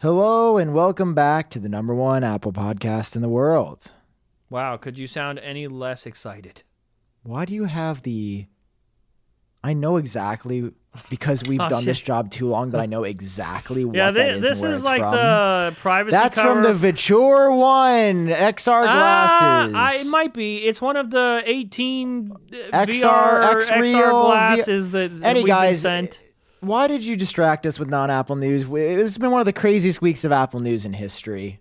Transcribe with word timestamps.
Hello 0.00 0.56
and 0.56 0.72
welcome 0.72 1.14
back 1.14 1.50
to 1.50 1.58
the 1.58 1.68
number 1.68 1.94
one 1.94 2.24
Apple 2.24 2.54
podcast 2.54 3.16
in 3.16 3.20
the 3.20 3.28
world. 3.28 3.92
Wow, 4.48 4.78
could 4.78 4.98
you 4.98 5.06
sound 5.06 5.38
any 5.40 5.68
less 5.68 6.06
excited? 6.06 6.62
Why 7.22 7.44
do 7.44 7.52
you 7.52 7.64
have 7.66 8.02
the. 8.02 8.46
I 9.62 9.74
know 9.74 9.98
exactly 9.98 10.72
because 11.10 11.42
we've 11.46 11.60
Oh, 11.64 11.68
done 11.68 11.84
this 11.84 12.00
job 12.00 12.30
too 12.30 12.46
long 12.46 12.70
that 12.70 12.80
I 12.80 12.86
know 12.86 13.04
exactly 13.04 13.84
what 13.84 13.94
yeah, 13.94 14.10
that 14.10 14.30
is 14.30 14.40
this 14.40 14.62
is 14.62 14.82
like 14.82 15.02
from. 15.02 15.12
the 15.12 15.76
privacy 15.78 16.12
That's 16.12 16.38
cover. 16.38 16.54
from 16.54 16.62
the 16.62 16.72
Viture 16.92 17.54
One 17.54 18.28
XR 18.28 18.64
glasses. 18.84 19.74
Ah, 19.74 19.90
I, 19.92 19.96
it 19.96 20.06
might 20.06 20.32
be. 20.32 20.64
It's 20.64 20.80
one 20.80 20.96
of 20.96 21.10
the 21.10 21.42
18 21.44 22.32
uh, 22.32 22.36
XR, 22.72 23.02
VR 23.02 23.54
X-Real, 23.56 23.82
XR 23.84 24.10
glasses 24.10 24.92
that, 24.92 25.20
that 25.20 25.26
Any 25.26 25.40
we've 25.40 25.48
guys, 25.48 25.82
been 25.82 26.06
sent. 26.08 26.29
Why 26.60 26.86
did 26.86 27.02
you 27.02 27.16
distract 27.16 27.66
us 27.66 27.78
with 27.78 27.88
non-Apple 27.88 28.36
news? 28.36 28.66
It's 28.70 29.18
been 29.18 29.30
one 29.30 29.40
of 29.40 29.46
the 29.46 29.52
craziest 29.52 30.00
weeks 30.00 30.24
of 30.24 30.32
Apple 30.32 30.60
news 30.60 30.84
in 30.84 30.92
history. 30.92 31.60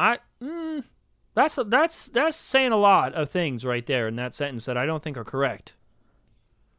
I 0.00 0.18
mm, 0.42 0.82
that's 1.34 1.58
that's 1.66 2.08
that's 2.08 2.36
saying 2.36 2.72
a 2.72 2.76
lot 2.78 3.12
of 3.12 3.30
things 3.30 3.66
right 3.66 3.84
there 3.84 4.08
in 4.08 4.16
that 4.16 4.34
sentence 4.34 4.64
that 4.64 4.78
I 4.78 4.86
don't 4.86 5.02
think 5.02 5.18
are 5.18 5.24
correct. 5.24 5.74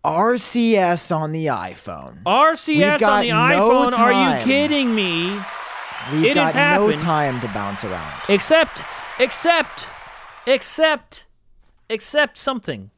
RCS 0.04 1.16
on 1.16 1.32
the 1.32 1.46
iPhone. 1.46 2.24
RCS 2.24 3.08
on 3.08 3.22
the 3.22 3.30
no 3.30 3.36
iPhone? 3.36 3.94
Are 3.94 4.40
you 4.40 4.44
kidding 4.44 4.96
me? 4.96 5.40
We've 6.12 6.26
it 6.26 6.34
got 6.34 6.56
no 6.56 6.92
time 6.94 7.40
to 7.42 7.48
bounce 7.50 7.84
around. 7.84 8.22
Except, 8.28 8.84
except, 9.20 9.86
except, 10.48 11.28
except 11.88 12.40
something. 12.40 12.90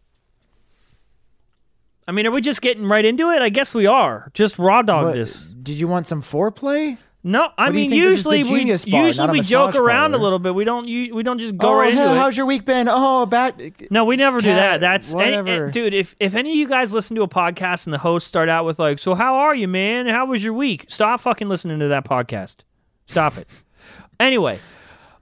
I 2.08 2.12
mean, 2.12 2.28
are 2.28 2.32
we 2.32 2.42
just 2.42 2.62
getting 2.62 2.86
right 2.86 3.06
into 3.06 3.30
it? 3.32 3.42
I 3.42 3.50
guess 3.50 3.74
we 3.74 3.86
are. 3.86 4.30
Just 4.34 4.60
raw 4.60 4.82
dog 4.82 5.06
What- 5.06 5.14
this. 5.16 5.44
Did 5.44 5.74
you 5.80 5.88
want 5.88 6.08
some 6.08 6.22
foreplay? 6.22 6.98
No, 7.26 7.48
I 7.58 7.68
What 7.68 7.72
do 7.72 7.80
you 7.80 7.84
mean 7.84 7.90
think? 7.92 8.04
This 8.04 8.18
is 8.18 8.24
the 8.26 8.38
usually 8.38 8.54
we 8.54 8.60
Genius 8.60 8.84
Bar, 8.84 9.06
usually 9.06 9.28
not 9.28 9.30
a 9.30 9.32
we 9.32 9.40
joke 9.42 9.68
massage 9.68 9.80
around 9.80 10.14
a 10.14 10.18
little 10.18 10.40
bit. 10.40 10.54
We 10.54 10.66
don't 10.66 10.86
you, 10.90 11.16
we 11.16 11.24
don't 11.24 11.40
just 11.40 11.56
go 11.56 11.70
oh, 11.70 11.78
right 11.78 11.94
hell, 11.94 12.08
into 12.08 12.18
it. 12.18 12.20
how's 12.20 12.36
your 12.36 12.46
week 12.46 12.66
been? 12.66 12.90
Oh, 12.90 13.26
bad. 13.26 13.76
No, 13.90 14.04
we 14.04 14.18
never 14.18 14.42
do 14.42 14.48
Cat, 14.48 14.58
that. 14.58 14.80
That's 14.82 15.14
any- 15.14 15.38
whatever. 15.38 15.68
eh, 15.68 15.72
dude. 15.72 15.94
If 15.94 16.18
if 16.20 16.36
any 16.36 16.52
of 16.52 16.58
you 16.58 16.68
guys 16.68 16.94
listen 16.94 17.16
to 17.16 17.22
a 17.22 17.28
podcast 17.30 17.88
and 17.88 17.94
the 17.94 18.00
hosts 18.00 18.28
start 18.28 18.50
out 18.50 18.66
with 18.66 18.78
like, 18.78 19.00
"So 19.00 19.16
how 19.16 19.36
are 19.38 19.56
you, 19.56 19.70
man? 19.70 20.08
How 20.08 20.26
was 20.26 20.44
your 20.44 20.52
week?" 20.52 20.88
Stop 20.90 21.22
fucking 21.22 21.48
listening 21.48 21.80
to 21.80 21.88
that 21.88 22.04
podcast. 22.04 22.58
Stop 23.06 23.38
it. 23.38 23.48
anyway, 24.20 24.60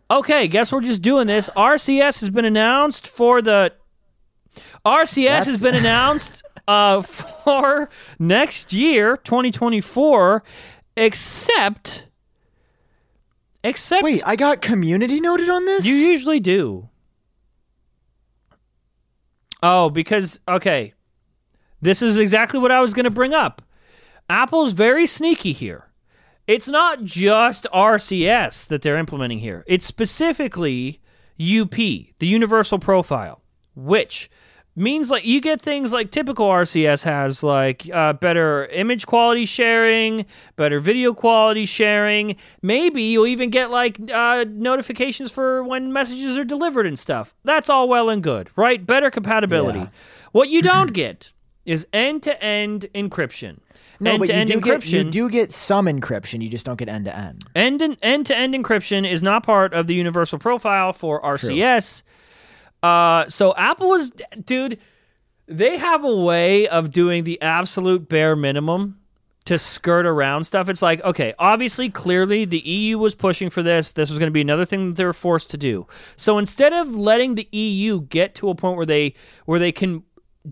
okay. 0.10 0.48
Guess 0.48 0.72
we're 0.72 0.82
just 0.82 1.04
doing 1.04 1.28
this. 1.28 1.52
RCS 1.56 2.20
has 2.22 2.32
been 2.32 2.46
announced 2.46 3.08
for 3.08 3.44
the. 3.44 3.74
RCS 4.84 5.26
That's- 5.26 5.46
has 5.46 5.62
been 5.62 5.76
announced 5.76 6.42
uh, 6.72 7.02
for 7.44 7.90
next 8.18 8.74
year, 8.74 9.18
2024, 9.18 10.44
except. 10.96 12.08
Except 13.64 14.04
Wait, 14.04 14.24
I 14.26 14.36
got 14.36 14.62
community 14.62 15.20
noted 15.20 15.50
on 15.50 15.66
this. 15.66 15.86
you 15.86 15.94
usually 15.94 16.40
do. 16.40 16.90
Oh, 19.62 19.90
because 19.92 20.40
okay. 20.48 20.94
This 21.80 22.02
is 22.02 22.18
exactly 22.18 22.60
what 22.60 22.72
I 22.72 22.82
was 22.82 22.94
going 22.94 23.04
to 23.04 23.12
bring 23.12 23.34
up. 23.34 23.62
Apple's 24.30 24.74
very 24.74 25.06
sneaky 25.06 25.52
here. 25.52 25.88
It's 26.48 26.68
not 26.68 27.04
just 27.04 27.68
RCS 27.74 28.68
that 28.68 28.82
they're 28.82 28.98
implementing 28.98 29.40
here. 29.40 29.64
It's 29.68 29.86
specifically 29.86 31.02
UP, 31.40 31.76
the 31.76 32.08
universal 32.22 32.80
profile, 32.80 33.42
which 33.76 34.30
means 34.76 35.12
like 35.12 35.26
you 35.26 35.42
get 35.42 35.62
things 35.62 35.92
like 35.92 36.12
typical 36.12 36.48
RCS 36.48 37.04
has 37.04 37.44
like 37.44 37.90
uh, 37.92 38.14
better 38.14 38.66
image 38.68 39.06
quality 39.06 39.46
sharing, 39.46 40.26
better 40.56 40.80
video 40.80 41.14
quality 41.14 41.66
sharing. 41.66 42.36
Maybe 42.62 43.04
you'll 43.04 43.28
even 43.28 43.50
get 43.50 43.70
like 43.72 44.00
uh, 44.12 44.46
notifications 44.48 45.32
for 45.32 45.64
when 45.64 45.92
messages 45.92 46.38
are 46.38 46.46
delivered 46.46 46.88
and 46.88 46.98
stuff. 46.98 47.36
That's 47.44 47.70
all 47.70 47.90
well 47.90 48.10
and 48.10 48.24
good, 48.24 48.50
right? 48.56 48.86
Better 48.86 49.12
compatibility. 49.12 49.80
Yeah. 49.80 49.90
What 50.32 50.50
you 50.50 50.62
don't 50.72 50.94
get 50.94 51.32
is 51.66 51.86
end-to-end 51.94 52.88
encryption. 52.96 53.60
no, 54.00 54.18
but 54.18 54.30
you 54.30 54.34
end-to-end 54.34 54.50
do, 54.50 54.62
get, 54.62 54.82
encryption. 54.82 54.92
you 55.06 55.12
do 55.12 55.30
get 55.30 55.52
some 55.52 55.86
encryption. 55.86 56.42
You 56.42 56.50
just 56.50 56.66
don't 56.66 56.78
get 56.78 56.90
end 56.90 57.06
to 57.06 57.16
end. 57.16 57.44
End 57.56 57.98
end 58.02 58.26
to 58.28 58.36
end 58.36 58.56
encryption 58.56 59.10
is 59.10 59.22
not 59.22 59.44
part 59.44 59.74
of 59.74 59.88
the 59.88 59.94
universal 59.94 60.40
profile 60.40 60.92
for 60.94 61.22
RCS. 61.22 62.04
Uh, 62.84 63.30
so 63.30 63.54
Apple 63.56 63.94
is, 63.94 64.12
dude, 64.44 64.80
they 65.48 65.78
have 65.78 66.04
a 66.04 66.16
way 66.16 66.68
of 66.68 66.92
doing 66.92 67.24
the 67.24 67.42
absolute 67.42 68.08
bare 68.08 68.36
minimum 68.36 69.00
to 69.46 69.58
skirt 69.58 70.06
around 70.06 70.46
stuff. 70.46 70.70
It's 70.70 70.82
like, 70.82 71.04
okay, 71.04 71.34
obviously, 71.40 71.90
clearly, 71.90 72.46
the 72.46 72.60
EU 72.60 72.98
was 72.98 73.16
pushing 73.16 73.50
for 73.50 73.64
this. 73.64 73.92
This 73.92 74.10
was 74.10 74.20
going 74.20 74.28
to 74.28 74.34
be 74.34 74.42
another 74.42 74.66
thing 74.66 74.90
that 74.90 74.96
they 74.96 75.06
were 75.06 75.14
forced 75.14 75.50
to 75.52 75.58
do. 75.58 75.88
So 76.16 76.38
instead 76.38 76.74
of 76.74 76.96
letting 76.96 77.36
the 77.36 77.48
EU 77.52 78.02
get 78.02 78.36
to 78.36 78.50
a 78.50 78.56
point 78.56 78.78
where 78.78 78.86
they 78.86 79.16
where 79.46 79.60
they 79.60 79.72
can 79.72 80.04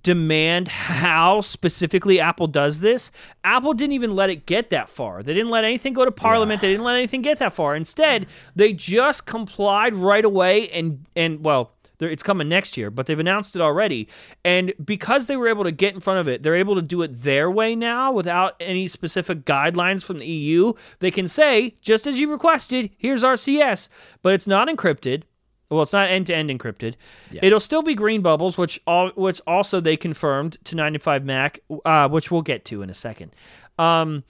demand 0.04 0.68
how 0.68 1.42
specifically 1.42 2.20
Apple 2.20 2.48
does 2.48 2.82
this, 2.82 3.12
Apple 3.44 3.74
didn't 3.74 3.94
even 3.94 4.16
let 4.16 4.30
it 4.30 4.46
get 4.46 4.70
that 4.70 4.90
far. 4.90 5.24
They 5.24 5.34
didn't 5.34 5.50
let 5.50 5.64
anything 5.64 5.94
go 5.94 6.06
to 6.06 6.12
Parliament. 6.12 6.62
They 6.62 6.70
didn't 6.70 6.84
let 6.84 6.96
anything 6.96 7.22
get 7.22 7.40
that 7.40 7.54
far. 7.54 7.76
Instead, 7.76 8.28
they 8.56 8.74
just 8.74 9.26
complied 9.26 9.96
right 9.96 10.26
away 10.26 10.70
and 10.70 11.06
and 11.16 11.44
well. 11.44 11.74
They're- 12.00 12.10
It's 12.10 12.24
coming 12.24 12.50
next 12.50 12.76
year, 12.78 12.90
but 12.90 13.06
they've 13.06 13.20
announced 13.20 13.56
it 13.56 13.62
already. 13.62 14.08
And 14.44 14.74
because 14.84 15.28
they 15.28 15.38
were 15.38 15.48
able 15.48 15.64
to 15.64 15.72
get 15.72 15.94
in 15.94 16.00
front 16.02 16.20
of 16.20 16.28
it, 16.28 16.42
they're 16.42 16.56
able 16.56 16.76
to 16.76 16.82
do 16.82 17.02
it 17.04 17.22
their 17.22 17.52
way 17.52 17.76
now 17.76 18.12
without 18.12 18.56
any 18.60 18.88
specific 18.88 19.46
guidelines 19.46 20.04
from 20.04 20.18
the 20.18 20.26
EU. 20.26 20.74
They 21.00 21.12
can 21.12 21.28
say, 21.28 21.76
just 21.82 22.08
as 22.08 22.20
you 22.20 22.32
requested, 22.32 22.90
here's 22.98 23.24
RCS, 23.24 23.88
but 24.22 24.34
it's 24.34 24.48
not 24.48 24.68
encrypted. 24.68 25.24
Well, 25.70 25.84
it's 25.84 25.94
not 25.94 26.10
end 26.10 26.26
to 26.28 26.36
end 26.36 26.50
encrypted. 26.50 26.96
It'll 27.44 27.60
still 27.60 27.84
be 27.84 27.94
green 27.94 28.24
bubbles, 28.24 28.58
which 28.58 28.82
all 28.88 29.12
which 29.16 29.40
also 29.46 29.80
they 29.80 29.98
confirmed 29.98 30.58
to 30.64 30.76
95 30.76 31.24
Mac, 31.24 31.60
uh, 31.86 32.10
which 32.10 32.32
we'll 32.32 32.42
get 32.42 32.66
to 32.66 32.82
in 32.82 32.90
a 32.90 32.94
second. 32.96 33.36
Um, 33.78 34.24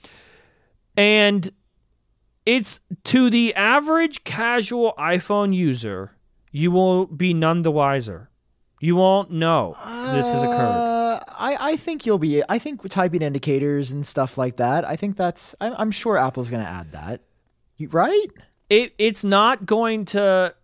and 0.98 1.48
it's 2.44 2.80
to 3.04 3.30
the 3.30 3.54
average 3.54 4.24
casual 4.24 4.92
iPhone 4.98 5.54
user, 5.54 6.12
you 6.50 6.70
will 6.70 7.06
be 7.06 7.34
none 7.34 7.62
the 7.62 7.70
wiser. 7.70 8.28
You 8.80 8.96
won't 8.96 9.30
know 9.30 9.76
this 10.12 10.28
has 10.28 10.42
occurred. 10.42 10.54
Uh, 10.54 11.20
I, 11.28 11.72
I 11.72 11.76
think 11.76 12.06
you'll 12.06 12.18
be. 12.18 12.42
I 12.48 12.58
think 12.58 12.86
typing 12.88 13.22
indicators 13.22 13.90
and 13.90 14.06
stuff 14.06 14.38
like 14.38 14.56
that. 14.56 14.86
I 14.86 14.96
think 14.96 15.16
that's. 15.16 15.54
I'm, 15.60 15.74
I'm 15.76 15.90
sure 15.90 16.16
Apple's 16.16 16.50
going 16.50 16.64
to 16.64 16.68
add 16.68 16.92
that. 16.92 17.20
You, 17.76 17.88
right? 17.88 18.26
It 18.70 18.94
it's 18.98 19.22
not 19.22 19.66
going 19.66 20.06
to. 20.06 20.54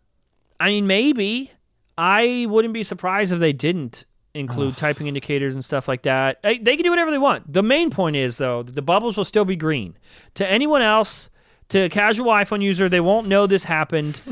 I 0.59 0.69
mean, 0.69 0.87
maybe 0.87 1.51
I 1.99 2.47
wouldn't 2.49 2.73
be 2.73 2.83
surprised 2.83 3.33
if 3.33 3.39
they 3.39 3.53
didn't 3.53 4.07
include 4.35 4.77
typing 4.77 5.07
indicators 5.07 5.55
and 5.55 5.65
stuff 5.65 5.89
like 5.89 6.03
that. 6.03 6.43
They 6.43 6.59
they 6.59 6.77
can 6.77 6.85
do 6.85 6.91
whatever 6.91 7.11
they 7.11 7.19
want. 7.19 7.53
The 7.53 7.63
main 7.63 7.91
point 7.91 8.17
is 8.17 8.39
though 8.39 8.63
that 8.63 8.75
the 8.75 8.83
bubbles 8.83 9.17
will 9.17 9.25
still 9.25 9.45
be 9.45 9.57
green. 9.57 9.97
To 10.35 10.51
anyone 10.51 10.83
else, 10.83 11.31
to 11.69 11.81
a 11.81 11.89
casual 11.89 12.33
iPhone 12.33 12.63
user, 12.63 12.89
they 12.89 13.01
won't 13.01 13.29
know 13.29 13.47
this 13.47 13.65
happened. 13.65 14.21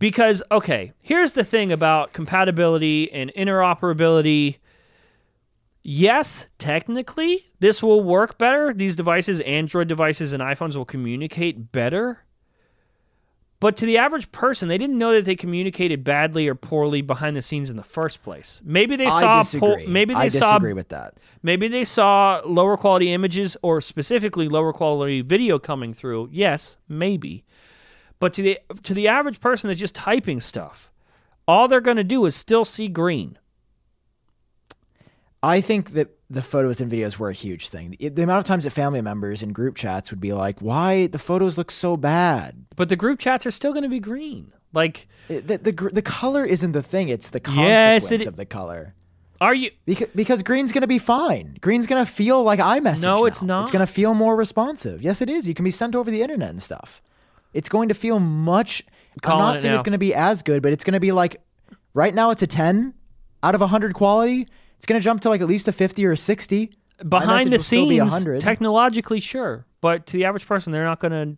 Because 0.00 0.42
okay, 0.50 0.92
here's 1.02 1.34
the 1.34 1.44
thing 1.44 1.70
about 1.70 2.12
compatibility 2.12 3.12
and 3.12 3.30
interoperability. 3.36 4.56
Yes, 5.82 6.46
technically, 6.58 7.44
this 7.60 7.82
will 7.82 8.02
work 8.02 8.38
better. 8.38 8.74
These 8.74 8.96
devices, 8.96 9.40
Android 9.42 9.88
devices 9.88 10.32
and 10.32 10.42
iPhones 10.42 10.74
will 10.74 10.84
communicate 10.86 11.70
better. 11.70 12.24
But 13.60 13.76
to 13.76 13.86
the 13.86 13.98
average 13.98 14.32
person, 14.32 14.68
they 14.68 14.78
didn't 14.78 14.96
know 14.96 15.12
that 15.12 15.26
they 15.26 15.36
communicated 15.36 16.02
badly 16.02 16.48
or 16.48 16.54
poorly 16.54 17.02
behind 17.02 17.36
the 17.36 17.42
scenes 17.42 17.68
in 17.68 17.76
the 17.76 17.82
first 17.82 18.22
place. 18.22 18.62
Maybe 18.64 18.96
they 18.96 19.10
saw 19.10 19.42
po- 19.58 19.84
maybe 19.86 20.14
they 20.14 20.20
I 20.20 20.28
saw 20.28 20.52
disagree 20.52 20.72
with 20.72 20.88
that. 20.88 21.18
maybe 21.42 21.68
they 21.68 21.84
saw 21.84 22.40
lower 22.46 22.78
quality 22.78 23.12
images 23.12 23.58
or 23.60 23.82
specifically 23.82 24.48
lower 24.48 24.72
quality 24.72 25.20
video 25.20 25.58
coming 25.58 25.92
through. 25.92 26.30
Yes, 26.32 26.78
maybe. 26.88 27.44
But 28.20 28.32
to 28.34 28.42
the 28.42 28.58
to 28.84 28.94
the 28.94 29.08
average 29.08 29.40
person 29.40 29.68
that's 29.68 29.80
just 29.80 29.94
typing 29.96 30.38
stuff, 30.40 30.90
all 31.48 31.66
they're 31.66 31.80
going 31.80 31.96
to 31.96 32.04
do 32.04 32.24
is 32.26 32.36
still 32.36 32.64
see 32.64 32.86
green. 32.86 33.38
I 35.42 35.60
think 35.62 35.92
that 35.92 36.10
the 36.28 36.42
photos 36.42 36.80
and 36.82 36.92
videos 36.92 37.16
were 37.16 37.30
a 37.30 37.34
huge 37.34 37.70
thing. 37.70 37.96
The, 37.98 38.22
amount 38.22 38.40
of 38.40 38.44
times 38.44 38.64
that 38.64 38.70
family 38.70 39.00
members 39.00 39.42
in 39.42 39.52
group 39.52 39.74
chats 39.74 40.10
would 40.10 40.20
be 40.20 40.32
like, 40.34 40.60
"Why 40.60 41.06
the 41.06 41.18
photos 41.18 41.56
look 41.56 41.70
so 41.70 41.96
bad?" 41.96 42.66
But 42.76 42.90
the 42.90 42.96
group 42.96 43.18
chats 43.18 43.46
are 43.46 43.50
still 43.50 43.72
going 43.72 43.82
to 43.84 43.88
be 43.88 44.00
green. 44.00 44.52
Like, 44.74 45.08
the, 45.28 45.40
the 45.56 45.90
the 45.92 46.02
color 46.02 46.44
isn't 46.44 46.72
the 46.72 46.82
thing; 46.82 47.08
it's 47.08 47.30
the 47.30 47.40
Yes, 47.44 48.02
consequence 48.02 48.22
it- 48.24 48.28
of 48.28 48.36
the 48.36 48.44
color. 48.44 48.94
are 49.40 49.54
you 49.54 49.70
Because, 49.86 50.08
because 50.14 50.42
green's 50.42 50.72
gonna 50.72 50.86
be 50.86 50.98
fine. 50.98 51.56
Green's 51.62 51.86
gonna 51.86 52.04
feel 52.06 52.42
like 52.42 52.60
iMessage. 52.60 53.02
No, 53.02 53.20
now. 53.20 53.24
it's 53.24 53.42
not. 53.42 53.62
It's 53.62 53.70
gonna 53.70 53.86
feel 53.86 54.12
more 54.12 54.36
responsive. 54.36 55.00
Yes, 55.02 55.22
it 55.22 55.30
is. 55.30 55.48
You 55.48 55.54
can 55.54 55.64
be 55.64 55.70
sent 55.70 55.94
over 55.96 56.10
the 56.10 56.20
internet 56.20 56.50
and 56.50 56.62
stuff. 56.62 57.00
It's 57.52 57.68
going 57.68 57.88
to 57.88 57.94
feel 57.94 58.18
much. 58.20 58.82
Calling 59.22 59.42
I'm 59.42 59.48
not 59.48 59.56
it 59.56 59.60
saying 59.60 59.74
it's 59.74 59.82
going 59.82 59.92
to 59.92 59.98
be 59.98 60.14
as 60.14 60.42
good, 60.42 60.62
but 60.62 60.72
it's 60.72 60.84
going 60.84 60.94
to 60.94 61.00
be 61.00 61.12
like 61.12 61.40
right 61.94 62.14
now 62.14 62.30
it's 62.30 62.42
a 62.42 62.46
10 62.46 62.94
out 63.42 63.54
of 63.54 63.60
100 63.60 63.92
quality. 63.94 64.46
It's 64.76 64.86
going 64.86 65.00
to 65.00 65.04
jump 65.04 65.20
to 65.22 65.28
like 65.28 65.40
at 65.40 65.48
least 65.48 65.68
a 65.68 65.72
50 65.72 66.06
or 66.06 66.12
a 66.12 66.16
60. 66.16 66.70
behind 67.08 67.46
the 67.46 67.50
message 67.50 67.52
will 67.52 67.58
still 67.64 67.88
be 67.88 67.98
scenes, 67.98 68.12
100. 68.12 68.40
technologically, 68.40 69.20
sure, 69.20 69.66
but 69.80 70.06
to 70.06 70.16
the 70.16 70.24
average 70.24 70.46
person, 70.46 70.72
they're 70.72 70.84
not 70.84 71.00
gonna. 71.00 71.36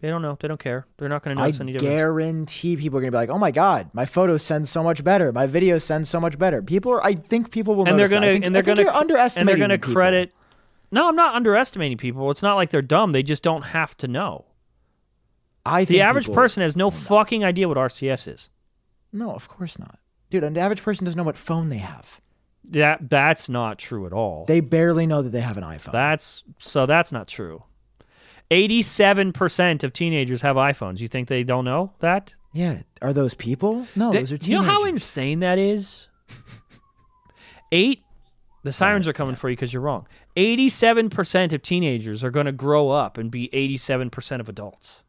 They 0.00 0.10
don't 0.10 0.20
know. 0.20 0.36
They 0.38 0.48
don't 0.48 0.60
care. 0.60 0.86
They're 0.98 1.08
not 1.08 1.22
gonna 1.22 1.40
I 1.40 1.44
notice 1.44 1.60
any 1.60 1.72
difference. 1.72 1.90
guarantee 1.90 2.76
people 2.76 2.98
are 2.98 3.00
gonna 3.00 3.12
be 3.12 3.16
like, 3.16 3.30
"Oh 3.30 3.38
my 3.38 3.50
god, 3.50 3.88
my 3.94 4.04
photos 4.04 4.42
send 4.42 4.68
so 4.68 4.82
much 4.82 5.02
better. 5.02 5.32
My 5.32 5.46
videos 5.46 5.80
send 5.82 6.06
so 6.06 6.20
much 6.20 6.38
better." 6.38 6.60
People 6.62 6.92
are. 6.92 7.02
I 7.02 7.14
think 7.14 7.50
people 7.50 7.74
will. 7.74 7.88
and 7.88 7.98
they're 7.98 8.08
notice 8.08 8.10
that. 8.10 8.14
gonna 8.16 8.26
I 8.26 8.32
think, 8.34 8.44
and 8.44 8.54
they're 8.54 8.62
I 8.62 8.66
gonna 8.66 8.82
you're 8.82 8.90
cr- 8.90 9.38
and 9.38 9.48
they're 9.48 9.56
gonna 9.56 9.78
credit. 9.78 10.32
No, 10.90 11.08
I'm 11.08 11.16
not 11.16 11.34
underestimating 11.34 11.96
people. 11.96 12.30
It's 12.30 12.42
not 12.42 12.56
like 12.56 12.68
they're 12.70 12.82
dumb. 12.82 13.12
They 13.12 13.22
just 13.22 13.42
don't 13.42 13.62
have 13.62 13.96
to 13.98 14.08
know. 14.08 14.44
I 15.66 15.84
think 15.84 15.88
The 15.96 16.00
average 16.02 16.30
person 16.30 16.62
has 16.62 16.76
no 16.76 16.90
fucking 16.90 17.44
idea 17.44 17.68
what 17.68 17.76
RCS 17.78 18.28
is. 18.32 18.50
No, 19.12 19.30
of 19.32 19.48
course 19.48 19.78
not, 19.78 19.98
dude. 20.30 20.42
The 20.54 20.60
average 20.60 20.82
person 20.82 21.04
doesn't 21.04 21.16
know 21.16 21.24
what 21.24 21.38
phone 21.38 21.68
they 21.68 21.78
have. 21.78 22.20
That 22.64 23.08
that's 23.10 23.48
not 23.48 23.78
true 23.78 24.06
at 24.06 24.12
all. 24.12 24.44
They 24.46 24.60
barely 24.60 25.06
know 25.06 25.22
that 25.22 25.30
they 25.30 25.40
have 25.42 25.56
an 25.58 25.64
iPhone. 25.64 25.92
That's 25.92 26.44
so 26.58 26.86
that's 26.86 27.12
not 27.12 27.28
true. 27.28 27.64
87% 28.50 29.84
of 29.84 29.92
teenagers 29.92 30.42
have 30.42 30.56
iPhones. 30.56 31.00
You 31.00 31.08
think 31.08 31.28
they 31.28 31.44
don't 31.44 31.64
know 31.64 31.92
that? 32.00 32.34
yeah, 32.52 32.82
are 33.02 33.12
those 33.12 33.34
people? 33.34 33.86
No, 33.96 34.10
They- 34.12 34.18
those 34.20 34.32
are 34.32 34.38
teenagers. 34.38 34.48
you 34.48 34.56
know 34.56 34.62
how 34.72 34.84
insane 34.84 35.40
that 35.40 35.58
is? 35.58 36.08
8 37.72 38.02
The 38.62 38.72
sirens 38.72 39.08
are 39.08 39.12
coming 39.12 39.34
for 39.34 39.50
you 39.50 39.56
cuz 39.56 39.72
you're 39.72 39.82
wrong. 39.82 40.06
87% 40.36 41.52
of 41.52 41.62
teenagers 41.62 42.22
are 42.24 42.30
going 42.30 42.46
to 42.46 42.52
grow 42.52 42.90
up 42.90 43.18
and 43.18 43.30
be 43.30 43.48
87% 43.52 44.40
of 44.40 44.48
adults. 44.48 45.02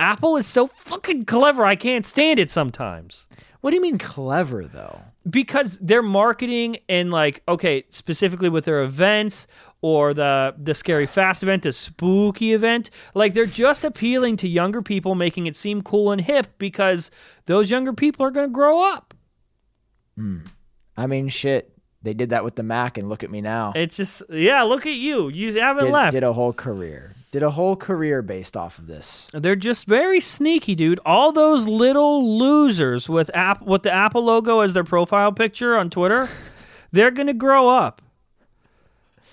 Apple 0.00 0.36
is 0.36 0.46
so 0.46 0.66
fucking 0.66 1.24
clever. 1.24 1.64
I 1.64 1.76
can't 1.76 2.04
stand 2.04 2.38
it 2.38 2.50
sometimes. 2.50 3.26
what 3.60 3.70
do 3.70 3.76
you 3.76 3.82
mean 3.82 3.98
clever 3.98 4.64
though? 4.64 5.00
because 5.28 5.78
their 5.78 6.02
marketing 6.02 6.76
and 6.86 7.10
like 7.10 7.42
okay 7.48 7.82
specifically 7.88 8.50
with 8.50 8.66
their 8.66 8.82
events 8.82 9.46
or 9.80 10.12
the 10.12 10.54
the 10.58 10.74
scary 10.74 11.06
fast 11.06 11.42
event 11.42 11.62
the 11.62 11.72
spooky 11.72 12.52
event 12.52 12.90
like 13.14 13.32
they're 13.32 13.46
just 13.46 13.84
appealing 13.84 14.36
to 14.36 14.46
younger 14.46 14.82
people 14.82 15.14
making 15.14 15.46
it 15.46 15.56
seem 15.56 15.80
cool 15.80 16.12
and 16.12 16.20
hip 16.20 16.48
because 16.58 17.10
those 17.46 17.70
younger 17.70 17.94
people 17.94 18.26
are 18.26 18.30
going 18.30 18.46
to 18.46 18.52
grow 18.52 18.82
up 18.82 19.14
hmm. 20.14 20.40
I 20.96 21.06
mean, 21.06 21.28
shit. 21.28 21.70
They 22.02 22.14
did 22.14 22.30
that 22.30 22.44
with 22.44 22.54
the 22.54 22.62
Mac, 22.62 22.98
and 22.98 23.08
look 23.08 23.24
at 23.24 23.30
me 23.30 23.40
now. 23.40 23.72
it's 23.74 23.96
just 23.96 24.22
yeah 24.28 24.62
look 24.62 24.84
at 24.84 24.92
you 24.92 25.28
you 25.28 25.58
haven't 25.58 25.86
did, 25.86 25.92
left 25.92 26.12
did 26.12 26.22
a 26.22 26.34
whole 26.34 26.52
career. 26.52 27.13
Did 27.34 27.42
a 27.42 27.50
whole 27.50 27.74
career 27.74 28.22
based 28.22 28.56
off 28.56 28.78
of 28.78 28.86
this. 28.86 29.28
they're 29.32 29.56
just 29.56 29.86
very 29.88 30.20
sneaky 30.20 30.76
dude 30.76 31.00
all 31.04 31.32
those 31.32 31.66
little 31.66 32.38
losers 32.38 33.08
with 33.08 33.28
app 33.34 33.60
with 33.62 33.82
the 33.82 33.90
apple 33.90 34.22
logo 34.24 34.60
as 34.60 34.72
their 34.72 34.84
profile 34.84 35.32
picture 35.32 35.76
on 35.76 35.90
twitter 35.90 36.28
they're 36.92 37.10
to 37.10 37.32
grow 37.34 37.68
up 37.68 38.00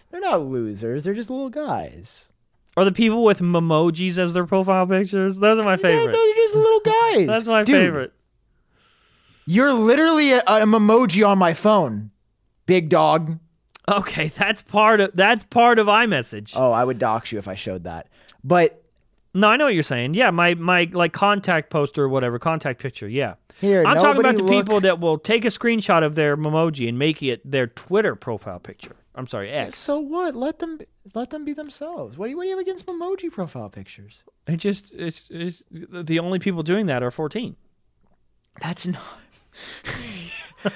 They're 0.09 0.19
not 0.19 0.42
losers. 0.42 1.03
They're 1.03 1.13
just 1.13 1.30
little 1.30 1.51
guys. 1.51 2.31
or 2.75 2.86
the 2.86 2.92
people 2.92 3.24
with 3.24 3.38
memojis 3.39 4.18
as 4.18 4.33
their 4.33 4.48
profile 4.48 4.88
pictures 4.88 5.38
those 5.38 5.59
are 5.59 5.63
my 5.63 5.77
favorite 5.77 6.12
they're 6.12 6.36
just 6.36 6.56
little 6.56 6.80
guys. 6.86 7.27
That's 7.27 7.48
my 7.48 7.63
Dude, 7.63 7.75
favorite. 7.75 8.13
You're 9.45 9.74
literally 9.74 10.31
a, 10.33 10.39
a 10.39 10.62
emoji 10.65 11.27
on 11.27 11.38
my 11.38 11.53
phone, 11.53 12.09
big 12.65 12.89
dog. 12.89 13.38
Okay, 13.89 14.27
that's 14.27 14.61
part 14.61 15.01
of 15.01 15.13
that's 15.13 15.43
part 15.43 15.79
of 15.79 15.87
iMessage. 15.87 16.53
Oh, 16.55 16.71
I 16.71 16.83
would 16.83 16.99
dox 16.99 17.31
you 17.31 17.39
if 17.39 17.47
I 17.47 17.55
showed 17.55 17.83
that. 17.85 18.07
But 18.43 18.83
No, 19.33 19.49
I 19.49 19.57
know 19.57 19.65
what 19.65 19.73
you're 19.73 19.83
saying. 19.83 20.13
Yeah, 20.13 20.29
my 20.31 20.53
my 20.55 20.89
like 20.91 21.13
contact 21.13 21.69
poster 21.69 22.03
or 22.03 22.09
whatever, 22.09 22.39
contact 22.39 22.79
picture. 22.81 23.07
Yeah. 23.07 23.35
Here, 23.59 23.83
I'm 23.85 23.97
talking 23.97 24.19
about 24.19 24.37
the 24.37 24.43
look- 24.43 24.65
people 24.65 24.79
that 24.81 24.99
will 24.99 25.17
take 25.17 25.45
a 25.45 25.49
screenshot 25.49 26.03
of 26.03 26.15
their 26.15 26.35
emoji 26.37 26.87
and 26.89 26.97
make 26.97 27.21
it 27.21 27.41
their 27.49 27.67
Twitter 27.67 28.15
profile 28.15 28.59
picture. 28.59 28.95
I'm 29.13 29.27
sorry, 29.27 29.51
X. 29.51 29.75
so 29.77 29.99
what? 29.99 30.35
Let 30.35 30.59
them 30.59 30.79
let 31.13 31.31
them 31.31 31.43
be 31.43 31.53
themselves. 31.53 32.17
What 32.17 32.27
do 32.27 32.29
you 32.31 32.37
what 32.37 32.43
do 32.43 32.49
you 32.49 32.55
have 32.55 32.61
against 32.61 32.85
emoji 32.85 33.31
profile 33.31 33.69
pictures? 33.69 34.23
it 34.47 34.57
just 34.57 34.93
it's, 34.95 35.27
it's 35.29 35.63
the 35.69 36.19
only 36.19 36.39
people 36.39 36.63
doing 36.63 36.85
that 36.87 37.03
are 37.03 37.11
14. 37.11 37.55
That's 38.61 38.87
not. 38.87 39.01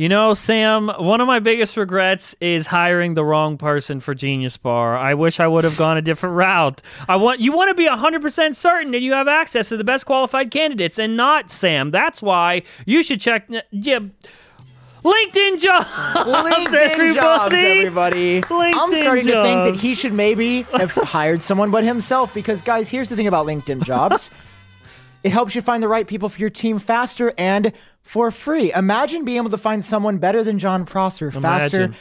You 0.00 0.08
know, 0.08 0.32
Sam, 0.32 0.88
one 0.88 1.20
of 1.20 1.26
my 1.26 1.40
biggest 1.40 1.76
regrets 1.76 2.34
is 2.40 2.66
hiring 2.66 3.12
the 3.12 3.22
wrong 3.22 3.58
person 3.58 4.00
for 4.00 4.14
Genius 4.14 4.56
Bar. 4.56 4.96
I 4.96 5.12
wish 5.12 5.40
I 5.40 5.46
would 5.46 5.64
have 5.64 5.76
gone 5.76 5.98
a 5.98 6.00
different 6.00 6.36
route. 6.36 6.80
I 7.06 7.16
want 7.16 7.40
you 7.40 7.52
want 7.52 7.68
to 7.68 7.74
be 7.74 7.86
100% 7.86 8.54
certain 8.54 8.92
that 8.92 9.02
you 9.02 9.12
have 9.12 9.28
access 9.28 9.68
to 9.68 9.76
the 9.76 9.84
best 9.84 10.06
qualified 10.06 10.50
candidates 10.50 10.98
and 10.98 11.18
not 11.18 11.50
Sam. 11.50 11.90
That's 11.90 12.22
why 12.22 12.62
you 12.86 13.02
should 13.02 13.20
check 13.20 13.46
yeah, 13.72 13.98
LinkedIn 15.04 15.60
jobs. 15.60 15.86
LinkedIn 15.90 16.72
everybody. 16.72 17.14
jobs, 17.14 17.54
everybody. 17.54 18.36
I'm 18.36 18.42
LinkedIn 18.42 19.02
starting 19.02 19.26
to 19.26 19.42
think 19.42 19.64
that 19.64 19.76
he 19.76 19.94
should 19.94 20.14
maybe 20.14 20.62
have 20.72 20.92
hired 20.92 21.42
someone 21.42 21.70
but 21.70 21.84
himself 21.84 22.32
because, 22.32 22.62
guys, 22.62 22.88
here's 22.88 23.10
the 23.10 23.16
thing 23.16 23.26
about 23.26 23.44
LinkedIn 23.44 23.82
jobs 23.82 24.30
it 25.22 25.32
helps 25.32 25.54
you 25.54 25.62
find 25.62 25.82
the 25.82 25.88
right 25.88 26.06
people 26.06 26.28
for 26.28 26.40
your 26.40 26.50
team 26.50 26.78
faster 26.78 27.32
and 27.36 27.72
for 28.02 28.30
free. 28.30 28.72
Imagine 28.72 29.24
being 29.24 29.38
able 29.38 29.50
to 29.50 29.58
find 29.58 29.84
someone 29.84 30.18
better 30.18 30.42
than 30.42 30.58
Jon 30.58 30.86
Prosser 30.86 31.30
faster. 31.30 31.92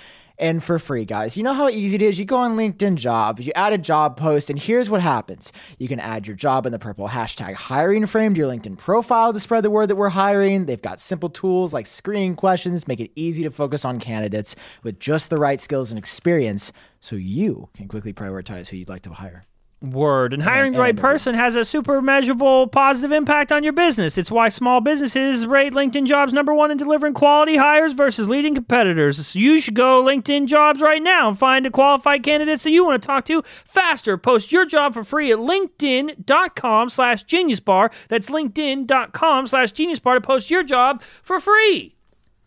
And 0.42 0.64
for 0.64 0.80
free, 0.80 1.04
guys. 1.04 1.36
You 1.36 1.44
know 1.44 1.54
how 1.54 1.68
easy 1.68 1.96
it 1.96 2.02
is? 2.02 2.18
You 2.18 2.24
go 2.24 2.38
on 2.38 2.56
LinkedIn 2.56 2.96
jobs, 2.96 3.46
you 3.46 3.52
add 3.58 3.74
a 3.74 3.78
job 3.78 4.16
post, 4.16 4.50
and 4.50 4.58
here's 4.58 4.90
what 4.90 5.02
happens. 5.02 5.52
You 5.80 5.90
can 5.90 6.00
add 6.00 6.28
your 6.28 6.36
job 6.38 6.66
in 6.66 6.72
the 6.72 6.80
purple 6.80 7.10
hashtag 7.10 7.56
hiring 7.56 8.06
frame 8.06 8.34
to 8.34 8.38
your 8.38 8.50
LinkedIn 8.50 8.78
profile 8.78 9.34
to 9.34 9.40
spread 9.42 9.66
the 9.66 9.70
word 9.70 9.90
that 9.90 9.98
we're 9.98 10.08
hiring. 10.08 10.66
They've 10.66 10.82
got 10.82 11.02
simple 11.02 11.28
tools 11.28 11.74
like 11.74 11.88
screening 11.88 12.38
questions, 12.38 12.88
make 12.88 13.02
it 13.02 13.12
easy 13.18 13.44
to 13.44 13.52
focus 13.52 13.84
on 13.84 14.00
candidates 14.00 14.56
with 14.82 14.98
just 14.98 15.30
the 15.30 15.38
right 15.38 15.60
skills 15.60 15.92
and 15.92 16.00
experience 16.00 16.72
so 17.02 17.18
you 17.18 17.68
can 17.76 17.90
quickly 17.90 18.14
prioritize 18.14 18.70
who 18.70 18.78
you'd 18.78 18.88
like 18.88 19.02
to 19.02 19.12
hire. 19.12 19.44
Word. 19.82 20.34
And 20.34 20.44
hiring 20.44 20.74
the 20.74 20.80
and 20.80 20.84
right 20.84 20.96
person 20.98 21.36
has 21.36 21.56
a 21.56 21.64
super 21.64 22.02
measurable 22.02 22.68
positive 22.68 23.14
impact 23.14 23.50
on 23.52 23.64
your 23.64 23.72
business. 23.72 24.18
It's 24.18 24.30
why 24.30 24.50
small 24.50 24.82
businesses 24.82 25.48
rate 25.48 25.72
LinkedIn 25.72 26.06
jobs 26.06 26.34
number 26.34 26.54
one 26.54 26.70
in 26.70 26.78
delivering 26.78 27.14
quality 27.14 27.56
hires 27.56 27.94
versus 27.94 28.28
leading 28.28 28.54
competitors. 28.56 29.26
So 29.26 29.40
you 29.40 29.62
should 29.62 29.76
go 29.76 30.04
LinkedIn 30.04 30.48
jobs 30.48 30.82
right 30.82 31.02
now 31.02 31.30
and 31.30 31.40
find 31.40 31.64
the 31.64 31.70
qualified 31.72 32.24
candidates 32.24 32.64
that 32.64 32.72
you 32.72 32.84
want 32.84 33.02
to 33.02 33.08
talk 33.08 33.24
to 33.26 33.42
faster. 33.44 34.18
Post 34.18 34.52
your 34.52 34.66
job 34.66 34.94
for 34.94 35.04
free 35.06 35.32
at 35.32 35.38
LinkedIn.com 35.38 36.90
slash 36.90 37.24
genius 37.24 37.60
bar. 37.62 37.90
That's 38.10 38.30
LinkedIn.com 38.30 39.48
slash 39.48 39.72
genius 39.72 40.00
bar 40.00 40.16
to 40.16 40.22
post 40.22 40.52
your 40.52 40.64
job 40.64 41.02
for 41.02 41.40
free. 41.40 41.96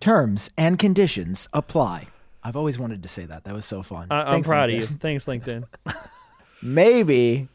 Terms 0.00 0.50
and 0.58 0.78
conditions 0.78 1.48
apply. 1.54 2.08
I've 2.44 2.56
always 2.56 2.78
wanted 2.78 3.02
to 3.04 3.08
say 3.08 3.24
that. 3.24 3.44
That 3.44 3.54
was 3.54 3.64
so 3.64 3.82
fun. 3.82 4.08
I- 4.10 4.20
I'm 4.22 4.26
Thanks, 4.26 4.48
proud 4.48 4.68
LinkedIn. 4.70 4.82
of 4.82 4.90
you. 4.90 4.96
Thanks, 4.98 5.24
LinkedIn. 5.26 5.64
Maybe 6.62 7.48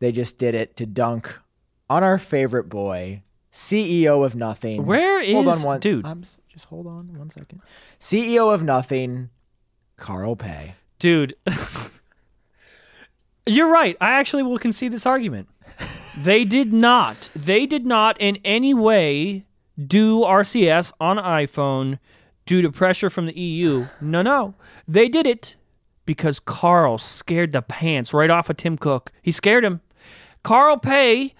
they 0.00 0.12
just 0.12 0.38
did 0.38 0.54
it 0.54 0.76
to 0.76 0.86
dunk 0.86 1.38
on 1.88 2.02
our 2.02 2.18
favorite 2.18 2.68
boy, 2.68 3.22
CEO 3.52 4.24
of 4.24 4.34
Nothing. 4.34 4.84
Where 4.84 5.24
hold 5.32 5.48
on 5.48 5.62
one, 5.62 5.80
dude. 5.80 6.04
I'm, 6.04 6.24
just 6.48 6.66
hold 6.66 6.86
on 6.86 7.16
one 7.16 7.30
second. 7.30 7.60
CEO 7.98 8.52
of 8.52 8.62
Nothing, 8.62 9.30
Carl 9.96 10.36
Pei. 10.36 10.74
Dude, 10.98 11.34
you're 13.46 13.70
right. 13.70 13.96
I 14.00 14.12
actually 14.12 14.42
will 14.42 14.58
concede 14.58 14.92
this 14.92 15.06
argument. 15.06 15.48
They 16.18 16.44
did 16.44 16.72
not. 16.72 17.30
They 17.34 17.64
did 17.64 17.86
not 17.86 18.20
in 18.20 18.38
any 18.44 18.74
way 18.74 19.46
do 19.86 20.20
RCS 20.20 20.92
on 21.00 21.16
iPhone 21.16 21.98
due 22.44 22.60
to 22.62 22.70
pressure 22.70 23.08
from 23.08 23.26
the 23.26 23.38
EU. 23.38 23.86
No, 24.00 24.22
no. 24.22 24.54
They 24.86 25.08
did 25.08 25.26
it 25.26 25.56
because 26.06 26.40
Carl 26.40 26.98
scared 26.98 27.52
the 27.52 27.62
pants 27.62 28.12
right 28.12 28.30
off 28.30 28.50
of 28.50 28.56
Tim 28.56 28.76
Cook. 28.76 29.12
He 29.22 29.32
scared 29.32 29.64
him. 29.64 29.80
Carl 30.42 30.78
Pei 30.78 31.34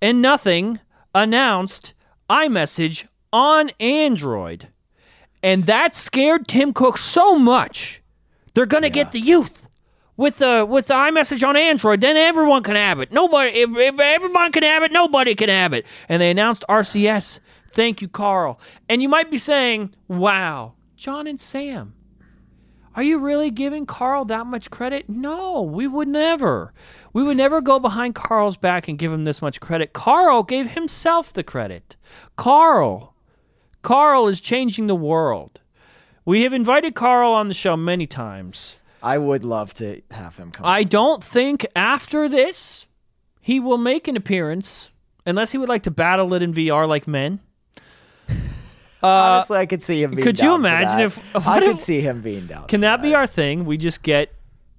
and 0.00 0.22
Nothing 0.22 0.80
announced 1.14 1.94
iMessage 2.30 3.06
on 3.32 3.70
Android. 3.80 4.68
And 5.42 5.64
that 5.64 5.94
scared 5.94 6.48
Tim 6.48 6.72
Cook 6.72 6.96
so 6.96 7.38
much. 7.38 8.02
They're 8.54 8.66
gonna 8.66 8.90
get 8.90 9.12
the 9.12 9.20
youth 9.20 9.68
with 10.16 10.38
the 10.38 10.64
with 10.68 10.86
the 10.86 10.94
iMessage 10.94 11.46
on 11.46 11.56
Android. 11.56 12.00
Then 12.00 12.16
everyone 12.16 12.62
can 12.62 12.76
have 12.76 13.00
it. 13.00 13.12
Nobody, 13.12 13.50
if, 13.50 13.70
if 13.76 13.98
everyone 13.98 14.52
can 14.52 14.62
have 14.62 14.82
it, 14.82 14.92
nobody 14.92 15.34
can 15.34 15.48
have 15.48 15.72
it. 15.72 15.84
And 16.08 16.22
they 16.22 16.30
announced 16.30 16.64
RCS. 16.68 17.40
Thank 17.72 18.00
you, 18.00 18.08
Carl. 18.08 18.60
And 18.88 19.02
you 19.02 19.08
might 19.08 19.30
be 19.30 19.38
saying, 19.38 19.94
"Wow, 20.06 20.74
Jon 20.96 21.26
and 21.26 21.40
Sam, 21.40 21.93
are 22.96 23.02
you 23.02 23.18
really 23.18 23.50
giving 23.50 23.86
Carl 23.86 24.24
that 24.26 24.46
much 24.46 24.70
credit? 24.70 25.08
No, 25.08 25.62
we 25.62 25.86
would 25.86 26.08
never. 26.08 26.72
We 27.12 27.22
would 27.22 27.36
never 27.36 27.60
go 27.60 27.78
behind 27.78 28.14
Carl's 28.14 28.56
back 28.56 28.86
and 28.86 28.98
give 28.98 29.12
him 29.12 29.24
this 29.24 29.42
much 29.42 29.60
credit. 29.60 29.92
Carl 29.92 30.42
gave 30.42 30.70
himself 30.70 31.32
the 31.32 31.42
credit. 31.42 31.96
Carl, 32.36 33.14
Carl 33.82 34.28
is 34.28 34.40
changing 34.40 34.86
the 34.86 34.94
world. 34.94 35.60
We 36.24 36.42
have 36.42 36.52
invited 36.52 36.94
Carl 36.94 37.32
on 37.32 37.48
the 37.48 37.54
show 37.54 37.76
many 37.76 38.06
times. 38.06 38.76
I 39.02 39.18
would 39.18 39.44
love 39.44 39.74
to 39.74 40.00
have 40.10 40.36
him 40.36 40.50
come. 40.50 40.64
I 40.64 40.84
don't 40.84 41.22
think 41.22 41.66
after 41.76 42.28
this 42.28 42.86
he 43.40 43.60
will 43.60 43.76
make 43.76 44.08
an 44.08 44.16
appearance 44.16 44.90
unless 45.26 45.52
he 45.52 45.58
would 45.58 45.68
like 45.68 45.82
to 45.82 45.90
battle 45.90 46.32
it 46.32 46.42
in 46.42 46.54
VR 46.54 46.88
like 46.88 47.06
men. 47.06 47.40
Honestly, 49.06 49.58
I 49.58 49.66
could 49.66 49.82
see 49.82 50.02
him. 50.02 50.12
Being 50.12 50.22
could 50.24 50.40
you 50.40 50.54
imagine 50.54 50.98
that. 50.98 51.04
if- 51.04 51.36
I 51.48 51.60
could 51.60 51.70
if- 51.70 51.80
see 51.80 52.00
him 52.00 52.20
being 52.22 52.46
down? 52.46 52.66
Can 52.68 52.78
for 52.80 52.82
that 52.82 53.02
be 53.02 53.14
our 53.14 53.26
thing? 53.26 53.64
We 53.64 53.76
just 53.76 54.02
get 54.02 54.32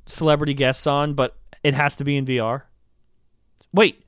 celebrity 0.05 0.53
guests 0.53 0.85
on, 0.87 1.13
but 1.13 1.35
it 1.63 1.73
has 1.73 1.95
to 1.97 2.03
be 2.03 2.15
in 2.17 2.25
VR. 2.25 2.63
Wait, 3.73 4.01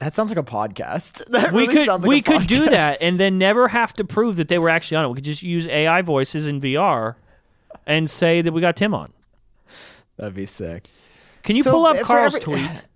That 0.00 0.14
sounds 0.14 0.28
like 0.30 0.38
a 0.38 0.42
podcast. 0.42 1.22
That 1.32 1.52
we 1.52 1.62
really 1.66 1.74
could 1.74 1.86
like 1.88 2.02
we 2.02 2.22
could 2.22 2.46
do 2.46 2.68
that 2.70 2.98
and 3.02 3.18
then 3.18 3.38
never 3.38 3.68
have 3.68 3.92
to 3.94 4.04
prove 4.04 4.36
that 4.36 4.48
they 4.48 4.58
were 4.58 4.68
actually 4.68 4.96
on 4.98 5.04
it. 5.06 5.08
We 5.08 5.14
could 5.16 5.24
just 5.24 5.42
use 5.42 5.66
AI 5.66 6.02
voices 6.02 6.46
in 6.46 6.60
VR 6.60 7.14
and 7.86 8.08
say 8.08 8.42
that 8.42 8.52
we 8.52 8.60
got 8.60 8.76
Tim 8.76 8.94
on. 8.94 9.12
That'd 10.16 10.34
be 10.34 10.46
sick. 10.46 10.90
Can 11.42 11.56
you 11.56 11.62
So, 11.62 11.70
pull 11.72 11.86
up 11.86 11.98
Carl's 12.00 12.34
every- 12.36 12.40
tweet? 12.54 12.70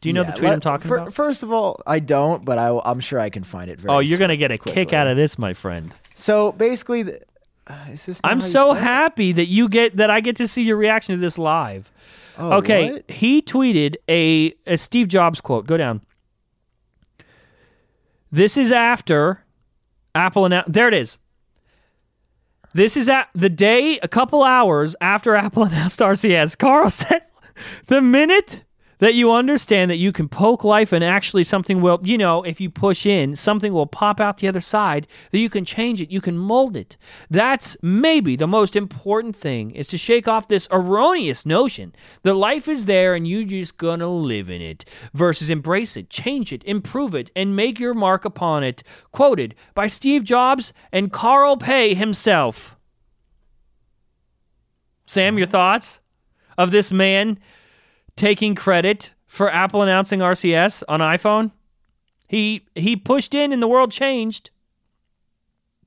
Do 0.00 0.08
you 0.08 0.12
know 0.12 0.22
Yeah, 0.22 0.30
the 0.30 0.36
tweet 0.38 0.50
I'm 0.52 0.60
talking 0.60 0.88
fir- 0.88 0.96
about? 0.98 1.14
First 1.14 1.42
of 1.42 1.52
all, 1.52 1.80
I 1.86 1.98
don't, 1.98 2.44
but 2.44 2.58
I, 2.58 2.78
am 2.84 3.00
sure 3.00 3.18
I 3.18 3.30
can 3.30 3.42
find 3.44 3.70
it. 3.70 3.80
Very 3.80 3.92
Oh, 3.94 3.98
you're 3.98 4.18
gonna 4.18 4.36
get 4.36 4.52
a 4.52 4.58
kick 4.58 4.92
out 4.92 5.06
of 5.06 5.16
this, 5.16 5.38
my 5.38 5.52
friend. 5.54 5.92
So 6.14 6.52
basically, 6.52 7.02
the, 7.02 7.20
uh, 7.66 7.74
is 7.90 8.06
this? 8.06 8.20
I'm 8.22 8.40
so 8.40 8.72
happy 8.74 9.32
that 9.32 9.46
you 9.46 9.68
get 9.68 9.96
that 9.96 10.10
I 10.10 10.20
get 10.20 10.36
to 10.36 10.46
see 10.46 10.62
your 10.62 10.76
reaction 10.76 11.14
to 11.16 11.20
this 11.20 11.36
live. 11.38 11.90
Oh, 12.38 12.58
okay, 12.58 12.92
what? 12.92 13.10
he 13.10 13.42
tweeted 13.42 13.96
a, 14.08 14.54
a 14.66 14.76
Steve 14.76 15.08
Jobs 15.08 15.40
quote. 15.40 15.66
Go 15.66 15.76
down. 15.76 16.00
This 18.30 18.56
is 18.56 18.70
after 18.70 19.44
Apple 20.14 20.44
announced. 20.44 20.72
There 20.72 20.86
it 20.86 20.94
is. 20.94 21.18
This 22.74 22.96
is 22.96 23.08
at 23.08 23.28
the 23.34 23.48
day, 23.48 23.98
a 24.00 24.08
couple 24.08 24.44
hours 24.44 24.94
after 25.00 25.34
Apple 25.34 25.64
announced 25.64 25.98
RCS. 25.98 26.56
Carl 26.56 26.90
says, 26.90 27.32
the 27.86 28.00
minute 28.00 28.64
that 28.98 29.14
you 29.14 29.32
understand 29.32 29.90
that 29.90 29.96
you 29.96 30.12
can 30.12 30.28
poke 30.28 30.64
life 30.64 30.92
and 30.92 31.02
actually 31.02 31.44
something 31.44 31.80
will, 31.80 32.00
you 32.02 32.18
know, 32.18 32.42
if 32.42 32.60
you 32.60 32.70
push 32.70 33.06
in, 33.06 33.34
something 33.34 33.72
will 33.72 33.86
pop 33.86 34.20
out 34.20 34.38
the 34.38 34.48
other 34.48 34.60
side, 34.60 35.06
that 35.30 35.38
you 35.38 35.48
can 35.48 35.64
change 35.64 36.02
it, 36.02 36.10
you 36.10 36.20
can 36.20 36.36
mold 36.36 36.76
it. 36.76 36.96
That's 37.30 37.76
maybe 37.82 38.36
the 38.36 38.46
most 38.46 38.76
important 38.76 39.36
thing 39.36 39.70
is 39.72 39.88
to 39.88 39.98
shake 39.98 40.28
off 40.28 40.48
this 40.48 40.68
erroneous 40.70 41.46
notion 41.46 41.94
that 42.22 42.34
life 42.34 42.68
is 42.68 42.84
there 42.84 43.14
and 43.14 43.26
you're 43.26 43.44
just 43.44 43.78
gonna 43.78 44.08
live 44.08 44.50
in 44.50 44.60
it 44.60 44.84
versus 45.14 45.50
embrace 45.50 45.96
it, 45.96 46.10
change 46.10 46.52
it, 46.52 46.64
improve 46.64 47.14
it, 47.14 47.30
and 47.34 47.56
make 47.56 47.78
your 47.78 47.94
mark 47.94 48.24
upon 48.24 48.64
it. 48.64 48.82
Quoted 49.12 49.54
by 49.74 49.86
Steve 49.86 50.24
Jobs 50.24 50.72
and 50.92 51.12
Carl 51.12 51.56
Pei 51.56 51.94
himself. 51.94 52.76
Sam, 55.06 55.38
your 55.38 55.46
thoughts 55.46 56.00
of 56.58 56.70
this 56.70 56.92
man 56.92 57.38
taking 58.18 58.54
credit 58.54 59.12
for 59.26 59.50
Apple 59.50 59.80
announcing 59.80 60.20
RCS 60.20 60.82
on 60.88 61.00
iPhone? 61.00 61.52
He 62.28 62.66
he 62.74 62.94
pushed 62.96 63.34
in 63.34 63.52
and 63.52 63.62
the 63.62 63.68
world 63.68 63.90
changed. 63.90 64.50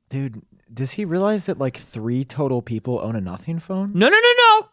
dude. 0.09 0.41
Does 0.73 0.91
he 0.91 1.03
realize 1.03 1.47
that 1.47 1.59
like 1.59 1.75
three 1.75 2.23
total 2.23 2.61
people 2.61 2.99
own 3.03 3.13
a 3.15 3.21
Nothing 3.21 3.59
phone? 3.59 3.91
No, 3.93 4.07
no, 4.07 4.17
no, 4.17 4.33
no. 4.37 4.67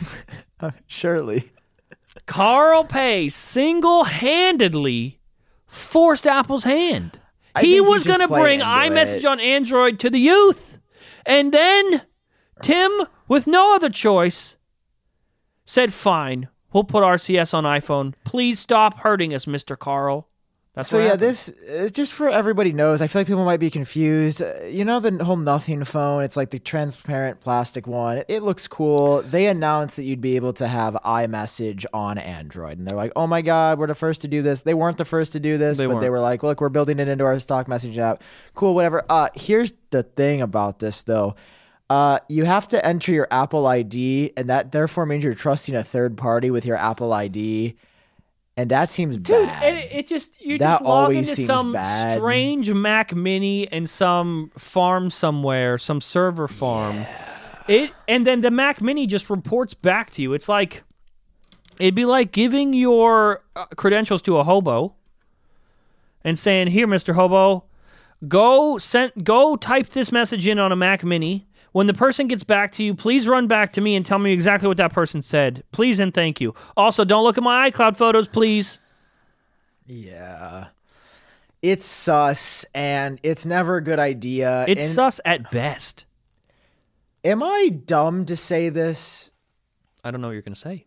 Uh, 0.60 0.70
surely. 0.86 1.52
Carl 2.26 2.84
Pei 2.84 3.28
single-handedly 3.28 5.18
forced 5.66 6.26
Apple's 6.26 6.64
hand. 6.64 7.18
I 7.54 7.60
he 7.62 7.80
was 7.80 8.04
going 8.04 8.20
to 8.20 8.28
bring 8.28 8.60
iMessage 8.60 9.18
it. 9.18 9.24
on 9.26 9.40
Android 9.40 9.98
to 10.00 10.08
the 10.08 10.18
youth. 10.18 10.78
And 11.26 11.52
then 11.52 12.02
Tim, 12.62 12.90
with 13.28 13.46
no 13.46 13.74
other 13.74 13.90
choice, 13.90 14.56
said, 15.66 15.92
"Fine, 15.92 16.48
we'll 16.74 16.84
put 16.84 17.02
RCS 17.02 17.54
on 17.54 17.64
iPhone. 17.64 18.12
Please 18.24 18.60
stop 18.60 18.98
hurting 18.98 19.32
us, 19.32 19.46
Mr. 19.46 19.78
Carl." 19.78 20.28
That's 20.74 20.88
So 20.88 20.98
yeah, 20.98 21.04
happened. 21.04 21.20
this 21.22 21.48
uh, 21.70 21.88
just 21.88 22.14
for 22.14 22.28
everybody 22.28 22.72
knows. 22.72 23.00
I 23.00 23.06
feel 23.06 23.20
like 23.20 23.28
people 23.28 23.44
might 23.44 23.60
be 23.60 23.70
confused. 23.70 24.42
Uh, 24.42 24.64
you 24.66 24.84
know 24.84 24.98
the 24.98 25.24
whole 25.24 25.36
Nothing 25.36 25.84
phone. 25.84 26.24
It's 26.24 26.36
like 26.36 26.50
the 26.50 26.58
transparent 26.58 27.40
plastic 27.40 27.86
one. 27.86 28.18
It, 28.18 28.26
it 28.28 28.42
looks 28.42 28.66
cool. 28.66 29.22
They 29.22 29.46
announced 29.46 29.94
that 29.98 30.02
you'd 30.02 30.20
be 30.20 30.34
able 30.34 30.52
to 30.54 30.66
have 30.66 30.94
iMessage 31.04 31.84
on 31.94 32.18
Android, 32.18 32.78
and 32.78 32.88
they're 32.88 32.96
like, 32.96 33.12
"Oh 33.14 33.28
my 33.28 33.40
God, 33.40 33.78
we're 33.78 33.86
the 33.86 33.94
first 33.94 34.22
to 34.22 34.28
do 34.28 34.42
this." 34.42 34.62
They 34.62 34.74
weren't 34.74 34.96
the 34.98 35.04
first 35.04 35.30
to 35.34 35.38
do 35.38 35.56
this, 35.58 35.78
They 35.78 35.86
but 35.86 36.00
they 36.00 36.10
weren't. 36.10 36.10
were 36.10 36.20
like, 36.20 36.42
"Look, 36.42 36.60
we're 36.60 36.70
building 36.70 36.98
it 36.98 37.06
into 37.06 37.22
our 37.22 37.38
stock 37.38 37.68
message 37.68 37.96
app." 37.96 38.20
Cool, 38.54 38.74
whatever. 38.74 39.04
Uh, 39.08 39.28
here's 39.36 39.72
the 39.90 40.02
thing 40.02 40.42
about 40.42 40.80
this 40.80 41.04
though. 41.04 41.36
Uh, 41.90 42.18
you 42.28 42.44
have 42.44 42.66
to 42.68 42.84
enter 42.84 43.12
your 43.12 43.28
Apple 43.30 43.66
ID, 43.66 44.32
and 44.36 44.48
that 44.48 44.72
therefore 44.72 45.04
means 45.06 45.22
you're 45.22 45.34
trusting 45.34 45.74
a 45.74 45.84
third 45.84 46.16
party 46.16 46.50
with 46.50 46.64
your 46.64 46.76
Apple 46.76 47.12
ID, 47.12 47.76
and 48.56 48.70
that 48.70 48.88
seems 48.88 49.16
Dude, 49.18 49.46
bad. 49.46 49.62
it, 49.76 49.92
it 49.92 50.06
just 50.06 50.32
you 50.40 50.56
That 50.58 50.70
just 50.78 50.84
log 50.84 51.14
into 51.14 51.36
some 51.36 51.72
bad. 51.74 52.16
strange 52.16 52.70
Mac 52.72 53.14
Mini 53.14 53.70
and 53.70 53.88
some 53.88 54.50
farm 54.56 55.10
somewhere, 55.10 55.76
some 55.76 56.00
server 56.00 56.48
farm. 56.48 57.04
It 57.68 57.92
and 58.08 58.26
then 58.26 58.40
the 58.40 58.50
Mac 58.50 58.80
Mini 58.80 59.06
just 59.06 59.28
reports 59.28 59.74
back 59.74 60.10
to 60.10 60.22
you. 60.22 60.32
It's 60.32 60.48
like 60.48 60.84
it'd 61.78 61.94
be 61.94 62.04
like 62.06 62.32
giving 62.32 62.72
your 62.72 63.42
uh, 63.56 63.66
credentials 63.76 64.22
to 64.22 64.38
a 64.38 64.44
hobo 64.44 64.94
and 66.22 66.38
saying, 66.38 66.68
"Here, 66.68 66.86
Mister 66.86 67.12
Hobo, 67.12 67.64
go 68.26 68.78
send 68.78 69.12
go 69.22 69.56
type 69.56 69.90
this 69.90 70.12
message 70.12 70.46
in 70.48 70.58
on 70.58 70.72
a 70.72 70.76
Mac 70.76 71.04
Mini." 71.04 71.46
When 71.74 71.88
the 71.88 71.92
person 71.94 72.28
gets 72.28 72.44
back 72.44 72.70
to 72.74 72.84
you, 72.84 72.94
please 72.94 73.26
run 73.26 73.48
back 73.48 73.72
to 73.72 73.80
me 73.80 73.96
and 73.96 74.06
tell 74.06 74.20
me 74.20 74.32
exactly 74.32 74.68
what 74.68 74.76
that 74.76 74.92
person 74.92 75.22
said. 75.22 75.64
Please 75.72 75.98
and 75.98 76.14
thank 76.14 76.40
you. 76.40 76.54
Also, 76.76 77.04
don't 77.04 77.24
look 77.24 77.36
at 77.36 77.42
my 77.42 77.68
iCloud 77.68 77.96
photos, 77.96 78.28
please. 78.28 78.78
Yeah. 79.84 80.68
It's 81.62 81.84
sus 81.84 82.64
and 82.76 83.18
it's 83.24 83.44
never 83.44 83.74
a 83.74 83.82
good 83.82 83.98
idea. 83.98 84.64
It's 84.68 84.82
and 84.82 84.90
sus 84.92 85.20
at 85.24 85.50
best. 85.50 86.06
am 87.24 87.42
I 87.42 87.70
dumb 87.70 88.24
to 88.26 88.36
say 88.36 88.68
this? 88.68 89.32
I 90.04 90.12
don't 90.12 90.20
know 90.20 90.28
what 90.28 90.34
you're 90.34 90.42
going 90.42 90.54
to 90.54 90.60
say. 90.60 90.86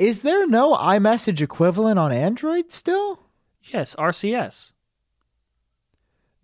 Is 0.00 0.22
there 0.22 0.48
no 0.48 0.74
iMessage 0.74 1.40
equivalent 1.40 2.00
on 2.00 2.10
Android 2.10 2.72
still? 2.72 3.28
Yes, 3.62 3.94
RCS. 3.94 4.72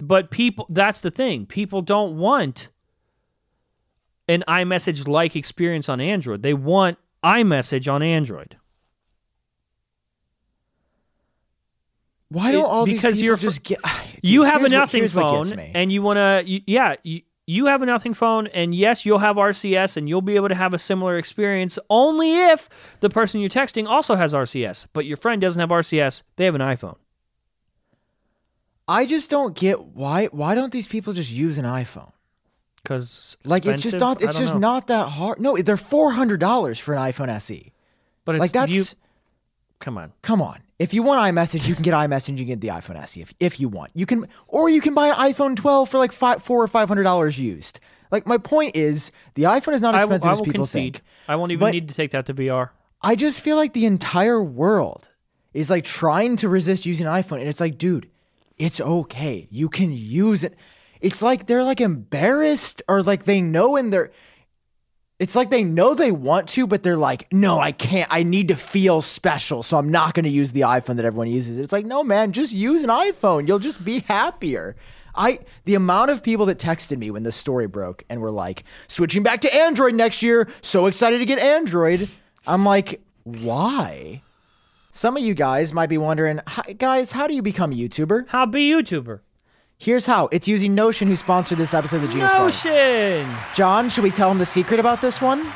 But 0.00 0.30
people, 0.30 0.66
that's 0.68 1.00
the 1.00 1.10
thing. 1.10 1.46
People 1.46 1.82
don't 1.82 2.16
want 2.18 2.70
an 4.28 4.44
iMessage 4.48 5.08
like 5.08 5.36
experience 5.36 5.88
on 5.88 6.00
Android. 6.00 6.42
They 6.42 6.54
want 6.54 6.98
iMessage 7.24 7.92
on 7.92 8.02
Android. 8.02 8.56
Why 12.28 12.52
don't 12.52 12.64
It- 12.64 12.68
all 12.68 12.86
these 12.86 12.96
because 12.96 13.16
people 13.16 13.26
you're 13.26 13.36
just 13.36 13.62
get 13.62 13.80
you 14.22 14.42
have 14.44 14.64
a 14.64 14.68
nothing 14.68 15.02
what 15.02 15.10
phone, 15.12 15.58
and 15.58 15.90
you 15.90 16.02
want 16.02 16.18
to, 16.18 16.60
yeah, 16.66 16.94
you, 17.02 17.22
you 17.46 17.66
have 17.66 17.82
a 17.82 17.86
nothing 17.86 18.14
phone, 18.14 18.46
and 18.48 18.72
yes, 18.74 19.04
you'll 19.04 19.18
have 19.18 19.34
RCS, 19.36 19.96
and 19.96 20.08
you'll 20.08 20.22
be 20.22 20.36
able 20.36 20.48
to 20.48 20.54
have 20.54 20.72
a 20.72 20.78
similar 20.78 21.16
experience 21.18 21.78
only 21.90 22.36
if 22.38 22.68
the 23.00 23.10
person 23.10 23.40
you're 23.40 23.50
texting 23.50 23.88
also 23.88 24.14
has 24.14 24.32
RCS, 24.32 24.86
but 24.92 25.04
your 25.06 25.16
friend 25.16 25.40
doesn't 25.40 25.58
have 25.58 25.70
RCS, 25.70 26.22
they 26.36 26.44
have 26.44 26.54
an 26.54 26.60
iPhone. 26.60 26.96
I 28.90 29.06
just 29.06 29.30
don't 29.30 29.54
get 29.54 29.80
why 29.84 30.26
why 30.26 30.54
don't 30.54 30.72
these 30.72 30.88
people 30.88 31.12
just 31.12 31.30
use 31.30 31.58
an 31.58 31.64
iPhone? 31.64 32.12
Because 32.82 33.36
Like 33.44 33.64
it's 33.66 33.82
just 33.82 33.98
not 33.98 34.20
it's 34.22 34.36
just 34.38 34.56
not 34.56 34.88
that 34.88 35.08
hard. 35.08 35.40
No, 35.40 35.56
they're 35.56 35.76
four 35.76 36.10
hundred 36.12 36.40
dollars 36.40 36.78
for 36.78 36.94
an 36.94 37.00
iPhone 37.00 37.28
SE. 37.28 37.72
But 38.24 38.34
it's, 38.34 38.40
Like 38.40 38.52
that's 38.52 38.72
you, 38.72 38.84
come 39.78 39.96
on. 39.96 40.12
come 40.22 40.42
on. 40.42 40.60
If 40.78 40.94
you 40.94 41.02
want 41.02 41.20
iMessage, 41.34 41.68
you 41.68 41.74
can 41.74 41.82
get 41.84 41.94
iMessage. 41.94 42.30
You 42.30 42.46
can 42.46 42.58
get 42.58 42.60
the 42.62 42.68
iPhone 42.68 42.96
SE 43.02 43.20
if, 43.20 43.34
if 43.38 43.60
you 43.60 43.68
want. 43.68 43.90
You 43.94 44.06
can, 44.06 44.26
or 44.48 44.68
you 44.70 44.80
can 44.80 44.94
buy 44.94 45.08
an 45.08 45.14
iPhone 45.14 45.54
12 45.54 45.88
for 45.90 45.98
like 45.98 46.10
five, 46.10 46.42
four 46.42 46.62
or 46.62 46.68
five 46.68 46.88
hundred 46.88 47.02
dollars 47.04 47.38
used. 47.38 47.80
Like 48.10 48.26
my 48.26 48.38
point 48.38 48.74
is, 48.74 49.12
the 49.34 49.44
iPhone 49.44 49.74
is 49.74 49.82
not 49.82 49.94
I 49.94 49.98
will, 50.04 50.14
expensive 50.14 50.28
I 50.28 50.32
as 50.32 50.38
will 50.38 50.44
people 50.46 50.60
concede. 50.62 50.94
think. 50.94 51.02
I 51.28 51.36
won't 51.36 51.52
even 51.52 51.70
need 51.70 51.86
to 51.88 51.94
take 51.94 52.10
that 52.10 52.26
to 52.26 52.34
VR. 52.34 52.70
I 53.02 53.14
just 53.14 53.40
feel 53.40 53.56
like 53.56 53.72
the 53.72 53.86
entire 53.86 54.42
world 54.42 55.08
is 55.54 55.70
like 55.70 55.84
trying 55.84 56.36
to 56.36 56.48
resist 56.48 56.86
using 56.86 57.06
an 57.06 57.12
iPhone, 57.12 57.38
and 57.40 57.48
it's 57.48 57.60
like, 57.60 57.78
dude, 57.78 58.08
it's 58.60 58.78
okay. 58.78 59.48
You 59.50 59.70
can 59.70 59.90
use 59.90 60.44
it. 60.44 60.54
It's 61.00 61.22
like 61.22 61.46
they're 61.46 61.64
like 61.64 61.80
embarrassed, 61.80 62.82
or 62.88 63.02
like 63.02 63.24
they 63.24 63.40
know 63.40 63.76
in 63.76 63.88
their. 63.88 64.12
It's 65.18 65.34
like 65.34 65.48
they 65.48 65.64
know 65.64 65.94
they 65.94 66.12
want 66.12 66.48
to, 66.50 66.66
but 66.66 66.82
they're 66.82 66.96
like, 66.96 67.30
no, 67.32 67.58
I 67.58 67.72
can't. 67.72 68.08
I 68.12 68.22
need 68.22 68.48
to 68.48 68.56
feel 68.56 69.02
special, 69.02 69.62
so 69.62 69.78
I'm 69.78 69.90
not 69.90 70.14
going 70.14 70.24
to 70.24 70.30
use 70.30 70.52
the 70.52 70.62
iPhone 70.62 70.96
that 70.96 71.04
everyone 71.04 71.28
uses. 71.28 71.58
It's 71.58 71.72
like, 71.72 71.84
no, 71.84 72.04
man, 72.04 72.32
just 72.32 72.52
use 72.52 72.82
an 72.82 72.90
iPhone. 72.90 73.48
You'll 73.48 73.58
just 73.58 73.82
be 73.82 74.00
happier. 74.00 74.76
I 75.14 75.40
the 75.64 75.74
amount 75.74 76.10
of 76.10 76.22
people 76.22 76.46
that 76.46 76.58
texted 76.58 76.98
me 76.98 77.10
when 77.10 77.22
the 77.22 77.32
story 77.32 77.66
broke 77.66 78.04
and 78.10 78.20
were 78.20 78.30
like, 78.30 78.64
switching 78.88 79.22
back 79.22 79.40
to 79.40 79.54
Android 79.54 79.94
next 79.94 80.22
year. 80.22 80.48
So 80.60 80.84
excited 80.84 81.18
to 81.18 81.24
get 81.24 81.40
Android. 81.40 82.08
I'm 82.46 82.66
like, 82.66 83.00
why? 83.24 84.20
Some 84.90 85.16
of 85.16 85.22
you 85.22 85.34
guys 85.34 85.72
might 85.72 85.88
be 85.88 85.98
wondering, 85.98 86.40
"Hi- 86.48 86.72
guys, 86.72 87.12
how 87.12 87.26
do 87.26 87.34
you 87.34 87.42
become 87.42 87.72
a 87.72 87.74
YouTuber? 87.76 88.28
How 88.28 88.44
be 88.46 88.68
YouTuber? 88.70 89.20
Here's 89.78 90.06
how. 90.06 90.28
It's 90.32 90.46
using 90.48 90.74
Notion, 90.74 91.08
who 91.08 91.16
sponsored 91.16 91.58
this 91.58 91.72
episode 91.72 91.96
of 91.96 92.02
the 92.02 92.08
Genius 92.08 92.32
Bar. 92.32 92.44
Notion. 92.44 93.34
Jon, 93.54 93.88
should 93.88 94.04
we 94.04 94.10
tell 94.10 94.30
him 94.30 94.38
the 94.38 94.44
secret 94.44 94.78
about 94.80 95.00
this 95.00 95.22
one? 95.22 95.50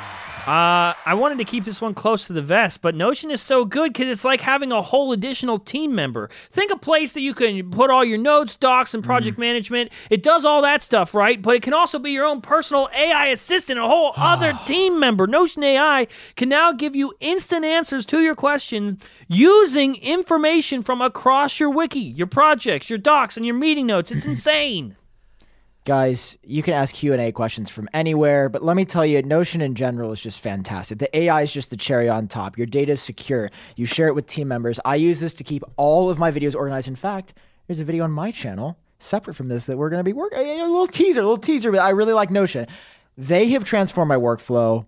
Uh, 0.46 0.92
I 1.06 1.14
wanted 1.14 1.38
to 1.38 1.44
keep 1.44 1.64
this 1.64 1.80
one 1.80 1.94
close 1.94 2.26
to 2.26 2.34
the 2.34 2.42
vest, 2.42 2.82
but 2.82 2.94
Notion 2.94 3.30
is 3.30 3.40
so 3.40 3.64
good 3.64 3.94
because 3.94 4.08
it's 4.08 4.26
like 4.26 4.42
having 4.42 4.72
a 4.72 4.82
whole 4.82 5.10
additional 5.12 5.58
team 5.58 5.94
member. 5.94 6.28
Think 6.50 6.70
a 6.70 6.76
place 6.76 7.14
that 7.14 7.22
you 7.22 7.32
can 7.32 7.70
put 7.70 7.88
all 7.88 8.04
your 8.04 8.18
notes, 8.18 8.54
docs, 8.54 8.92
and 8.92 9.02
project 9.02 9.38
management. 9.38 9.90
It 10.10 10.22
does 10.22 10.44
all 10.44 10.60
that 10.60 10.82
stuff, 10.82 11.14
right? 11.14 11.40
But 11.40 11.56
it 11.56 11.62
can 11.62 11.72
also 11.72 11.98
be 11.98 12.10
your 12.10 12.26
own 12.26 12.42
personal 12.42 12.90
AI 12.94 13.28
assistant, 13.28 13.78
a 13.78 13.86
whole 13.86 14.12
other 14.18 14.52
team 14.66 15.00
member. 15.00 15.26
Notion 15.26 15.64
AI 15.64 16.08
can 16.36 16.50
now 16.50 16.72
give 16.72 16.94
you 16.94 17.14
instant 17.20 17.64
answers 17.64 18.04
to 18.06 18.20
your 18.20 18.34
questions 18.34 19.02
using 19.28 19.94
information 19.96 20.82
from 20.82 21.00
across 21.00 21.58
your 21.58 21.70
wiki, 21.70 22.00
your 22.00 22.26
projects, 22.26 22.90
your 22.90 22.98
docs, 22.98 23.38
and 23.38 23.46
your 23.46 23.54
meeting 23.54 23.86
notes. 23.86 24.10
It's 24.10 24.26
insane. 24.26 24.96
Guys, 25.84 26.38
you 26.42 26.62
can 26.62 26.72
ask 26.72 26.94
Q&A 26.94 27.30
questions 27.30 27.68
from 27.68 27.90
anywhere, 27.92 28.48
but 28.48 28.64
let 28.64 28.74
me 28.74 28.86
tell 28.86 29.04
you, 29.04 29.20
Notion 29.20 29.60
in 29.60 29.74
general 29.74 30.12
is 30.12 30.20
just 30.20 30.40
fantastic. 30.40 30.98
The 30.98 31.14
AI 31.14 31.42
is 31.42 31.52
just 31.52 31.68
the 31.68 31.76
cherry 31.76 32.08
on 32.08 32.26
top. 32.26 32.56
Your 32.56 32.66
data 32.66 32.92
is 32.92 33.02
secure. 33.02 33.50
You 33.76 33.84
share 33.84 34.08
it 34.08 34.14
with 34.14 34.24
team 34.26 34.48
members. 34.48 34.80
I 34.82 34.96
use 34.96 35.20
this 35.20 35.34
to 35.34 35.44
keep 35.44 35.62
all 35.76 36.08
of 36.08 36.18
my 36.18 36.32
videos 36.32 36.54
organized. 36.54 36.88
In 36.88 36.96
fact, 36.96 37.34
there's 37.66 37.80
a 37.80 37.84
video 37.84 38.04
on 38.04 38.12
my 38.12 38.30
channel 38.30 38.78
separate 38.98 39.34
from 39.34 39.48
this 39.48 39.66
that 39.66 39.76
we're 39.76 39.90
going 39.90 40.00
to 40.00 40.04
be 40.04 40.14
working 40.14 40.38
a 40.38 40.62
little 40.62 40.86
teaser, 40.86 41.20
a 41.20 41.22
little 41.22 41.36
teaser, 41.36 41.70
but 41.70 41.80
I 41.80 41.90
really 41.90 42.14
like 42.14 42.30
Notion. 42.30 42.66
They 43.18 43.50
have 43.50 43.64
transformed 43.64 44.08
my 44.08 44.16
workflow, 44.16 44.86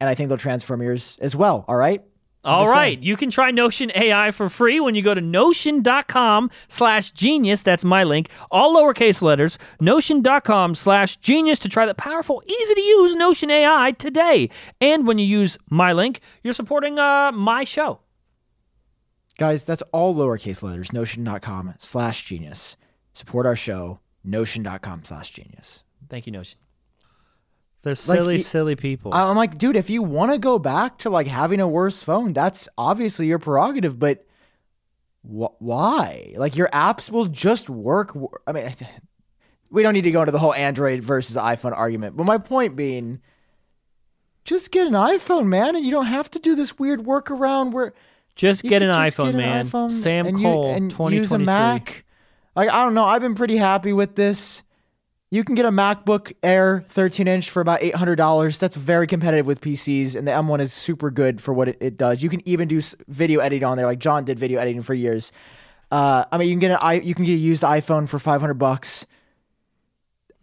and 0.00 0.10
I 0.10 0.14
think 0.14 0.28
they'll 0.28 0.36
transform 0.36 0.82
yours 0.82 1.16
as 1.22 1.34
well, 1.34 1.64
all 1.66 1.76
right? 1.76 2.02
All 2.46 2.66
right, 2.68 2.98
you 3.02 3.16
can 3.16 3.28
try 3.30 3.50
Notion 3.50 3.90
AI 3.94 4.30
for 4.30 4.48
free 4.48 4.78
when 4.78 4.94
you 4.94 5.02
go 5.02 5.14
to 5.14 5.20
notion.com 5.20 6.50
slash 6.68 7.10
genius. 7.10 7.62
That's 7.62 7.84
my 7.84 8.04
link. 8.04 8.30
All 8.50 8.74
lowercase 8.76 9.20
letters. 9.20 9.58
Notion.com 9.80 10.74
slash 10.76 11.16
genius 11.16 11.58
to 11.60 11.68
try 11.68 11.86
the 11.86 11.94
powerful, 11.94 12.42
easy 12.46 12.74
to 12.74 12.80
use 12.80 13.16
Notion 13.16 13.50
AI 13.50 13.92
today. 13.92 14.48
And 14.80 15.06
when 15.06 15.18
you 15.18 15.26
use 15.26 15.58
my 15.70 15.92
link, 15.92 16.20
you're 16.44 16.54
supporting 16.54 16.98
uh, 16.98 17.32
my 17.32 17.64
show. 17.64 18.00
Guys, 19.38 19.64
that's 19.64 19.82
all 19.92 20.14
lowercase 20.14 20.62
letters, 20.62 20.92
notion.com 20.92 21.74
slash 21.78 22.24
genius. 22.24 22.76
Support 23.12 23.46
our 23.46 23.56
show, 23.56 24.00
notion.com 24.24 25.04
slash 25.04 25.30
genius. 25.30 25.82
Thank 26.08 26.26
you, 26.26 26.32
Notion. 26.32 26.58
They're 27.82 27.94
silly, 27.94 28.36
y- 28.36 28.40
silly 28.40 28.74
people. 28.74 29.14
I'm 29.14 29.36
like, 29.36 29.58
dude, 29.58 29.76
if 29.76 29.88
you 29.90 30.02
want 30.02 30.32
to 30.32 30.38
go 30.38 30.58
back 30.58 30.98
to 30.98 31.10
like 31.10 31.26
having 31.26 31.60
a 31.60 31.68
worse 31.68 32.02
phone, 32.02 32.32
that's 32.32 32.68
obviously 32.76 33.26
your 33.28 33.38
prerogative, 33.38 33.98
but 33.98 34.26
wh- 35.22 35.54
why? 35.60 36.34
Like 36.36 36.56
your 36.56 36.68
apps 36.68 37.10
will 37.10 37.26
just 37.26 37.70
work. 37.70 38.16
I 38.46 38.52
mean, 38.52 38.74
we 39.70 39.82
don't 39.82 39.94
need 39.94 40.02
to 40.02 40.10
go 40.10 40.22
into 40.22 40.32
the 40.32 40.38
whole 40.38 40.54
Android 40.54 41.00
versus 41.02 41.36
iPhone 41.36 41.76
argument, 41.76 42.16
but 42.16 42.24
my 42.24 42.38
point 42.38 42.74
being, 42.76 43.20
just 44.44 44.70
get 44.70 44.86
an 44.86 44.92
iPhone, 44.94 45.46
man, 45.46 45.76
and 45.76 45.84
you 45.84 45.90
don't 45.90 46.06
have 46.06 46.30
to 46.32 46.38
do 46.38 46.54
this 46.54 46.78
weird 46.78 47.00
workaround 47.00 47.72
where 47.72 47.92
just 48.36 48.62
get 48.62 48.82
an 48.82 48.88
just 48.90 49.16
iPhone, 49.16 49.26
get 49.26 49.34
an 49.34 49.40
man. 49.40 49.66
iPhone 49.66 49.90
Sam 49.90 50.26
and 50.26 50.36
Kohl, 50.40 50.64
you, 50.68 50.70
and 50.70 50.90
2023. 50.90 51.16
use 51.18 51.32
a 51.32 51.38
Mac. 51.38 52.04
Like 52.54 52.70
I 52.70 52.84
don't 52.84 52.94
know, 52.94 53.04
I've 53.04 53.22
been 53.22 53.34
pretty 53.34 53.56
happy 53.56 53.92
with 53.92 54.14
this. 54.16 54.62
You 55.30 55.42
can 55.42 55.56
get 55.56 55.64
a 55.64 55.70
MacBook 55.70 56.32
Air 56.42 56.84
13 56.86 57.26
inch 57.26 57.50
for 57.50 57.60
about 57.60 57.80
$800. 57.80 58.58
That's 58.60 58.76
very 58.76 59.08
competitive 59.08 59.46
with 59.46 59.60
PCs, 59.60 60.14
and 60.14 60.26
the 60.26 60.30
M1 60.30 60.60
is 60.60 60.72
super 60.72 61.10
good 61.10 61.40
for 61.40 61.52
what 61.52 61.68
it, 61.68 61.76
it 61.80 61.96
does. 61.96 62.22
You 62.22 62.28
can 62.28 62.46
even 62.48 62.68
do 62.68 62.80
video 63.08 63.40
editing 63.40 63.64
on 63.64 63.76
there, 63.76 63.86
like 63.86 63.98
Jon 63.98 64.24
did 64.24 64.38
video 64.38 64.60
editing 64.60 64.82
for 64.82 64.94
years. 64.94 65.32
Uh, 65.90 66.24
I 66.30 66.38
mean, 66.38 66.48
you 66.48 66.54
can 66.54 66.60
get 66.60 66.70
an 66.72 66.78
i 66.80 66.94
you 66.94 67.14
can 67.14 67.24
get 67.24 67.32
a 67.32 67.36
used 67.36 67.62
iPhone 67.62 68.08
for 68.08 68.18
500 68.18 68.54
bucks. 68.54 69.06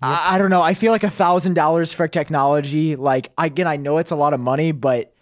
I, 0.02 0.36
I 0.36 0.38
don't 0.38 0.50
know. 0.50 0.62
I 0.62 0.74
feel 0.74 0.92
like 0.92 1.04
a 1.04 1.10
thousand 1.10 1.54
dollars 1.54 1.94
for 1.94 2.08
technology. 2.08 2.98
Like 2.98 3.32
again, 3.38 3.68
I 3.68 3.78
know 3.78 3.98
it's 4.00 4.12
a 4.12 4.16
lot 4.16 4.34
of 4.34 4.40
money, 4.42 4.74
but 4.74 5.14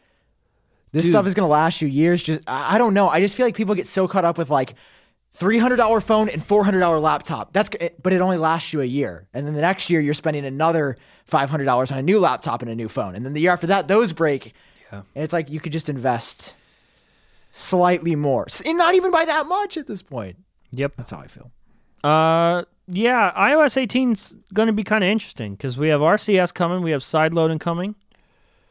this 0.91 1.03
Dude. 1.03 1.11
stuff 1.11 1.27
is 1.27 1.35
gonna 1.35 1.47
last 1.47 1.81
you 1.81 1.87
years. 1.87 2.23
Just 2.23 2.41
I, 2.47 2.75
I 2.75 2.77
don't 2.79 2.95
know. 2.95 3.07
I 3.07 3.19
just 3.19 3.35
feel 3.35 3.45
like 3.45 3.55
people 3.55 3.75
get 3.75 3.85
so 3.85 4.07
caught 4.07 4.25
up 4.25 4.37
with 4.39 4.49
like 4.49 4.73
three 5.31 5.57
hundred 5.57 5.77
dollar 5.77 6.01
phone 6.01 6.29
and 6.29 6.43
four 6.43 6.63
hundred 6.63 6.79
dollar 6.79 6.99
laptop. 6.99 7.53
That's 7.53 7.69
but 8.01 8.13
it 8.13 8.21
only 8.21 8.37
lasts 8.37 8.73
you 8.73 8.81
a 8.81 8.85
year, 8.85 9.27
and 9.33 9.45
then 9.47 9.53
the 9.53 9.61
next 9.61 9.89
year 9.89 10.01
you're 10.01 10.13
spending 10.13 10.45
another 10.45 10.97
five 11.25 11.49
hundred 11.49 11.65
dollars 11.65 11.91
on 11.91 11.97
a 11.97 12.03
new 12.03 12.19
laptop 12.19 12.61
and 12.61 12.69
a 12.71 12.75
new 12.75 12.89
phone, 12.89 13.15
and 13.15 13.25
then 13.25 13.33
the 13.33 13.41
year 13.41 13.51
after 13.51 13.67
that 13.67 13.87
those 13.87 14.13
break. 14.13 14.53
Yeah. 14.91 15.03
And 15.15 15.23
it's 15.23 15.33
like 15.33 15.49
you 15.49 15.61
could 15.61 15.71
just 15.71 15.87
invest 15.87 16.55
slightly 17.49 18.15
more, 18.15 18.47
and 18.65 18.77
not 18.77 18.95
even 18.95 19.11
by 19.11 19.25
that 19.25 19.45
much 19.45 19.77
at 19.77 19.87
this 19.87 20.01
point. 20.01 20.37
Yep. 20.71 20.93
That's 20.97 21.11
how 21.11 21.19
I 21.19 21.27
feel. 21.27 21.51
Uh, 22.03 22.63
yeah, 22.87 23.31
iOS 23.37 23.81
18's 23.81 24.35
going 24.53 24.67
to 24.67 24.73
be 24.73 24.83
kind 24.83 25.03
of 25.03 25.09
interesting 25.09 25.53
because 25.53 25.77
we 25.77 25.89
have 25.89 26.01
RCS 26.01 26.53
coming, 26.53 26.81
we 26.81 26.91
have 26.91 27.01
sideloading 27.01 27.59
coming. 27.59 27.95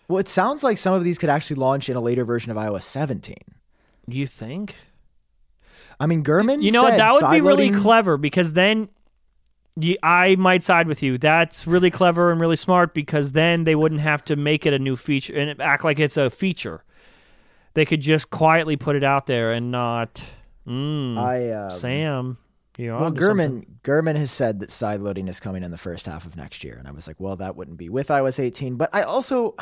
Well, 0.08 0.18
it 0.18 0.28
sounds 0.28 0.64
like 0.64 0.76
some 0.76 0.94
of 0.94 1.04
these 1.04 1.18
could 1.18 1.30
actually 1.30 1.56
launch 1.56 1.88
in 1.88 1.96
a 1.96 2.00
later 2.00 2.24
version 2.24 2.50
of 2.50 2.56
iOS 2.56 2.82
17. 2.82 3.36
You 4.08 4.26
think? 4.26 4.76
I 6.00 6.06
mean, 6.06 6.24
Gurman. 6.24 6.62
You 6.62 6.72
know 6.72 6.82
what? 6.82 6.96
That 6.96 7.12
would 7.12 7.30
be 7.30 7.40
really 7.40 7.70
clever 7.70 8.16
because 8.16 8.54
then 8.54 8.88
I 10.02 10.36
might 10.36 10.64
side 10.64 10.88
with 10.88 11.02
you. 11.02 11.18
That's 11.18 11.66
really 11.66 11.90
clever 11.90 12.32
and 12.32 12.40
really 12.40 12.56
smart 12.56 12.94
because 12.94 13.32
then 13.32 13.64
they 13.64 13.74
wouldn't 13.74 14.00
have 14.00 14.24
to 14.24 14.36
make 14.36 14.66
it 14.66 14.72
a 14.72 14.78
new 14.78 14.96
feature 14.96 15.36
and 15.36 15.60
act 15.60 15.84
like 15.84 15.98
it's 15.98 16.16
a 16.16 16.30
feature. 16.30 16.82
They 17.74 17.84
could 17.84 18.00
just 18.00 18.30
quietly 18.30 18.76
put 18.76 18.96
it 18.96 19.04
out 19.04 19.26
there 19.26 19.52
and 19.52 19.70
not. 19.70 20.24
Mm, 20.66 21.16
I 21.16 21.48
uh, 21.50 21.70
Sam, 21.70 22.38
you're 22.76 22.98
well. 22.98 23.12
Gurman 23.12 23.64
Gurman 23.82 24.16
has 24.16 24.30
said 24.30 24.60
that 24.60 24.70
side 24.70 25.00
loading 25.00 25.28
is 25.28 25.38
coming 25.38 25.62
in 25.62 25.70
the 25.70 25.78
first 25.78 26.06
half 26.06 26.26
of 26.26 26.36
next 26.36 26.64
year, 26.64 26.76
and 26.78 26.88
I 26.88 26.90
was 26.90 27.06
like, 27.06 27.20
well, 27.20 27.36
that 27.36 27.56
wouldn't 27.56 27.76
be 27.76 27.88
with 27.88 28.08
iOS 28.08 28.40
18. 28.40 28.76
But 28.76 28.90
I 28.92 29.02
also, 29.02 29.54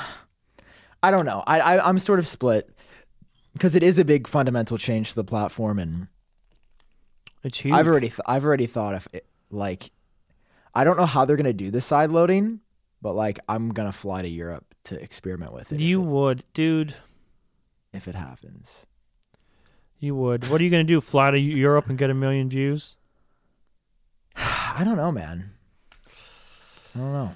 I 1.03 1.11
don't 1.11 1.27
know. 1.27 1.43
I, 1.47 1.61
I 1.61 1.89
I'm 1.89 1.99
sort 1.99 2.19
of 2.19 2.27
split 2.27 2.71
because 3.53 3.77
it 3.77 3.83
is 3.83 3.99
a 3.99 4.05
big 4.05 4.27
fundamental 4.27 4.79
change 4.79 5.11
to 5.11 5.17
the 5.17 5.25
platform, 5.25 5.79
and 5.79 6.09
It's 7.45 7.59
huge. 7.61 7.75
I've 7.75 7.87
already 7.87 8.09
th- 8.09 8.21
I've 8.27 8.45
already 8.45 8.67
thought 8.67 8.95
of 8.95 9.09
it 9.13 9.27
like 9.51 9.91
I 10.75 10.85
don't 10.85 10.97
know 10.97 11.07
how 11.07 11.25
they're 11.25 11.37
gonna 11.37 11.53
do 11.53 11.71
the 11.71 11.81
side 11.81 12.11
loading, 12.11 12.61
but 13.03 13.13
like 13.15 13.39
I'm 13.49 13.71
gonna 13.71 13.93
fly 13.93 14.23
to 14.23 14.29
Europe 14.29 14.75
to 14.85 15.01
experiment 15.01 15.53
with 15.53 15.73
it. 15.73 15.77
if 15.77 15.81
you 15.81 16.01
it- 16.03 16.07
would, 16.07 16.45
dude. 16.55 16.95
if 17.93 18.07
it 18.09 18.15
happens. 18.15 18.87
You 20.01 20.15
would. 20.15 20.49
What 20.49 20.61
are 20.61 20.65
you 20.65 20.71
going 20.71 20.87
to 20.87 20.93
do? 20.93 21.01
Fly 21.01 21.33
to 21.33 21.39
Europe 21.41 21.89
and 21.89 21.99
get 21.99 22.09
a 22.09 22.15
million 22.15 22.49
views? 22.49 22.95
I 24.37 24.83
don't 24.85 24.97
know, 24.97 25.11
man. 25.11 25.51
I 26.95 26.99
don't 26.99 27.13
know. 27.13 27.35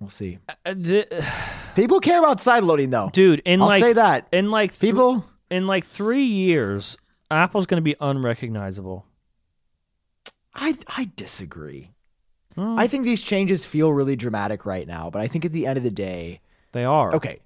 We'll 0.00 0.08
see. 0.08 0.38
Uh, 0.48 0.74
the- 0.74 1.26
People 1.76 2.00
care 2.00 2.18
about 2.18 2.40
side 2.40 2.64
loading 2.64 2.88
though. 2.90 3.10
dude, 3.12 3.40
in 3.44 3.60
I'll 3.60 3.68
like 3.68 3.80
say 3.82 3.92
that. 3.92 4.26
in 4.32 4.50
like 4.50 4.70
th- 4.72 4.80
People 4.80 5.26
in 5.50 5.66
like 5.66 5.84
three 5.84 6.24
years, 6.24 6.96
Apple's 7.32 7.66
going 7.66 7.78
to 7.78 7.82
be 7.82 7.96
unrecognizable. 8.00 9.06
I 10.54 10.76
I 10.88 11.10
disagree. 11.16 11.90
Hmm, 12.54 12.78
I 12.78 12.86
think 12.86 13.04
these 13.04 13.22
changes 13.22 13.64
feel 13.64 13.92
really 13.92 14.16
dramatic 14.16 14.66
right 14.66 14.86
now, 14.86 15.08
but 15.10 15.22
I 15.22 15.26
think 15.26 15.44
at 15.44 15.52
the 15.52 15.66
end 15.66 15.78
of 15.78 15.84
the 15.84 15.90
day, 15.90 16.40
they 16.72 16.84
are. 16.84 17.14
okay. 17.14 17.40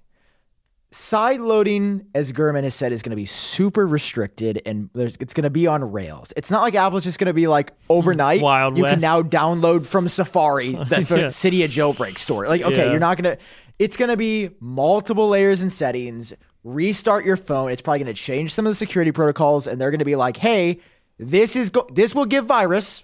Side 0.89 1.41
loading, 1.41 2.07
as 2.15 2.31
Gurman 2.31 2.63
has 2.63 2.73
said, 2.73 2.93
is 2.93 3.01
going 3.01 3.09
to 3.09 3.17
be 3.17 3.25
super 3.25 3.85
restricted, 3.85 4.61
and 4.65 4.89
there's 4.93 5.17
it's 5.17 5.33
going 5.33 5.43
to 5.43 5.49
be 5.49 5.67
on 5.67 5.91
Rails. 5.91 6.31
It's 6.37 6.49
not 6.49 6.61
like 6.61 6.75
Apple's 6.75 7.03
just 7.03 7.19
going 7.19 7.27
to 7.27 7.33
be 7.33 7.45
like 7.47 7.73
overnight. 7.89 8.41
Wild 8.41 8.77
you 8.77 8.83
West. 8.83 8.93
can 8.93 9.01
now 9.01 9.21
download 9.21 9.85
from 9.85 10.07
Safari 10.07 10.71
the 10.75 10.99
Yeah. 11.01 11.27
Cydia 11.27 11.67
jailbreak 11.67 12.17
store. 12.17 12.47
Like, 12.47 12.61
okay, 12.61 12.85
Yeah. 12.85 12.91
you're 12.91 12.99
not 12.99 13.21
going 13.21 13.35
to. 13.37 13.43
It's 13.79 13.97
going 13.97 14.09
to 14.09 14.17
be 14.17 14.51
multiple 14.61 15.27
layers 15.27 15.61
and 15.61 15.71
settings. 15.71 16.33
Restart 16.67 17.25
your 17.25 17.37
phone. 17.37 17.71
It's 17.71 17.81
probably 17.81 17.99
going 18.03 18.13
to 18.13 18.21
change 18.21 18.53
some 18.53 18.65
of 18.67 18.71
the 18.71 18.75
security 18.75 19.11
protocols, 19.11 19.67
and 19.67 19.79
they're 19.79 19.91
going 19.91 19.99
to 19.99 20.05
be 20.05 20.15
like, 20.17 20.37
"Hey, 20.37 20.79
this 21.17 21.55
is 21.55 21.69
go- 21.69 21.87
this 21.93 22.13
will 22.13 22.25
give 22.25 22.45
virus." 22.45 23.03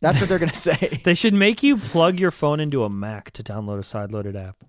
That's 0.00 0.20
what 0.20 0.28
they're 0.28 0.38
going 0.38 0.50
to 0.52 0.56
say. 0.56 1.00
They 1.04 1.14
should 1.14 1.34
make 1.34 1.62
you 1.62 1.76
plug 1.76 2.18
your 2.20 2.30
phone 2.30 2.60
into 2.60 2.84
a 2.84 2.88
Mac 2.90 3.30
to 3.32 3.42
download 3.42 3.78
a 3.78 3.82
side-loaded 3.84 4.34
app. 4.36 4.64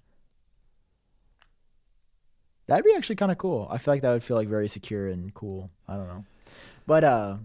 That'd 2.67 2.85
be 2.85 2.93
actually 2.95 3.17
kind 3.17 3.31
of 3.31 3.37
cool. 3.37 3.67
I 3.69 3.77
feel 3.77 3.93
like 3.93 4.01
that 4.03 4.13
would 4.13 4.23
feel 4.23 4.37
like 4.37 4.47
very 4.47 4.67
secure 4.67 5.07
and 5.07 5.33
cool. 5.33 5.69
I 5.87 5.95
don't 5.97 6.07
know, 6.07 6.25
but 6.87 7.03
uh, 7.03 7.37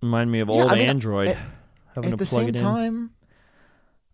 Remind 0.00 0.32
me 0.32 0.40
of 0.40 0.48
Yeah, 0.48 0.54
old 0.54 0.70
I 0.70 0.74
mean, 0.76 0.88
Android 0.88 1.28
at- 1.28 1.36
having 1.94 2.12
at 2.12 2.18
to 2.18 2.24
the 2.24 2.28
plug 2.28 2.40
same 2.42 2.48
it 2.48 2.56
in. 2.56 2.62
time, 2.62 3.10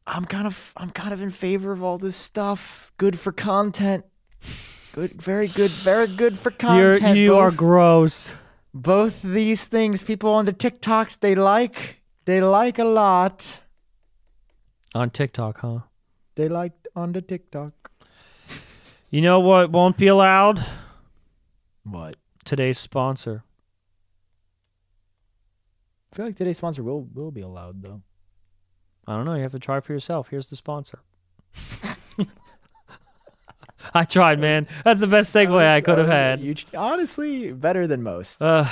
I'm 0.06 0.24
kind 0.24 0.46
of 0.46 0.72
I'm 0.76 0.90
kind 0.90 1.12
of 1.14 1.20
in 1.22 1.30
favor 1.30 1.72
of 1.72 1.82
all 1.82 1.96
this 1.98 2.16
stuff. 2.16 2.92
Good 2.98 3.18
for 3.18 3.32
content. 3.32 4.04
Good, 4.98 5.12
very 5.12 5.46
good, 5.46 5.70
very 5.70 6.08
good 6.08 6.36
for 6.36 6.50
You're, 6.50 6.94
content. 6.94 7.18
you 7.18 7.36
are 7.36 7.52
gross. 7.52 8.34
both 8.74 9.22
these 9.22 9.64
things. 9.64 10.02
People 10.02 10.34
on 10.34 10.44
the 10.44 10.52
TikToks 10.52 11.20
they 11.20 11.36
like 11.36 12.02
they 12.24 12.40
like 12.40 12.80
a 12.80 12.84
lot. 12.84 13.60
On 14.96 15.08
TikTok, 15.08 15.58
huh? 15.58 15.78
They 16.34 16.48
like 16.48 16.72
on 16.96 17.12
the 17.12 17.22
TikTok. 17.22 17.92
You 19.08 19.20
know 19.20 19.38
what 19.38 19.70
won't 19.70 19.96
be 19.96 20.08
allowed? 20.08 20.66
What? 21.84 22.16
Today's 22.44 22.80
sponsor. 22.80 23.44
I 26.12 26.16
feel 26.16 26.26
like 26.26 26.34
today's 26.34 26.58
sponsor 26.58 26.82
will 26.82 27.06
will 27.14 27.30
be 27.30 27.42
allowed 27.42 27.82
though. 27.82 28.02
I 29.06 29.14
don't 29.14 29.26
know. 29.26 29.34
You 29.34 29.42
have 29.42 29.52
to 29.52 29.60
try 29.60 29.78
for 29.78 29.92
yourself. 29.92 30.30
Here's 30.30 30.50
the 30.50 30.56
sponsor. 30.56 31.04
I 33.94 34.04
tried, 34.04 34.38
man. 34.38 34.66
That's 34.84 35.00
the 35.00 35.06
best 35.06 35.34
segue 35.34 35.66
I 35.66 35.80
could 35.80 35.98
have 35.98 36.08
had. 36.08 36.40
You, 36.40 36.54
honestly, 36.76 37.52
better 37.52 37.86
than 37.86 38.02
most. 38.02 38.42
Uh, 38.42 38.66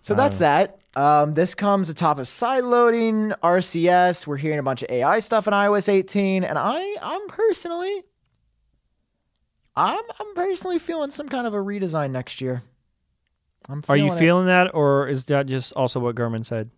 So 0.00 0.14
that's 0.14 0.38
that. 0.38 0.80
Um, 0.96 1.34
this 1.34 1.54
comes 1.54 1.88
atop 1.88 2.18
of 2.18 2.28
side 2.28 2.64
loading, 2.64 3.32
RCS. 3.42 4.26
We're 4.26 4.36
hearing 4.36 4.58
a 4.58 4.62
bunch 4.62 4.82
of 4.82 4.90
AI 4.90 5.20
stuff 5.20 5.46
in 5.46 5.54
iOS 5.54 5.88
18, 5.88 6.44
and 6.44 6.58
I, 6.58 6.96
I'm 7.00 7.28
personally, 7.28 8.02
I'm, 9.76 10.02
I'm 10.20 10.34
personally 10.34 10.78
feeling 10.78 11.10
some 11.10 11.28
kind 11.28 11.46
of 11.46 11.54
a 11.54 11.58
redesign 11.58 12.10
next 12.10 12.40
year. 12.40 12.62
I'm 13.68 13.82
are 13.88 13.96
you 13.96 14.04
feeling 14.06 14.16
it. 14.16 14.20
feeling 14.20 14.46
that, 14.46 14.74
or 14.74 15.06
is 15.08 15.24
that 15.26 15.46
just 15.46 15.72
also 15.74 16.00
what 16.00 16.14
Gurman 16.16 16.44
said? 16.44 16.70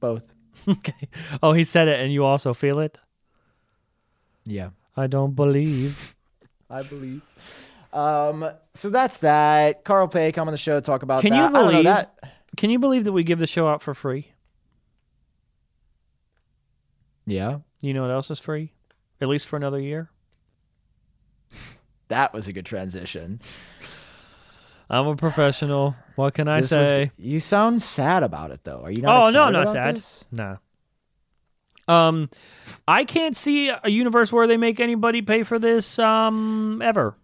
both? 0.00 0.32
okay. 0.68 1.08
Oh, 1.42 1.52
he 1.52 1.64
said 1.64 1.88
it, 1.88 2.00
and 2.00 2.12
you 2.12 2.24
also 2.24 2.54
feel 2.54 2.78
it. 2.80 2.98
Yeah, 4.44 4.70
I 4.98 5.06
don't 5.06 5.34
believe. 5.36 6.16
I 6.68 6.82
believe. 6.82 7.22
Um, 7.92 8.44
so 8.74 8.90
that's 8.90 9.18
that. 9.18 9.84
Carl 9.84 10.08
Pei 10.08 10.32
come 10.32 10.48
on 10.48 10.52
the 10.52 10.58
show 10.58 10.74
to 10.74 10.80
talk 10.80 11.02
about 11.02 11.22
Can 11.22 11.30
that. 11.30 11.36
you 11.36 11.42
I 11.44 11.48
don't 11.48 11.52
know, 11.54 11.68
believe- 11.70 11.84
that? 11.84 12.34
Can 12.56 12.70
you 12.70 12.78
believe 12.78 13.04
that 13.04 13.12
we 13.12 13.22
give 13.22 13.38
the 13.38 13.46
show 13.46 13.68
out 13.68 13.80
for 13.82 13.94
free? 13.94 14.32
Yeah, 17.26 17.58
You 17.82 17.92
know 17.94 18.02
what 18.02 18.10
else 18.10 18.30
is 18.30 18.40
free? 18.40 18.72
At 19.20 19.28
least 19.28 19.46
for 19.48 19.56
another 19.56 19.78
year. 19.80 20.10
that 22.08 22.32
was 22.32 22.48
a 22.48 22.52
good 22.52 22.64
transition. 22.66 23.40
I'm 24.90 25.06
a 25.06 25.14
professional. 25.16 25.94
What 26.16 26.32
can 26.34 26.48
I 26.48 26.62
This 26.62 26.72
was- 26.72 26.88
say? 26.88 27.10
you 27.18 27.38
sound 27.40 27.82
sad 27.82 28.22
about 28.22 28.50
it 28.50 28.64
though. 28.64 28.80
Are 28.82 28.90
you 28.90 29.02
not? 29.02 29.28
Oh 29.28 29.30
no, 29.30 29.44
I'm 29.44 29.52
not 29.52 29.62
about 29.62 29.72
sad. 29.74 29.96
this? 29.96 30.24
Nah. 30.32 30.56
Um, 31.88 32.30
I 32.86 33.04
can't 33.04 33.36
see 33.36 33.68
a 33.70 33.90
universe 33.90 34.32
where 34.32 34.46
they 34.46 34.56
make 34.56 34.80
anybody 34.80 35.22
pay 35.22 35.42
for 35.42 35.58
this. 35.58 35.98
Um, 35.98 36.80
ever. 36.82 37.16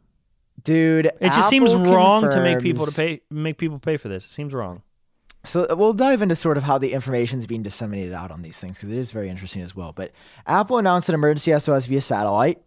dude. 0.62 1.06
It 1.06 1.32
just 1.32 1.48
seems 1.48 1.74
wrong 1.74 2.30
to 2.30 2.40
make 2.40 2.60
people 2.60 2.86
to 2.86 2.92
pay 2.92 3.20
make 3.30 3.58
people 3.58 3.78
pay 3.78 3.96
for 3.96 4.08
this. 4.08 4.24
It 4.24 4.30
seems 4.30 4.54
wrong. 4.54 4.82
So 5.44 5.66
uh, 5.70 5.76
we'll 5.76 5.92
dive 5.92 6.22
into 6.22 6.34
sort 6.36 6.56
of 6.56 6.62
how 6.62 6.78
the 6.78 6.92
information 6.94 7.38
is 7.38 7.46
being 7.46 7.62
disseminated 7.62 8.14
out 8.14 8.30
on 8.30 8.42
these 8.42 8.58
things 8.58 8.76
because 8.76 8.90
it 8.90 8.98
is 8.98 9.10
very 9.10 9.28
interesting 9.28 9.60
as 9.62 9.76
well. 9.76 9.92
But 9.92 10.10
Apple 10.46 10.78
announced 10.78 11.08
an 11.10 11.14
emergency 11.14 11.56
SOS 11.58 11.86
via 11.86 12.00
satellite. 12.00 12.62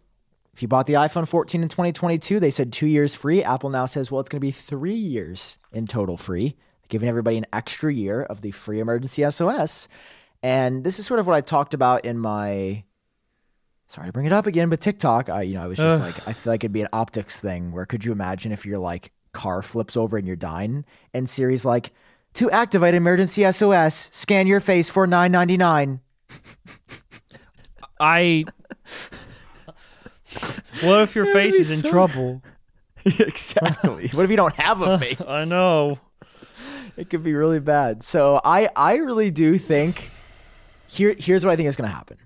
If 0.54 0.62
you 0.62 0.68
bought 0.68 0.86
the 0.86 0.94
iPhone 0.94 1.26
14 1.26 1.62
in 1.62 1.68
2022, 1.68 2.40
they 2.40 2.50
said 2.50 2.72
two 2.72 2.86
years 2.86 3.14
free. 3.14 3.42
Apple 3.42 3.70
now 3.70 3.86
says, 3.86 4.10
well, 4.10 4.20
it's 4.20 4.28
going 4.28 4.40
to 4.40 4.46
be 4.46 4.50
three 4.50 4.92
years 4.92 5.58
in 5.72 5.86
total 5.86 6.16
free, 6.16 6.56
giving 6.88 7.08
everybody 7.08 7.36
an 7.36 7.46
extra 7.52 7.92
year 7.92 8.22
of 8.22 8.42
the 8.42 8.50
free 8.50 8.80
emergency 8.80 9.28
SOS. 9.28 9.88
And 10.42 10.84
this 10.84 10.98
is 10.98 11.06
sort 11.06 11.20
of 11.20 11.26
what 11.26 11.34
I 11.34 11.40
talked 11.40 11.74
about 11.74 12.04
in 12.04 12.18
my. 12.18 12.84
Sorry 13.88 14.06
to 14.08 14.12
bring 14.12 14.26
it 14.26 14.32
up 14.32 14.46
again, 14.46 14.68
but 14.68 14.80
TikTok, 14.82 15.30
I, 15.30 15.42
you 15.42 15.54
know, 15.54 15.62
I 15.62 15.66
was 15.66 15.78
just 15.78 16.00
Ugh. 16.02 16.06
like, 16.14 16.28
I 16.28 16.34
feel 16.34 16.52
like 16.52 16.62
it'd 16.62 16.72
be 16.72 16.82
an 16.82 16.88
optics 16.92 17.40
thing 17.40 17.72
where 17.72 17.86
could 17.86 18.04
you 18.04 18.12
imagine 18.12 18.52
if 18.52 18.66
your 18.66 18.78
like 18.78 19.12
car 19.32 19.62
flips 19.62 19.96
over 19.96 20.18
and 20.18 20.26
you're 20.26 20.36
dying, 20.36 20.84
and 21.14 21.28
Siri's 21.28 21.64
like, 21.64 21.92
to 22.34 22.50
activate 22.50 22.94
emergency 22.94 23.50
SOS, 23.50 24.10
scan 24.12 24.46
your 24.46 24.60
face 24.60 24.90
for 24.90 25.06
nine 25.06 25.32
ninety 25.32 25.56
nine. 25.56 26.00
I. 28.00 28.44
what 30.82 31.00
if 31.02 31.14
your 31.16 31.24
That'd 31.24 31.32
face 31.52 31.54
is 31.54 31.70
in 31.70 31.78
so- 31.80 31.90
trouble? 31.90 32.42
exactly. 33.06 34.08
what 34.08 34.24
if 34.24 34.30
you 34.30 34.36
don't 34.36 34.54
have 34.54 34.82
a 34.82 34.98
face? 35.00 35.20
I 35.26 35.44
know. 35.46 35.98
It 36.96 37.08
could 37.10 37.22
be 37.22 37.32
really 37.34 37.60
bad. 37.60 38.02
So 38.02 38.40
I 38.44 38.68
I 38.76 38.96
really 38.96 39.30
do 39.30 39.56
think 39.56 40.10
here 40.88 41.14
here's 41.18 41.44
what 41.44 41.52
I 41.52 41.56
think 41.56 41.68
is 41.68 41.76
going 41.76 41.88
to 41.90 41.94
happen. 41.94 42.18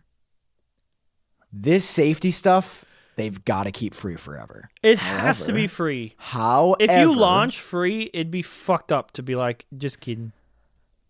This 1.53 1.85
safety 1.85 2.31
stuff 2.31 2.85
they've 3.17 3.45
got 3.45 3.65
to 3.65 3.73
keep 3.73 3.95
free 3.95 4.17
forever. 4.17 4.71
It 4.83 4.99
has 4.99 5.45
to 5.45 5.53
be 5.53 5.67
free. 5.67 6.15
How? 6.17 6.77
If 6.79 6.91
you 6.91 7.15
launch 7.15 7.61
free, 7.61 8.11
it'd 8.13 8.31
be 8.31 8.43
fucked 8.43 8.91
up 8.91 9.13
to 9.13 9.23
be 9.23 9.35
like, 9.35 9.67
just 9.77 10.01
kidding. 10.01 10.33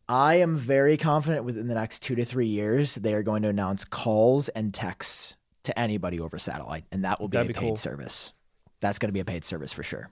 I 0.09 0.37
am 0.37 0.59
very 0.59 0.97
confident 0.97 1.45
within 1.45 1.69
the 1.69 1.75
next 1.75 2.03
two 2.03 2.15
to 2.17 2.25
three 2.25 2.47
years 2.47 2.97
they 2.97 3.15
are 3.15 3.23
going 3.23 3.43
to 3.43 3.49
announce 3.49 3.85
calls 3.85 4.49
and 4.51 4.75
texts 4.75 5.37
to 5.63 5.79
anybody 5.79 6.19
over 6.19 6.39
satellite, 6.39 6.85
and 6.91 7.05
that 7.05 7.21
will 7.21 7.29
be 7.29 7.37
That'd 7.37 7.51
a 7.51 7.55
be 7.55 7.61
paid 7.61 7.69
cool. 7.69 7.77
service. 7.77 8.33
That's 8.81 8.99
going 8.99 9.09
to 9.09 9.13
be 9.13 9.21
a 9.21 9.25
paid 9.25 9.45
service 9.45 9.73
for 9.73 9.85
sure. 9.85 10.11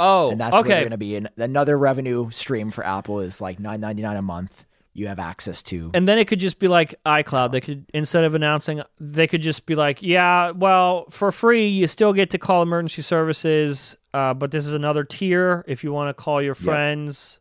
Oh, 0.00 0.30
and 0.30 0.40
that's 0.40 0.54
okay. 0.54 0.80
going 0.80 0.90
to 0.90 0.98
be 0.98 1.16
an, 1.16 1.28
another 1.36 1.78
revenue 1.78 2.30
stream 2.30 2.70
for 2.70 2.84
Apple 2.84 3.20
is 3.20 3.40
like 3.40 3.60
nine 3.60 3.80
ninety 3.80 4.02
nine 4.02 4.16
a 4.16 4.22
month. 4.22 4.64
You 4.96 5.08
have 5.08 5.18
access 5.18 5.60
to. 5.64 5.90
And 5.92 6.06
then 6.06 6.18
it 6.20 6.28
could 6.28 6.38
just 6.38 6.60
be 6.60 6.68
like 6.68 6.94
iCloud. 7.04 7.50
They 7.50 7.60
could 7.60 7.84
instead 7.92 8.22
of 8.22 8.36
announcing, 8.36 8.80
they 9.00 9.26
could 9.26 9.42
just 9.42 9.66
be 9.66 9.74
like, 9.74 10.02
"Yeah, 10.02 10.52
well, 10.52 11.06
for 11.10 11.32
free, 11.32 11.66
you 11.66 11.88
still 11.88 12.12
get 12.12 12.30
to 12.30 12.38
call 12.38 12.62
emergency 12.62 13.02
services, 13.02 13.98
uh, 14.14 14.34
but 14.34 14.52
this 14.52 14.64
is 14.66 14.72
another 14.72 15.02
tier 15.02 15.64
if 15.66 15.82
you 15.82 15.92
want 15.92 16.16
to 16.16 16.22
call 16.22 16.40
your 16.40 16.54
friends." 16.54 17.40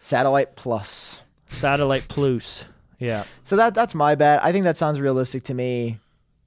Satellite 0.00 0.56
Plus. 0.56 1.22
Satellite 1.48 2.06
Plus. 2.08 2.66
Yeah. 2.98 3.24
So 3.44 3.54
that 3.56 3.74
that's 3.74 3.94
my 3.94 4.16
bet. 4.16 4.44
I 4.44 4.50
think 4.50 4.64
that 4.64 4.76
sounds 4.76 5.00
realistic 5.00 5.44
to 5.44 5.54
me. 5.54 5.98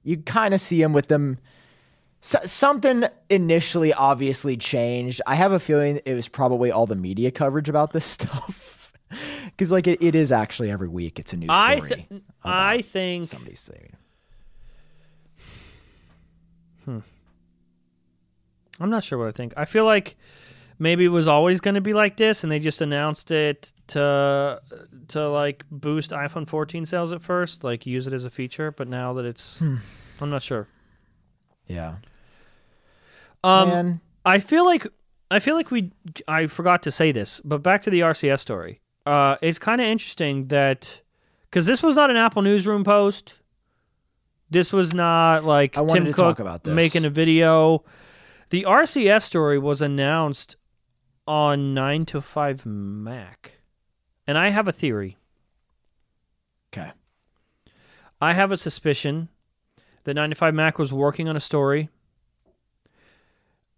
You 0.04 0.18
kind 0.18 0.52
of 0.52 0.60
see 0.60 0.80
them 0.82 0.92
with 0.92 1.08
them. 1.08 1.38
S- 2.22 2.50
something 2.52 3.04
initially 3.30 3.92
obviously 3.92 4.56
changed. 4.58 5.22
I 5.26 5.34
have 5.36 5.52
a 5.52 5.58
feeling 5.58 6.00
it 6.04 6.14
was 6.14 6.28
probably 6.28 6.70
all 6.70 6.86
the 6.86 6.94
media 6.94 7.30
coverage 7.30 7.68
about 7.70 7.92
this 7.92 8.04
stuff. 8.16 8.74
Because 9.46 9.70
like 9.70 9.86
it, 9.86 10.02
it 10.02 10.14
is 10.14 10.30
actually 10.32 10.70
every 10.70 10.88
week 10.88 11.18
it's 11.18 11.32
a 11.32 11.36
new 11.36 11.46
story. 11.46 11.58
I 11.58 11.80
th- 11.80 12.22
I 12.44 12.82
think 12.82 13.24
somebody's 13.24 13.60
saying. 13.60 13.96
Hmm. 16.84 16.98
I'm 18.78 18.90
not 18.90 19.02
sure 19.02 19.18
what 19.18 19.28
I 19.28 19.32
think. 19.32 19.54
I 19.56 19.64
feel 19.64 19.84
like 19.86 20.16
maybe 20.78 21.04
it 21.04 21.08
was 21.08 21.26
always 21.26 21.60
going 21.60 21.76
to 21.76 21.80
be 21.80 21.94
like 21.94 22.16
this, 22.16 22.42
and 22.42 22.52
they 22.52 22.58
just 22.58 22.80
announced 22.80 23.30
it 23.30 23.72
to 23.88 24.60
to 25.08 25.28
like 25.30 25.64
boost 25.70 26.10
iPhone 26.10 26.46
14 26.46 26.84
sales 26.86 27.12
at 27.12 27.22
first, 27.22 27.64
like 27.64 27.86
use 27.86 28.06
it 28.06 28.12
as 28.12 28.24
a 28.24 28.30
feature. 28.30 28.70
But 28.70 28.88
now 28.88 29.14
that 29.14 29.24
it's, 29.24 29.58
Hmm. 29.58 29.76
I'm 30.20 30.30
not 30.30 30.42
sure. 30.42 30.68
Yeah. 31.66 31.96
Um, 33.42 33.68
Man, 33.68 34.00
I 34.24 34.38
feel 34.38 34.64
like 34.64 34.86
I 35.30 35.38
feel 35.38 35.54
like 35.56 35.70
we 35.70 35.92
I 36.28 36.46
forgot 36.46 36.82
to 36.82 36.90
say 36.90 37.10
this, 37.12 37.40
but 37.44 37.62
back 37.62 37.82
to 37.82 37.90
the 37.90 38.00
RCS 38.00 38.40
story. 38.40 38.80
Uh, 39.06 39.36
it's 39.40 39.58
kind 39.58 39.80
of 39.80 39.86
interesting 39.86 40.48
that 40.48 41.00
because 41.42 41.64
this 41.66 41.82
was 41.82 41.94
not 41.94 42.10
an 42.10 42.16
Apple 42.16 42.42
newsroom 42.42 42.82
post. 42.84 43.38
This 44.50 44.72
was 44.72 44.92
not 44.94 45.44
like 45.44 45.76
I 45.78 45.80
wanted 45.80 45.94
Tim 45.94 46.04
to 46.06 46.12
Cook 46.12 46.16
talk 46.16 46.38
about 46.40 46.64
this. 46.64 46.74
making 46.74 47.04
a 47.04 47.10
video. 47.10 47.84
The 48.50 48.64
RCS 48.64 49.22
story 49.22 49.58
was 49.58 49.80
announced 49.82 50.56
on 51.26 51.74
9 51.74 52.04
to 52.06 52.20
5 52.20 52.64
Mac. 52.66 53.60
And 54.26 54.36
I 54.38 54.50
have 54.50 54.68
a 54.68 54.72
theory. 54.72 55.16
okay. 56.72 56.92
I 58.20 58.32
have 58.32 58.50
a 58.52 58.56
suspicion 58.56 59.28
that 60.04 60.14
9 60.14 60.30
to 60.30 60.36
5 60.36 60.54
Mac 60.54 60.78
was 60.78 60.92
working 60.92 61.28
on 61.28 61.36
a 61.36 61.40
story. 61.40 61.90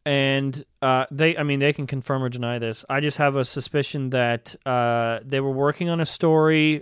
And 0.08 0.64
uh, 0.80 1.04
they, 1.10 1.36
I 1.36 1.42
mean, 1.42 1.60
they 1.60 1.74
can 1.74 1.86
confirm 1.86 2.22
or 2.22 2.30
deny 2.30 2.58
this. 2.58 2.82
I 2.88 3.00
just 3.00 3.18
have 3.18 3.36
a 3.36 3.44
suspicion 3.44 4.08
that 4.08 4.56
uh, 4.64 5.18
they 5.22 5.38
were 5.38 5.50
working 5.50 5.90
on 5.90 6.00
a 6.00 6.06
story, 6.06 6.80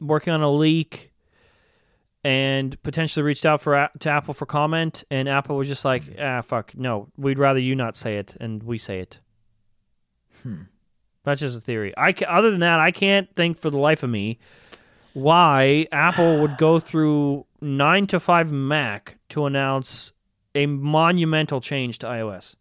working 0.00 0.32
on 0.32 0.40
a 0.40 0.50
leak, 0.50 1.12
and 2.24 2.82
potentially 2.82 3.24
reached 3.24 3.44
out 3.44 3.60
for 3.60 3.90
to 3.98 4.08
Apple 4.10 4.32
for 4.32 4.46
comment. 4.46 5.04
And 5.10 5.28
Apple 5.28 5.58
was 5.58 5.68
just 5.68 5.84
like, 5.84 6.16
ah, 6.18 6.40
fuck, 6.40 6.74
no, 6.74 7.08
we'd 7.18 7.38
rather 7.38 7.60
you 7.60 7.76
not 7.76 7.94
say 7.94 8.16
it, 8.16 8.38
and 8.40 8.62
we 8.62 8.78
say 8.78 9.00
it. 9.00 9.20
Hmm. 10.42 10.62
That's 11.24 11.42
just 11.42 11.58
a 11.58 11.60
theory. 11.60 11.92
I 11.98 12.14
ca- 12.14 12.24
other 12.24 12.50
than 12.50 12.60
that, 12.60 12.80
I 12.80 12.90
can't 12.90 13.28
think 13.36 13.58
for 13.58 13.68
the 13.68 13.76
life 13.76 14.02
of 14.02 14.08
me 14.08 14.38
why 15.12 15.88
Apple 15.92 16.40
would 16.40 16.56
go 16.56 16.78
through 16.80 17.44
9 17.60 18.06
to 18.06 18.18
5 18.18 18.50
Mac 18.50 19.18
to 19.28 19.44
announce 19.44 20.12
a 20.54 20.64
monumental 20.64 21.60
change 21.60 21.98
to 21.98 22.06
iOS. 22.06 22.56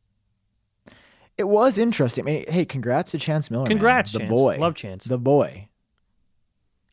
It 1.42 1.48
was 1.48 1.80
interesting. 1.80 2.24
I 2.24 2.26
mean, 2.26 2.46
hey, 2.48 2.66
congrats 2.66 3.10
to 3.12 3.18
Chance 3.18 3.50
Miller. 3.50 3.64
man. 3.64 3.70
Congrats, 3.72 4.12
the 4.12 4.20
Chance. 4.20 4.30
boy. 4.30 4.58
Love 4.60 4.76
Chance. 4.76 5.06
The 5.06 5.18
boy. 5.18 5.70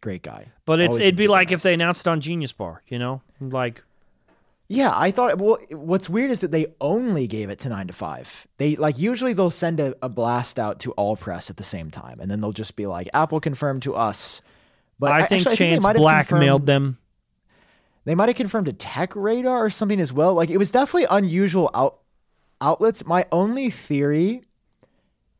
Great 0.00 0.22
guy. 0.22 0.46
but 0.64 0.80
it's 0.80 0.92
Always 0.92 1.02
it'd 1.02 1.16
be 1.16 1.28
like 1.28 1.52
if 1.52 1.60
they 1.60 1.74
announced 1.74 2.06
it 2.06 2.10
on 2.10 2.22
Genius 2.22 2.52
Bar, 2.52 2.82
you 2.88 2.98
know? 2.98 3.20
Like 3.42 3.82
Yeah, 4.66 4.90
I 4.94 5.10
thought. 5.10 5.36
Well, 5.36 5.58
what's 5.70 6.08
weird 6.08 6.30
is 6.30 6.40
that 6.40 6.50
they 6.50 6.68
only 6.80 7.26
gave 7.26 7.50
it 7.50 7.58
to 7.58 7.68
nine 7.68 7.88
to 7.88 7.92
five. 7.92 8.46
They 8.56 8.74
like 8.76 8.98
usually 8.98 9.34
they'll 9.34 9.50
send 9.50 9.80
a, 9.80 9.94
a 10.00 10.08
blast 10.08 10.58
out 10.58 10.80
to 10.80 10.92
all 10.92 11.14
press 11.14 11.50
at 11.50 11.58
the 11.58 11.64
same 11.64 11.90
time, 11.90 12.20
and 12.20 12.30
then 12.30 12.40
they'll 12.40 12.52
just 12.52 12.74
be 12.74 12.86
like, 12.86 13.10
"Apple 13.12 13.38
confirmed 13.38 13.82
to 13.82 13.94
us." 13.94 14.40
But 14.98 15.12
I 15.12 15.26
think 15.26 15.42
actually, 15.46 15.56
Chance 15.56 15.82
might 15.82 15.96
have 15.96 16.02
blackmailed 16.02 16.64
them. 16.64 16.96
They 18.06 18.14
might 18.14 18.30
have 18.30 18.36
confirmed 18.36 18.68
a 18.68 18.72
Tech 18.72 19.14
Radar 19.14 19.66
or 19.66 19.68
something 19.68 20.00
as 20.00 20.10
well. 20.10 20.32
Like 20.32 20.48
it 20.48 20.56
was 20.56 20.70
definitely 20.70 21.06
unusual 21.10 21.70
out 21.74 21.98
outlets. 22.60 23.06
My 23.06 23.26
only 23.32 23.70
theory 23.70 24.42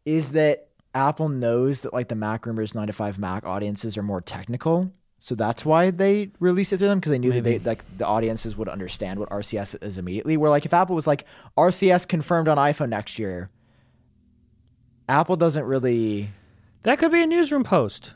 is 0.05 0.33
that 0.33 0.69
Apple 0.95 1.29
knows 1.29 1.83
that 1.83 1.93
like 1.93 2.09
the 2.09 2.15
Mac 2.15 2.47
rumors 2.47 2.75
nine 2.75 2.87
to 2.87 2.93
five 2.93 3.19
Mac 3.19 3.45
audiences 3.45 3.97
are 3.97 4.03
more 4.03 4.21
technical, 4.21 4.91
So 5.19 5.35
that's 5.35 5.65
why 5.65 5.91
they 5.91 6.31
released 6.41 6.73
it 6.73 6.79
to 6.79 6.87
them 6.87 6.99
because 6.99 7.11
they 7.11 7.19
knew 7.19 7.33
that 7.33 7.45
they 7.45 7.59
like 7.59 7.85
the 7.99 8.07
audiences 8.07 8.57
would 8.57 8.69
understand 8.69 9.21
what 9.21 9.29
RCS 9.31 9.83
is 9.83 9.99
immediately. 9.99 10.37
Where 10.37 10.51
like 10.51 10.65
if 10.65 10.73
Apple 10.73 10.95
was 10.95 11.07
like 11.07 11.25
RCS 11.57 12.09
confirmed 12.09 12.49
on 12.49 12.57
iPhone 12.57 12.89
next 12.89 13.19
year, 13.19 13.51
Apple 15.09 15.37
doesn't 15.37 15.65
really. 15.65 16.31
That 16.85 16.99
could 16.99 17.13
be 17.13 17.23
a 17.23 17.27
newsroom 17.27 17.65
post. 17.65 18.15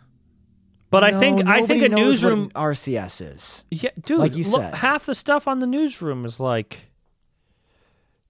But 0.91 1.05
I 1.05 1.19
think 1.19 1.47
I 1.47 1.65
think 1.65 1.83
a 1.83 1.89
newsroom 1.89 2.51
RCS 2.51 3.35
is. 3.35 3.65
Yeah, 3.71 3.91
dude. 4.01 4.19
Like 4.19 4.37
you 4.37 4.45
look, 4.45 4.61
said. 4.61 4.75
half 4.75 5.07
the 5.07 5.15
stuff 5.15 5.49
on 5.49 5.59
the 5.59 5.67
newsroom 5.67 6.25
is 6.25 6.39
like 6.39 6.92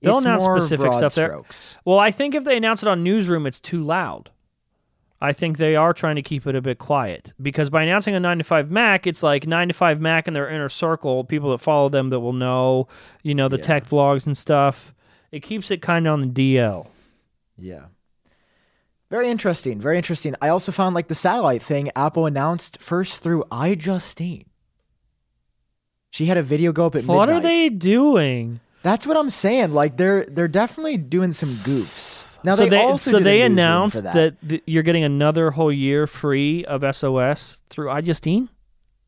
they'll 0.02 0.16
It's 0.16 0.24
announce 0.24 0.44
specific 0.44 0.92
stuff 0.92 1.14
there. 1.14 1.38
Well, 1.84 1.98
I 1.98 2.10
think 2.10 2.34
if 2.34 2.44
they 2.44 2.56
announce 2.56 2.82
it 2.82 2.88
on 2.88 3.02
newsroom, 3.02 3.46
it's 3.46 3.60
too 3.60 3.82
loud. 3.82 4.30
I 5.20 5.32
think 5.32 5.56
they 5.58 5.76
are 5.76 5.92
trying 5.92 6.16
to 6.16 6.22
keep 6.22 6.48
it 6.48 6.56
a 6.56 6.60
bit 6.60 6.78
quiet 6.78 7.32
because 7.40 7.70
by 7.70 7.84
announcing 7.84 8.16
a 8.16 8.20
nine 8.20 8.38
to 8.38 8.44
five 8.44 8.72
Mac, 8.72 9.06
it's 9.06 9.22
like 9.22 9.46
nine 9.46 9.68
to 9.68 9.74
five 9.74 10.00
Mac 10.00 10.26
and 10.26 10.34
their 10.34 10.48
inner 10.48 10.68
circle, 10.68 11.22
people 11.22 11.52
that 11.52 11.58
follow 11.58 11.88
them 11.88 12.10
that 12.10 12.18
will 12.18 12.32
know, 12.32 12.88
you 13.22 13.32
know, 13.32 13.48
the 13.48 13.56
Yeah. 13.58 13.62
tech 13.62 13.86
vlogs 13.88 14.26
and 14.26 14.36
stuff. 14.36 14.92
It 15.30 15.40
keeps 15.44 15.70
it 15.70 15.80
kind 15.80 16.08
of 16.08 16.14
on 16.14 16.20
the 16.22 16.26
DL. 16.56 16.88
Yeah. 17.56 17.84
Very 19.10 19.28
interesting. 19.28 19.78
Very 19.78 19.96
interesting. 19.96 20.34
I 20.42 20.48
also 20.48 20.72
found 20.72 20.94
like 20.96 21.06
the 21.06 21.14
satellite 21.14 21.62
thing 21.62 21.90
Apple 21.94 22.26
announced 22.26 22.80
first 22.82 23.22
through 23.22 23.44
iJustine. 23.52 24.46
She 26.10 26.26
had 26.26 26.36
a 26.36 26.42
video 26.42 26.72
go 26.72 26.86
up 26.86 26.94
at 26.96 27.04
What 27.04 27.30
are 27.30 27.40
they 27.40 27.68
doing? 27.68 28.58
That's 28.82 29.06
what 29.06 29.16
I'm 29.16 29.30
saying. 29.30 29.72
Like 29.72 29.96
they're 29.96 30.24
they're 30.26 30.48
definitely 30.48 30.96
doing 30.96 31.32
some 31.32 31.50
goofs. 31.56 32.24
Now 32.44 32.56
so 32.56 32.64
they, 32.64 32.70
they, 32.70 32.82
also 32.82 33.12
so 33.12 33.20
they 33.20 33.42
announced 33.42 34.02
that, 34.02 34.14
that. 34.14 34.48
th- 34.48 34.62
you're 34.66 34.82
getting 34.82 35.04
another 35.04 35.52
whole 35.52 35.70
year 35.72 36.06
free 36.08 36.64
of 36.64 36.82
SOS 36.94 37.58
through 37.70 37.86
iJustine. 37.88 38.48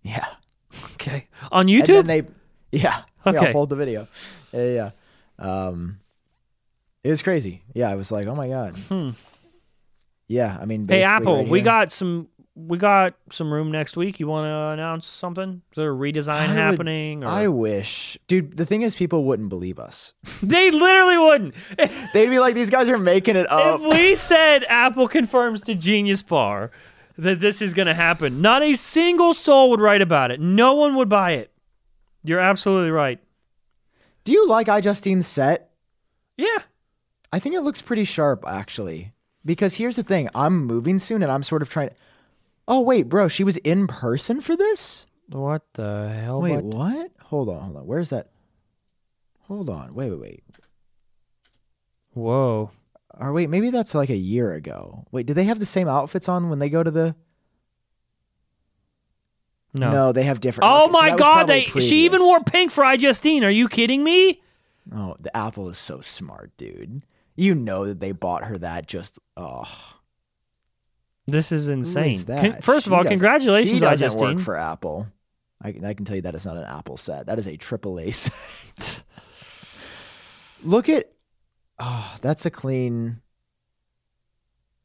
Yeah. 0.02 0.26
Okay, 0.94 1.28
on 1.50 1.68
And 1.68 1.70
YouTube. 1.70 2.06
then 2.06 2.06
they 2.06 2.22
yeah. 2.72 3.02
Yeah, 3.26 3.32
Okay. 3.32 3.46
I'll 3.46 3.52
hold 3.52 3.70
the 3.70 3.76
video. 3.76 4.06
Yeah, 4.52 4.64
yeah. 4.68 4.90
Um 5.38 5.98
it 7.02 7.10
was 7.10 7.22
crazy. 7.22 7.62
Yeah, 7.74 7.90
I 7.90 7.96
was 7.96 8.10
like, 8.12 8.26
oh 8.28 8.34
my 8.34 8.48
God. 8.48 8.74
Hmm. 8.76 9.10
Yeah, 10.26 10.56
I 10.60 10.64
mean. 10.64 10.88
Hey 10.88 11.02
Apple, 11.02 11.38
right 11.38 11.48
we 11.48 11.60
got 11.60 11.92
some 11.92 12.28
we 12.56 12.78
got 12.78 13.14
some 13.30 13.52
room 13.52 13.72
next 13.72 13.96
week. 13.96 14.20
You 14.20 14.28
want 14.28 14.46
to 14.46 14.54
announce 14.80 15.06
something? 15.06 15.62
Is 15.72 15.76
there 15.76 15.92
a 15.92 15.94
redesign 15.94 16.28
I 16.28 16.46
would- 16.46 16.56
happening? 16.56 17.24
Or... 17.24 17.28
I 17.28 17.48
wish. 17.48 18.16
Dude, 18.26 18.56
the 18.56 18.66
thing 18.66 18.82
is 18.82 18.94
people 18.94 19.24
wouldn't 19.24 19.48
believe 19.48 19.78
us. 19.78 20.12
they 20.42 20.70
literally 20.70 21.18
wouldn't. 21.18 21.54
They'd 22.12 22.30
be 22.30 22.38
like, 22.38 22.54
these 22.54 22.70
guys 22.70 22.88
are 22.88 22.98
making 22.98 23.36
it 23.36 23.50
up. 23.50 23.80
if 23.80 23.92
we 23.92 24.14
said 24.14 24.64
Apple 24.68 25.08
confirms 25.08 25.62
to 25.62 25.74
Genius 25.74 26.22
Bar 26.22 26.70
that 27.18 27.40
this 27.40 27.60
is 27.60 27.74
going 27.74 27.86
to 27.86 27.94
happen, 27.94 28.40
not 28.40 28.62
a 28.62 28.74
single 28.74 29.34
soul 29.34 29.70
would 29.70 29.80
write 29.80 30.02
about 30.02 30.30
it. 30.30 30.40
No 30.40 30.74
one 30.74 30.94
would 30.96 31.08
buy 31.08 31.32
it. 31.32 31.52
You're 32.22 32.40
absolutely 32.40 32.90
right. 32.90 33.20
Do 34.24 34.32
you 34.32 34.48
like 34.48 34.68
I 34.68 34.80
iJustine's 34.80 35.26
set? 35.26 35.70
Yeah. 36.36 36.62
I 37.32 37.38
think 37.38 37.54
it 37.54 37.60
looks 37.60 37.82
pretty 37.82 38.04
sharp, 38.04 38.44
actually. 38.46 39.12
Because 39.44 39.74
here's 39.74 39.96
the 39.96 40.02
thing 40.02 40.30
I'm 40.34 40.64
moving 40.64 40.98
soon 40.98 41.22
and 41.22 41.30
I'm 41.30 41.42
sort 41.42 41.60
of 41.60 41.68
trying. 41.68 41.90
Oh, 42.66 42.80
wait, 42.80 43.08
bro, 43.08 43.28
she 43.28 43.44
was 43.44 43.56
in 43.58 43.86
person 43.86 44.40
for 44.40 44.56
this? 44.56 45.06
What 45.28 45.62
the 45.74 46.08
hell? 46.08 46.40
Wait, 46.40 46.56
bud? 46.56 46.64
what? 46.64 47.10
Hold 47.24 47.48
on, 47.48 47.60
hold 47.60 47.76
on. 47.76 47.86
Where's 47.86 48.10
that? 48.10 48.30
Hold 49.48 49.68
on. 49.68 49.94
Wait, 49.94 50.10
wait, 50.10 50.20
wait. 50.20 50.44
Whoa. 52.12 52.70
Or 53.18 53.32
wait, 53.32 53.50
maybe 53.50 53.70
that's 53.70 53.94
like 53.94 54.10
a 54.10 54.16
year 54.16 54.52
ago. 54.52 55.04
Wait, 55.10 55.26
do 55.26 55.34
they 55.34 55.44
have 55.44 55.58
the 55.58 55.66
same 55.66 55.88
outfits 55.88 56.28
on 56.28 56.50
when 56.50 56.58
they 56.58 56.68
go 56.68 56.82
to 56.82 56.90
the. 56.90 57.14
No. 59.72 59.90
No, 59.90 60.12
they 60.12 60.22
have 60.22 60.40
different. 60.40 60.70
Oh 60.72 60.86
so 60.86 60.92
my 60.92 61.10
that 61.10 61.18
God! 61.18 61.44
They 61.44 61.64
she 61.64 62.04
even 62.04 62.20
wore 62.20 62.40
pink 62.40 62.70
for 62.70 62.84
iJustine. 62.84 63.42
Are 63.42 63.50
you 63.50 63.68
kidding 63.68 64.04
me? 64.04 64.40
Oh, 64.94 65.16
the 65.18 65.36
Apple 65.36 65.68
is 65.68 65.78
so 65.78 66.00
smart, 66.00 66.56
dude. 66.56 67.02
You 67.34 67.54
know 67.54 67.86
that 67.86 67.98
they 68.00 68.12
bought 68.12 68.44
her 68.44 68.58
that 68.58 68.86
just. 68.86 69.18
Oh. 69.36 69.68
This 71.26 71.52
is 71.52 71.68
insane. 71.68 72.12
is? 72.12 72.24
Con- 72.24 72.60
First 72.60 72.84
She 72.84 72.90
of 72.90 72.94
all, 72.94 73.04
congratulations, 73.04 73.74
She 73.74 73.80
doesn't 73.80 74.20
work 74.20 74.38
for 74.40 74.56
Apple. 74.56 75.06
I, 75.62 75.72
can- 75.72 75.84
I 75.84 75.94
can 75.94 76.04
tell 76.04 76.16
you 76.16 76.22
that 76.22 76.34
is 76.34 76.44
not 76.44 76.56
an 76.56 76.64
Apple 76.64 76.96
set. 76.96 77.26
That 77.26 77.38
is 77.38 77.46
a 77.46 77.56
AAA 77.56 78.12
set. 78.78 79.04
Look 80.62 80.88
at, 80.88 81.10
oh, 81.78 82.14
that's 82.20 82.44
a 82.46 82.50
clean. 82.50 83.20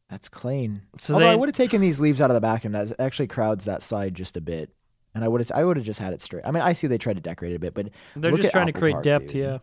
That's 0.10 0.30
clean. 0.30 0.84
So 0.97 1.13
Although 1.13 1.25
they- 1.28 1.32
I 1.32 1.36
would 1.36 1.49
have 1.49 1.56
taken 1.56 1.82
these 1.82 1.99
leaves 1.99 2.21
out 2.21 2.30
of 2.30 2.34
the 2.36 2.41
back, 2.41 2.65
and 2.65 2.73
that 2.73 2.93
actually 2.99 3.28
crowds 3.28 3.65
that 3.65 3.82
side 3.82 4.13
just 4.15 4.38
a 4.38 4.41
bit. 4.41 4.71
And 5.15 5.23
I 5.23 5.28
would 5.28 5.41
have, 5.41 5.52
I 5.54 5.63
would 5.65 5.75
have 5.75 5.86
just 5.86 5.99
had 5.99 6.13
it 6.13 6.21
straight. 6.21 6.43
I 6.45 6.52
mean, 6.52 6.62
I 6.63 6.73
see 6.73 6.88
they 6.88 6.97
tried 6.97 7.15
to 7.15 7.21
decorate 7.21 7.52
it 7.52 7.56
a 7.56 7.60
bit, 7.60 7.73
but 7.73 7.89
They're 8.15 8.32
just 8.32 8.52
trying 8.52 8.67
to 8.67 8.71
create 8.73 8.93
Park, 8.93 9.04
depth. 9.04 9.28
dude. 9.28 9.36
Yeah. 9.41 9.58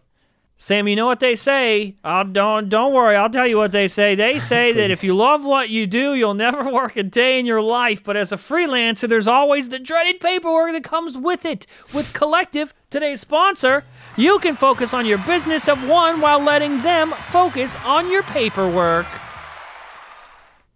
Sam, 0.58 0.88
you 0.88 0.96
know 0.96 1.04
what 1.04 1.20
they 1.20 1.34
say? 1.34 1.96
I'll, 2.02 2.24
don't 2.24 2.70
don't 2.70 2.94
worry. 2.94 3.14
I'll 3.14 3.28
tell 3.28 3.46
you 3.46 3.58
what 3.58 3.72
they 3.72 3.88
say. 3.88 4.14
They 4.14 4.38
say 4.52 4.72
that 4.72 4.90
if 4.90 5.04
you 5.04 5.14
love 5.14 5.44
what 5.44 5.68
you 5.68 5.86
do, 5.86 6.14
you'll 6.14 6.32
never 6.32 6.70
work 6.72 6.96
a 6.96 7.02
day 7.02 7.38
in 7.38 7.44
your 7.44 7.60
life. 7.60 8.02
But 8.02 8.16
as 8.16 8.32
a 8.32 8.36
freelancer, 8.36 9.06
there's 9.06 9.28
always 9.28 9.68
the 9.68 9.78
dreaded 9.78 10.18
paperwork 10.18 10.72
that 10.72 10.82
comes 10.82 11.18
with 11.18 11.44
it. 11.44 11.66
With 11.92 12.14
Collective, 12.14 12.72
today's 12.88 13.20
sponsor, 13.20 13.84
you 14.16 14.38
can 14.38 14.56
focus 14.56 14.94
on 14.94 15.04
your 15.04 15.18
business 15.18 15.68
of 15.68 15.86
one 15.86 16.22
while 16.22 16.40
letting 16.40 16.80
them 16.80 17.10
focus 17.12 17.76
on 17.84 18.10
your 18.10 18.22
paperwork. 18.22 19.06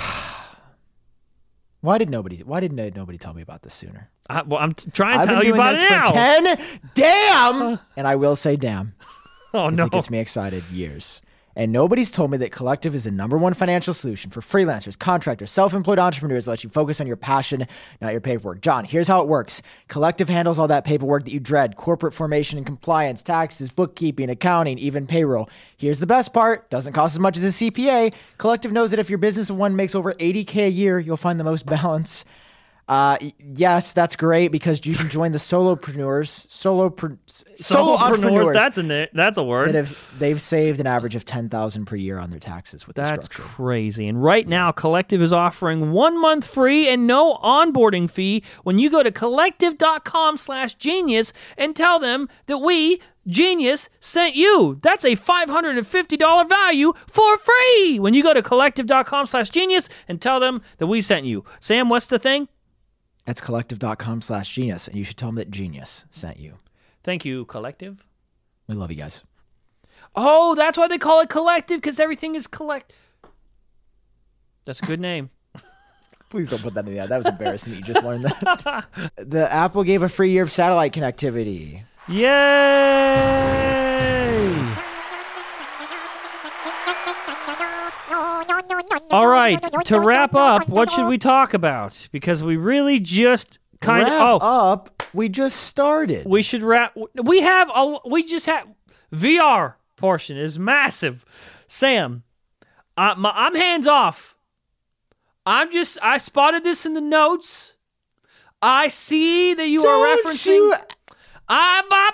Why 1.82 2.00
did 2.00 2.10
nobody? 2.10 2.38
Why 2.40 2.60
did 2.60 2.74
no- 2.74 2.90
nobody 2.94 3.20
tell 3.20 3.36
me 3.36 3.44
about 3.44 3.62
this 3.62 3.76
sooner? 3.76 4.10
I, 4.28 4.42
well, 4.42 4.60
I'm 4.60 4.74
t- 4.74 4.90
trying 4.90 5.18
to 5.20 5.22
I've 5.22 5.30
tell 5.30 5.44
you 5.46 5.54
about 5.54 5.76
this 5.76 5.84
it 5.84 5.90
now. 5.92 6.06
for 6.08 6.14
ten 6.14 6.58
damn, 6.96 7.80
and 7.96 8.08
I 8.08 8.16
will 8.16 8.36
say 8.36 8.56
damn. 8.56 8.96
oh 9.54 9.70
no! 9.70 9.86
It 9.86 9.92
gets 9.92 10.10
me 10.10 10.20
excited 10.20 10.64
years. 10.72 11.22
And 11.56 11.74
nobody's 11.74 12.10
told 12.10 12.32
me 12.32 12.38
that 12.38 12.54
Collective 12.54 12.96
is 12.96 13.04
the 13.04 13.12
number 13.12 13.38
one 13.38 13.54
financial 13.54 13.94
solution 13.94 14.32
for 14.32 14.40
freelancers, 14.40 14.98
contractors, 14.98 15.52
self 15.52 15.74
employed 15.74 16.00
entrepreneurs 16.00 16.46
that 16.46 16.52
lets 16.52 16.64
you 16.64 16.70
focus 16.70 17.02
on 17.02 17.08
your 17.08 17.18
passion, 17.18 17.68
not 18.00 18.14
your 18.14 18.22
paperwork. 18.22 18.62
Jon, 18.62 18.86
here's 18.86 19.10
how 19.10 19.22
it 19.22 19.28
works 19.28 19.62
Collective 19.90 20.30
handles 20.30 20.58
all 20.58 20.70
that 20.70 20.86
paperwork 20.86 21.26
that 21.26 21.34
you 21.34 21.40
dread 21.42 21.76
corporate 21.76 22.14
formation 22.14 22.58
and 22.58 22.66
compliance, 22.66 23.22
taxes, 23.22 23.70
bookkeeping, 23.72 24.30
accounting, 24.30 24.78
even 24.78 25.06
payroll. 25.06 25.50
Here's 25.76 26.00
the 26.00 26.08
best 26.08 26.34
part 26.34 26.70
doesn't 26.70 26.94
cost 26.94 27.16
as 27.16 27.20
much 27.20 27.36
as 27.36 27.44
a 27.44 27.48
CPA. 27.48 28.14
Collective 28.38 28.72
knows 28.72 28.92
that 28.92 29.00
if 29.00 29.10
your 29.10 29.20
business 29.20 29.50
of 29.50 29.58
one 29.58 29.76
makes 29.76 29.96
over 29.96 30.14
80K 30.14 30.68
a 30.68 30.70
year, 30.70 30.98
you'll 31.00 31.18
find 31.18 31.40
the 31.40 31.44
most 31.44 31.66
balance. 31.66 32.24
Uh, 32.90 33.18
yes, 33.54 33.94
that's 33.94 34.16
great 34.16 34.52
because 34.52 34.84
you 34.84 34.96
can 34.96 35.08
join 35.12 35.32
the 35.32 35.38
solopreneurs, 35.38 36.50
solo, 36.50 36.92
solo 37.54 37.96
entrepreneurs 37.98 38.50
That's 38.52 38.80
a 38.80 39.08
that's 39.14 39.38
a 39.38 39.44
word. 39.44 39.68
that 39.70 39.76
have 39.76 40.10
they've 40.18 40.42
saved 40.42 40.80
an 40.80 40.88
average 40.88 41.16
of 41.16 41.24
ten 41.24 41.50
thousand 41.50 41.86
per 41.86 41.96
year 41.96 42.18
on 42.18 42.32
their 42.32 42.40
taxes 42.40 42.88
with 42.88 42.96
That's 42.96 43.16
the 43.16 43.24
structure. 43.26 43.44
crazy. 43.44 44.08
And 44.08 44.24
right 44.24 44.48
now, 44.48 44.72
Collective 44.72 45.22
is 45.22 45.32
offering 45.32 45.92
one 45.92 46.20
month 46.20 46.46
free 46.48 46.90
and 46.90 47.06
no 47.06 47.36
onboarding 47.44 48.10
fee 48.10 48.44
when 48.64 48.80
you 48.80 48.90
go 48.90 49.04
to 49.04 49.12
collective.com 49.12 50.38
slash 50.38 50.74
genius 50.74 51.32
and 51.60 51.76
tell 51.76 52.00
them 52.00 52.28
that 52.48 52.58
we, 52.58 53.00
Genius, 53.28 53.90
sent 54.00 54.36
you. 54.36 54.80
That's 54.82 55.06
a 55.06 55.16
$550 55.16 56.50
value 56.50 56.94
for 57.08 57.38
free 57.38 58.00
when 58.00 58.16
you 58.16 58.24
go 58.24 58.34
to 58.34 58.42
collective.com 58.42 59.28
slash 59.28 59.52
genius 59.52 59.90
and 60.08 60.20
tell 60.20 60.40
them 60.40 60.64
that 60.80 60.88
we 60.88 61.02
sent 61.02 61.28
you. 61.28 61.44
Sam, 61.60 61.90
what's 61.90 62.08
the 62.08 62.18
thing? 62.18 62.48
That's 63.30 63.42
collective.com 63.42 64.24
slash 64.24 64.52
genius, 64.56 64.88
and 64.88 64.98
you 64.98 65.04
should 65.04 65.16
tell 65.16 65.28
them 65.28 65.36
that 65.36 65.52
Genius 65.52 66.06
sent 66.10 66.40
you. 66.40 66.56
Thank 67.04 67.26
you, 67.26 67.46
Collective. 67.46 68.08
We 68.68 68.74
love 68.74 68.90
you 68.90 68.98
guys. 68.98 69.24
Oh, 70.16 70.56
that's 70.56 70.80
why 70.80 70.88
they 70.88 70.98
call 70.98 71.20
it 71.20 71.30
Collective 71.30 71.80
because 71.80 72.00
everything 72.00 72.34
is 72.34 72.48
collect. 72.48 72.92
That's 74.66 74.82
a 74.82 74.86
good 74.88 75.00
name. 75.00 75.30
Please 76.32 76.50
don't 76.50 76.64
put 76.64 76.74
that 76.74 76.88
in 76.88 76.94
the 76.96 77.00
ad. 77.02 77.10
That 77.10 77.20
was 77.20 77.28
embarrassing 77.28 77.74
that 77.74 77.78
you 77.78 77.84
just 77.86 78.04
learned 78.04 78.24
that. 78.24 79.12
the 79.18 79.54
Apple 79.54 79.84
gave 79.84 80.02
a 80.02 80.10
free 80.10 80.32
year 80.32 80.42
of 80.42 80.52
satellite 80.52 80.94
connectivity. 80.94 81.84
Yay! 82.08 83.60
All 89.12 89.28
right, 89.28 89.62
to 89.86 90.00
wrap 90.00 90.36
up, 90.36 90.68
what 90.70 90.92
should 90.92 91.08
we 91.08 91.18
talk 91.18 91.54
about? 91.54 92.08
Because 92.12 92.44
we 92.44 92.58
really 92.58 93.00
just 93.00 93.60
kind 93.82 94.04
Wrap 94.04 94.22
of 94.22 94.42
oh, 94.42 94.46
up. 94.46 95.04
We 95.14 95.30
just 95.30 95.58
started. 95.62 96.26
we 96.26 96.42
should 96.44 96.62
wrap. 96.64 96.96
We 97.16 97.42
have 97.42 97.72
a 97.74 97.98
we 98.06 98.24
just 98.24 98.46
have 98.46 98.68
VR 99.14 99.76
portion 99.96 100.38
is 100.38 100.60
massive. 100.60 101.26
Sam, 101.68 102.24
I, 102.98 103.14
my, 103.16 103.32
I'm 103.34 103.56
hands 103.56 103.88
off. 103.88 104.36
I'm 105.46 105.72
just 105.72 105.98
I 106.02 106.18
spotted 106.18 106.64
this 106.64 106.86
in 106.86 106.94
the 106.94 107.02
notes. 107.02 107.76
I 108.62 108.90
see 108.90 109.54
that 109.54 109.68
you 109.68 109.80
are 109.80 109.84
Don't 109.84 110.26
referencing. 110.26 110.48
you- 110.48 110.76
I'm 111.48 111.86
up. 111.92 111.92
I 111.92 112.12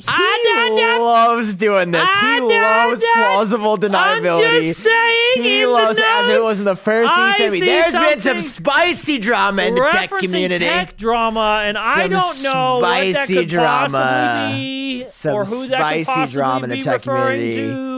He 0.00 0.06
ah, 0.08 0.74
done 0.76 1.00
loves 1.02 1.54
doing 1.54 1.90
this. 1.90 2.02
I 2.02 2.06
he 2.06 2.28
ah, 2.28 2.38
don't 2.38 2.90
loves 2.90 3.04
plausible 3.14 3.72
I'm 3.72 3.80
deniability. 3.80 4.60
just 4.60 4.80
saying. 4.80 5.42
he 5.42 5.62
in 5.62 5.70
loves 5.70 5.98
it 5.98 6.04
as 6.04 6.28
it 6.28 6.42
wasn't 6.42 6.64
the 6.66 6.76
first 6.76 7.14
thing 7.14 7.26
he 7.26 7.32
sent 7.32 7.52
me. 7.52 7.60
There's 7.60 7.92
been 7.92 8.20
some 8.20 8.40
spicy 8.40 9.18
drama 9.18 9.62
in 9.62 9.74
the 9.74 9.88
tech 9.92 10.10
referencing 10.10 10.20
community. 10.20 10.64
tech 10.64 10.96
drama, 10.96 11.62
and 11.64 11.76
I 11.76 12.08
don't 12.08 12.42
know 12.42 12.78
what 12.78 12.88
that 12.88 13.14
spicy 13.14 13.34
could 13.34 13.48
drama. 13.48 13.88
possibly 13.90 14.58
be, 14.58 15.04
Some 15.04 15.34
or 15.34 15.44
who 15.44 15.66
that 15.68 15.76
could 15.78 16.04
spicy 16.04 16.04
possibly 16.06 16.32
drama 16.34 16.64
in 16.64 16.70
the 16.70 16.80
tech 16.80 17.02
community. 17.02 17.56
to. 17.56 17.90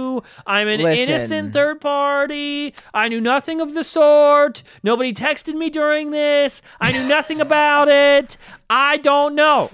I'm 0.46 0.68
an 0.68 0.80
Listen. 0.80 1.08
innocent 1.08 1.52
third 1.52 1.80
party. 1.80 2.74
I 2.92 3.08
knew 3.08 3.20
nothing 3.20 3.60
of 3.60 3.74
the 3.74 3.84
sort. 3.84 4.62
Nobody 4.82 5.12
texted 5.12 5.54
me 5.54 5.70
during 5.70 6.10
this. 6.10 6.62
I 6.80 6.92
knew 6.92 7.08
nothing 7.08 7.40
about 7.40 7.88
it. 7.88 8.36
I 8.68 8.98
don't 8.98 9.34
know. 9.34 9.70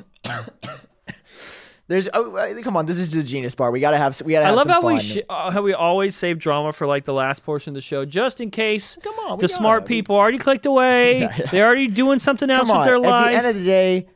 There's 1.88 2.06
oh, 2.12 2.36
uh, 2.36 2.60
come 2.60 2.76
on, 2.76 2.84
this 2.84 2.98
is 2.98 3.10
the 3.10 3.22
genius 3.22 3.54
bar. 3.54 3.70
We 3.70 3.80
gotta 3.80 3.96
have 3.96 4.20
we 4.22 4.32
gotta 4.32 4.46
I 4.46 4.50
love 4.50 4.66
how 4.66 4.82
fun. 4.82 4.94
we 4.94 5.00
sh- 5.00 5.18
uh, 5.28 5.50
how 5.50 5.62
we 5.62 5.72
always 5.72 6.14
save 6.14 6.38
drama 6.38 6.74
for 6.74 6.86
like 6.86 7.04
the 7.04 7.14
last 7.14 7.44
portion 7.44 7.70
of 7.70 7.74
the 7.76 7.80
show, 7.80 8.04
just 8.04 8.42
in 8.42 8.50
case. 8.50 8.98
Come 9.02 9.14
on, 9.26 9.38
the 9.38 9.48
smart 9.48 9.80
gotta. 9.80 9.88
people 9.88 10.14
already 10.16 10.36
clicked 10.38 10.66
away. 10.66 11.20
Yeah, 11.28 11.34
yeah. 11.36 11.50
They're 11.50 11.66
already 11.66 11.86
doing 11.88 12.18
something 12.18 12.50
else 12.50 12.68
Come 12.68 12.76
on, 12.76 12.80
with 12.80 12.86
their 12.88 12.98
life. 12.98 13.26
at 13.26 13.30
the 13.32 13.38
end 13.38 13.46
of 13.46 13.56
the 13.56 13.64
day, 13.64 14.06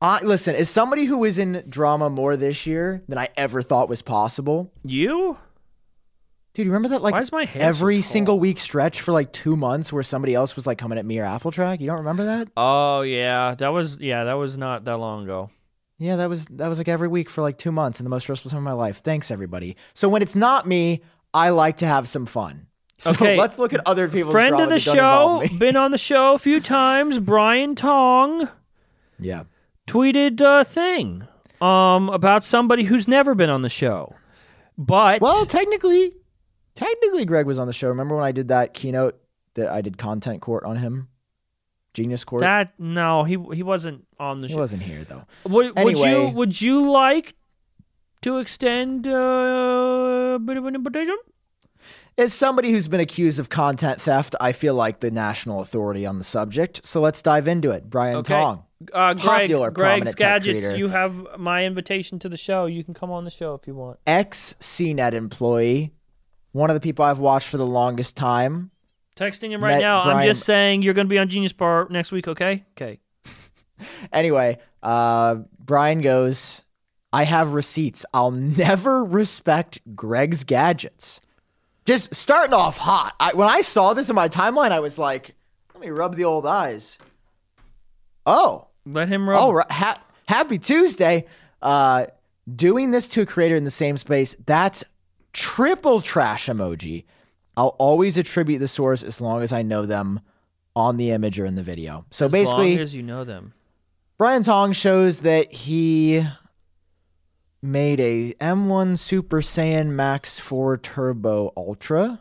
I 0.00 0.22
listen. 0.22 0.56
As 0.56 0.70
somebody 0.70 1.04
who 1.04 1.22
is 1.24 1.36
in 1.38 1.64
drama 1.68 2.08
more 2.08 2.34
this 2.36 2.66
year 2.66 3.02
than 3.08 3.18
I 3.18 3.28
ever 3.36 3.60
thought 3.60 3.90
was 3.90 4.00
possible, 4.00 4.72
you? 4.82 5.36
dude. 6.54 6.64
You 6.66 6.72
remember 6.72 6.88
that 6.88 7.02
like 7.02 7.14
hair 7.14 7.24
so 7.26 7.58
every 7.58 8.00
single 8.00 8.40
week 8.40 8.58
stretch 8.58 9.02
for 9.02 9.12
like 9.12 9.32
two 9.32 9.54
months 9.54 9.92
where 9.92 10.02
somebody 10.02 10.34
else 10.34 10.56
was 10.56 10.66
like 10.66 10.78
coming 10.78 10.96
at 10.98 11.04
me 11.04 11.18
or 11.18 11.24
Apple 11.24 11.52
Track? 11.52 11.80
You 11.80 11.88
don't 11.88 11.98
remember 11.98 12.24
that? 12.24 12.48
Oh 12.56 13.02
yeah, 13.02 13.54
that 13.56 13.68
was 13.68 14.00
yeah, 14.00 14.24
that 14.24 14.34
was 14.34 14.56
not 14.56 14.84
that 14.84 14.96
long 14.96 15.24
ago. 15.24 15.50
Yeah, 15.98 16.16
that 16.16 16.28
was 16.28 16.46
that 16.46 16.68
was 16.68 16.78
like 16.78 16.88
every 16.88 17.08
week 17.08 17.28
for 17.28 17.42
like 17.42 17.58
two 17.58 17.72
months 17.72 17.98
and 17.98 18.06
the 18.06 18.10
most 18.10 18.22
stressful 18.22 18.50
time 18.50 18.58
of 18.58 18.64
my 18.64 18.72
life. 18.72 18.98
Thanks 19.02 19.30
everybody. 19.30 19.76
So 19.94 20.08
when 20.08 20.22
it's 20.22 20.36
not 20.36 20.66
me, 20.66 21.02
I 21.34 21.50
like 21.50 21.78
to 21.78 21.86
have 21.86 22.08
some 22.08 22.26
fun. 22.26 22.66
So 23.00 23.10
Okay. 23.12 23.36
let's 23.36 23.60
look 23.60 23.72
at 23.72 23.80
other 23.86 24.08
people's 24.08 24.32
Friend 24.32 24.58
of 24.60 24.68
the 24.70 24.80
show, 24.80 25.40
been 25.56 25.76
on 25.76 25.92
the 25.92 25.98
show 25.98 26.34
a 26.34 26.38
few 26.38 26.58
times. 26.58 27.20
Brian 27.20 27.76
Tong 27.76 28.48
Yeah. 29.20 29.44
tweeted 29.86 30.40
a 30.40 30.64
thing 30.64 31.26
um 31.60 32.08
about 32.08 32.42
somebody 32.42 32.84
who's 32.84 33.06
never 33.06 33.36
been 33.36 33.50
on 33.50 33.62
the 33.62 33.68
show, 33.68 34.14
but 34.76 35.20
Well, 35.20 35.46
technically, 35.46 36.14
technically, 36.74 37.24
Greg 37.24 37.46
was 37.46 37.58
on 37.58 37.66
the 37.68 37.72
show. 37.72 37.88
Remember 37.88 38.14
when 38.16 38.24
I 38.24 38.32
did 38.32 38.48
that 38.48 38.74
keynote 38.74 39.16
that 39.54 39.68
I 39.68 39.80
did 39.80 39.96
content 39.98 40.40
court 40.40 40.64
on 40.64 40.76
him, 40.76 41.07
Genius 41.98 42.24
Court. 42.24 42.40
that 42.40 42.72
no, 42.78 43.24
he 43.24 43.36
he 43.54 43.62
wasn't 43.62 44.06
on 44.18 44.40
the 44.40 44.48
show. 44.48 44.52
he 44.52 44.54
show. 44.54 44.60
wasn't 44.60 44.82
here 44.82 45.04
though. 45.04 45.24
Would, 45.44 45.78
would 45.78 45.98
you 45.98 46.28
would 46.30 46.60
you 46.60 46.90
like 46.90 47.34
to 48.22 48.38
extend 48.38 49.06
uh, 49.06 50.34
a 50.36 50.38
bit 50.38 50.56
of 50.56 50.64
an 50.66 50.74
invitation? 50.74 51.16
As 52.16 52.34
somebody 52.34 52.72
who's 52.72 52.88
been 52.88 52.98
accused 53.00 53.38
of 53.38 53.48
content 53.48 54.00
theft, 54.02 54.34
I 54.40 54.50
feel 54.52 54.74
like 54.74 54.98
the 55.00 55.10
national 55.10 55.60
authority 55.60 56.04
on 56.04 56.18
the 56.18 56.24
subject. 56.24 56.80
So 56.84 57.00
let's 57.00 57.22
dive 57.22 57.46
into 57.46 57.70
it. 57.70 57.88
Brian 57.88 58.16
Okay. 58.16 58.34
Tong. 58.34 58.64
Uh, 58.92 59.14
Greg, 59.14 59.42
Popular, 59.50 59.70
Greg 59.70 59.88
prominent 59.90 60.16
tech 60.16 60.42
Skagits, 60.42 60.64
creator. 60.64 60.76
you 60.78 60.88
have 60.88 61.38
my 61.38 61.64
invitation 61.64 62.18
to 62.20 62.28
the 62.28 62.36
show. 62.36 62.66
You 62.66 62.82
can 62.84 62.94
come 62.94 63.10
on 63.12 63.24
the 63.24 63.30
show 63.30 63.54
if 63.54 63.66
you 63.68 63.74
want. 63.74 63.98
ex 64.06 64.54
CNET 64.60 65.12
employee, 65.14 65.92
one 66.52 66.70
of 66.70 66.74
the 66.74 66.80
people 66.80 67.04
I've 67.04 67.18
watched 67.20 67.48
for 67.48 67.56
the 67.56 67.66
longest 67.66 68.16
time. 68.16 68.70
Texting 69.18 69.50
him 69.50 69.62
right 69.62 69.72
Met 69.72 69.80
now. 69.80 70.02
I'm 70.02 70.24
just 70.24 70.44
saying 70.44 70.82
you're 70.82 70.94
going 70.94 71.06
to 71.06 71.10
be 71.10 71.18
on 71.18 71.28
Genius 71.28 71.52
Bar 71.52 71.88
next 71.90 72.12
week, 72.12 72.28
okay? 72.28 72.64
Okay. 72.72 73.00
Anyway, 74.12 74.58
uh, 74.82 75.36
Brian 75.60 76.00
goes, 76.00 76.64
I 77.12 77.22
have 77.22 77.52
receipts. 77.52 78.04
I'll 78.12 78.32
never 78.32 79.04
respect 79.04 79.78
Greg's 79.94 80.42
gadgets. 80.42 81.20
Just 81.84 82.12
starting 82.14 82.54
off 82.54 82.76
hot. 82.76 83.14
I, 83.20 83.34
when 83.34 83.48
I 83.48 83.60
saw 83.60 83.94
this 83.94 84.10
in 84.10 84.16
my 84.16 84.28
timeline, 84.28 84.72
I 84.72 84.80
was 84.80 84.98
like, 84.98 85.36
let 85.72 85.80
me 85.80 85.90
rub 85.90 86.16
the 86.16 86.24
old 86.24 86.44
eyes. 86.44 86.98
Oh, 88.26 88.66
Let 88.84 89.08
him 89.08 89.28
rub. 89.28 89.54
right. 89.54 89.70
Ha- 89.70 90.02
happy 90.26 90.58
Tuesday. 90.58 91.26
Uh, 91.62 92.06
doing 92.52 92.90
this 92.90 93.08
to 93.10 93.22
a 93.22 93.26
creator 93.26 93.54
in 93.54 93.62
the 93.64 93.70
same 93.70 93.96
space, 93.96 94.34
that's 94.44 94.82
triple 95.32 96.00
trash 96.00 96.46
emoji. 96.46 97.04
I'll 97.58 97.74
always 97.78 98.16
attribute 98.16 98.60
the 98.60 98.68
source 98.68 99.02
as 99.02 99.20
long 99.20 99.42
as 99.42 99.52
I 99.52 99.62
know 99.62 99.84
them 99.84 100.20
on 100.76 100.96
the 100.96 101.10
image 101.10 101.40
or 101.40 101.44
in 101.44 101.56
the 101.56 101.62
video. 101.64 102.06
So 102.12 102.26
as 102.26 102.32
basically, 102.32 102.74
long 102.74 102.78
as 102.82 102.94
you 102.94 103.02
know 103.02 103.24
them. 103.24 103.52
Brian 104.16 104.44
Tong 104.44 104.72
shows 104.72 105.20
that 105.22 105.52
he 105.52 106.24
made 107.60 107.98
a 107.98 108.32
M1 108.34 108.96
Super 108.96 109.40
Saiyan 109.40 109.88
Max 109.88 110.38
4 110.38 110.78
Turbo 110.78 111.52
Ultra. 111.56 112.20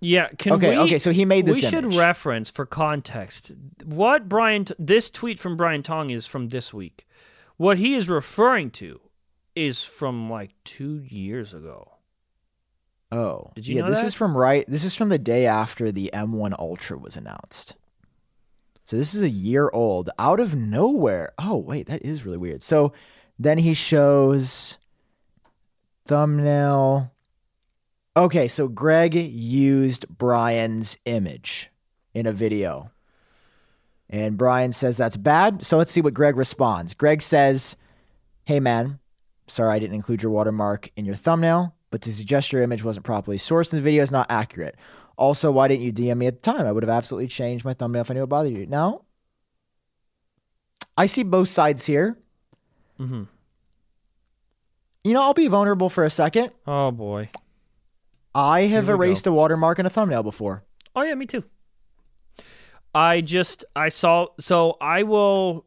Yeah. 0.00 0.28
Can 0.38 0.54
Okay, 0.54 0.70
we, 0.70 0.78
okay, 0.78 0.98
so 0.98 1.12
he 1.12 1.24
made 1.24 1.46
this 1.46 1.62
We 1.62 1.68
should 1.68 1.84
image. 1.84 1.96
reference 1.96 2.50
for 2.50 2.66
context 2.66 3.52
what 3.84 4.28
Brian. 4.28 4.66
This 4.76 5.08
tweet 5.08 5.38
from 5.38 5.56
Brian 5.56 5.84
Tong 5.84 6.10
is 6.10 6.26
from 6.26 6.48
this 6.48 6.74
week. 6.74 7.06
What 7.56 7.78
he 7.78 7.94
is 7.94 8.08
referring 8.08 8.70
to 8.72 9.00
is 9.54 9.84
from 9.84 10.28
like 10.28 10.50
two 10.64 11.02
years 11.04 11.54
ago. 11.54 11.97
Oh, 13.10 13.52
Did 13.54 13.66
you 13.66 13.76
yeah, 13.76 13.82
know 13.82 13.88
this 13.88 14.00
that? 14.00 14.06
is 14.06 14.14
from 14.14 14.36
right. 14.36 14.64
This 14.68 14.84
is 14.84 14.94
from 14.94 15.08
the 15.08 15.18
day 15.18 15.46
after 15.46 15.90
the 15.90 16.10
M1 16.12 16.58
Ultra 16.58 16.98
was 16.98 17.16
announced. 17.16 17.74
So 18.84 18.96
this 18.96 19.14
is 19.14 19.22
a 19.22 19.28
year 19.28 19.70
old, 19.72 20.10
out 20.18 20.40
of 20.40 20.54
nowhere. 20.54 21.32
Oh 21.38 21.56
wait, 21.56 21.86
that 21.88 22.02
is 22.02 22.24
really 22.24 22.38
weird. 22.38 22.62
So 22.62 22.92
then 23.38 23.58
he 23.58 23.74
shows 23.74 24.78
thumbnail. 26.06 27.12
Okay, 28.16 28.48
so 28.48 28.66
Greg 28.68 29.14
used 29.14 30.08
Brian's 30.08 30.96
image 31.04 31.70
in 32.14 32.26
a 32.26 32.32
video. 32.32 32.90
And 34.10 34.38
Brian 34.38 34.72
says 34.72 34.96
that's 34.96 35.16
bad. 35.18 35.64
So 35.64 35.76
let's 35.76 35.92
see 35.92 36.00
what 36.00 36.14
Greg 36.14 36.36
responds. 36.36 36.94
Greg 36.94 37.20
says, 37.22 37.76
Hey 38.44 38.58
man, 38.58 38.98
sorry 39.46 39.70
I 39.74 39.78
didn't 39.78 39.94
include 39.96 40.22
your 40.22 40.32
watermark 40.32 40.90
in 40.96 41.04
your 41.04 41.14
thumbnail, 41.14 41.74
but 41.90 42.02
to 42.02 42.12
suggest 42.12 42.52
your 42.52 42.62
image 42.62 42.84
wasn't 42.84 43.04
properly 43.04 43.38
sourced 43.38 43.72
in 43.72 43.78
the 43.78 43.82
video 43.82 44.02
is 44.02 44.10
not 44.10 44.26
accurate. 44.30 44.76
Also, 45.16 45.50
why 45.50 45.68
didn't 45.68 45.82
you 45.82 45.92
DM 45.92 46.18
me 46.18 46.26
at 46.26 46.42
the 46.42 46.52
time? 46.52 46.66
I 46.66 46.72
would 46.72 46.82
have 46.82 46.90
absolutely 46.90 47.28
changed 47.28 47.64
my 47.64 47.74
thumbnail 47.74 48.02
if 48.02 48.10
I 48.10 48.14
knew 48.14 48.22
it 48.22 48.28
bothered 48.28 48.52
you. 48.52 48.66
Now, 48.66 49.02
I 50.96 51.06
see 51.06 51.22
both 51.22 51.48
sides 51.48 51.86
here. 51.86 52.18
Mm-hmm. 53.00 53.24
You 55.04 55.14
know, 55.14 55.22
I'll 55.22 55.34
be 55.34 55.48
vulnerable 55.48 55.88
for 55.88 56.04
a 56.04 56.10
second. 56.10 56.50
Oh 56.66 56.90
boy. 56.90 57.30
I 58.34 58.62
have 58.62 58.88
erased 58.88 59.26
a 59.26 59.32
watermark 59.32 59.78
in 59.78 59.86
a 59.86 59.90
thumbnail 59.90 60.22
before. 60.22 60.64
Oh 60.94 61.02
yeah, 61.02 61.14
me 61.14 61.26
too. 61.26 61.44
I 62.94 63.20
just 63.20 63.64
I 63.74 63.88
saw 63.88 64.28
so 64.38 64.76
I 64.80 65.04
will 65.04 65.66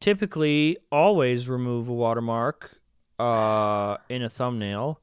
typically 0.00 0.78
always 0.90 1.48
remove 1.48 1.88
a 1.88 1.92
watermark 1.92 2.78
uh 3.18 3.98
in 4.08 4.22
a 4.22 4.28
thumbnail, 4.28 5.00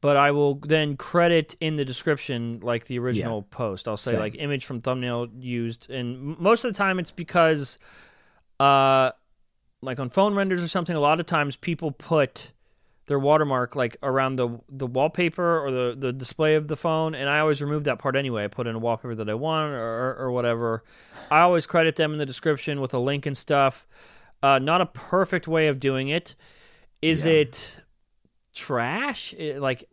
but 0.00 0.16
I 0.16 0.30
will 0.30 0.54
then 0.56 0.96
credit 0.96 1.56
in 1.60 1.76
the 1.76 1.84
description 1.84 2.60
like 2.62 2.86
the 2.86 2.98
original 2.98 3.42
post. 3.42 3.88
I'll 3.88 3.96
say 3.96 4.12
Same. 4.12 4.20
like 4.20 4.36
image 4.38 4.64
from 4.64 4.80
thumbnail 4.80 5.28
used 5.38 5.90
and 5.90 6.38
most 6.38 6.64
of 6.64 6.72
the 6.72 6.76
time 6.78 6.98
it's 6.98 7.10
because 7.10 7.78
uh 8.60 9.10
like 9.82 9.98
on 10.00 10.08
phone 10.08 10.34
renders 10.34 10.62
or 10.62 10.68
something 10.68 10.96
a 10.96 11.00
lot 11.00 11.20
of 11.20 11.26
times 11.26 11.56
people 11.56 11.90
put 11.92 12.52
their 13.06 13.18
watermark 13.18 13.74
like 13.74 13.96
around 14.02 14.36
the 14.36 14.60
the 14.68 14.86
wallpaper 14.86 15.64
or 15.64 15.70
the, 15.70 15.94
the 15.98 16.12
display 16.12 16.54
of 16.56 16.68
the 16.68 16.76
phone 16.76 17.14
and 17.14 17.28
I 17.28 17.38
always 17.40 17.62
remove 17.62 17.84
that 17.84 17.98
part 17.98 18.16
anyway. 18.16 18.44
I 18.44 18.48
put 18.48 18.66
in 18.66 18.74
a 18.74 18.78
wallpaper 18.78 19.14
that 19.14 19.28
I 19.30 19.34
want 19.34 19.72
or, 19.72 20.14
or 20.18 20.30
whatever. 20.30 20.84
I 21.30 21.40
always 21.40 21.66
credit 21.66 21.96
them 21.96 22.12
in 22.12 22.18
the 22.18 22.26
description 22.26 22.80
with 22.80 22.92
a 22.92 22.98
link 22.98 23.24
and 23.26 23.36
stuff. 23.36 23.86
Uh, 24.42 24.58
not 24.58 24.80
a 24.80 24.86
perfect 24.86 25.48
way 25.48 25.68
of 25.68 25.80
doing 25.80 26.08
it. 26.08 26.36
Is 27.02 27.24
Yeah. 27.24 27.32
it 27.32 27.80
trash? 28.54 29.34
It- 29.34 29.60
like 29.60 29.84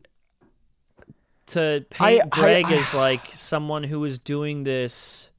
to 1.48 1.86
paint 1.90 2.22
I- 2.22 2.26
I- 2.26 2.30
Greg 2.30 2.66
I- 2.66 2.76
as 2.78 2.94
like 2.94 3.28
someone 3.34 3.84
who 3.84 4.04
is 4.04 4.18
doing 4.20 4.64
this 4.64 5.32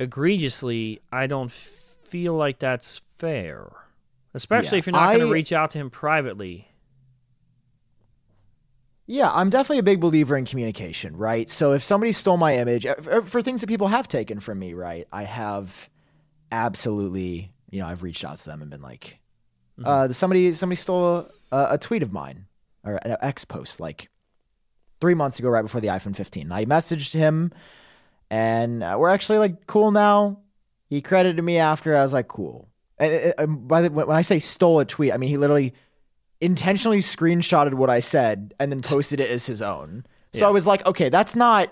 egregiously, 0.00 1.00
I 1.12 1.26
don't 1.26 1.52
feel 1.52 2.34
like 2.34 2.58
that's 2.58 2.98
fair. 3.06 3.70
Especially 4.34 4.76
Yeah, 4.76 4.78
if 4.80 4.86
you're 4.86 4.92
not 4.92 5.14
going 5.14 5.20
to 5.26 5.32
reach 5.32 5.52
out 5.52 5.70
to 5.70 5.78
him 5.78 5.90
privately. 5.90 6.68
Yeah, 9.06 9.30
I'm 9.30 9.50
definitely 9.50 9.78
a 9.78 9.84
big 9.84 10.00
believer 10.00 10.36
in 10.36 10.46
communication, 10.46 11.16
right? 11.16 11.48
So 11.50 11.72
if 11.72 11.82
somebody 11.84 12.10
stole 12.12 12.38
my 12.38 12.56
image 12.56 12.86
uh, 12.86 13.20
for 13.22 13.42
things 13.42 13.60
that 13.60 13.66
people 13.66 13.88
have 13.88 14.08
taken 14.08 14.40
from 14.40 14.58
me, 14.58 14.72
right? 14.72 15.06
I 15.12 15.24
have 15.24 15.90
absolutely, 16.50 17.52
you 17.70 17.80
know, 17.80 17.86
I've 17.86 18.02
reached 18.02 18.24
out 18.24 18.38
to 18.38 18.44
them 18.46 18.62
and 18.62 18.70
been 18.70 18.80
like, 18.82 19.20
uh, 19.82 20.08
somebody 20.08 20.52
somebody 20.52 20.76
stole 20.76 21.28
a, 21.50 21.66
a 21.72 21.78
tweet 21.78 22.02
of 22.02 22.12
mine 22.12 22.46
or 22.84 22.98
an 23.04 23.16
X 23.20 23.44
post 23.44 23.80
like 23.80 24.08
three 25.00 25.14
months 25.14 25.38
ago, 25.38 25.48
right 25.48 25.62
before 25.62 25.80
the 25.80 25.88
iPhone 25.88 26.14
15. 26.14 26.52
I 26.52 26.64
messaged 26.66 27.12
him, 27.14 27.52
and 28.30 28.82
uh, 28.82 28.96
we're 28.98 29.08
actually 29.10 29.38
like 29.38 29.66
cool 29.66 29.90
now. 29.90 30.40
He 30.88 31.00
credited 31.00 31.42
me 31.42 31.58
after. 31.58 31.96
I 31.96 32.02
was 32.02 32.12
like, 32.12 32.28
cool. 32.28 32.68
And, 32.98 33.12
and- 33.12 33.34
and 33.38 33.68
by 33.68 33.82
the 33.82 33.90
when 33.90 34.10
I 34.16 34.22
say 34.22 34.38
stole 34.38 34.80
a 34.80 34.84
tweet, 34.84 35.12
I 35.12 35.16
mean 35.16 35.28
he 35.30 35.36
literally 35.36 35.74
intentionally 36.40 36.98
screenshotted 36.98 37.74
what 37.74 37.90
I 37.90 38.00
said 38.00 38.54
and 38.60 38.70
then 38.70 38.80
posted 38.82 39.20
it 39.20 39.30
as 39.30 39.46
his 39.46 39.62
own. 39.62 40.04
So 40.32 40.46
I 40.48 40.50
was 40.50 40.66
like, 40.66 40.84
okay, 40.86 41.08
that's 41.08 41.34
not 41.36 41.70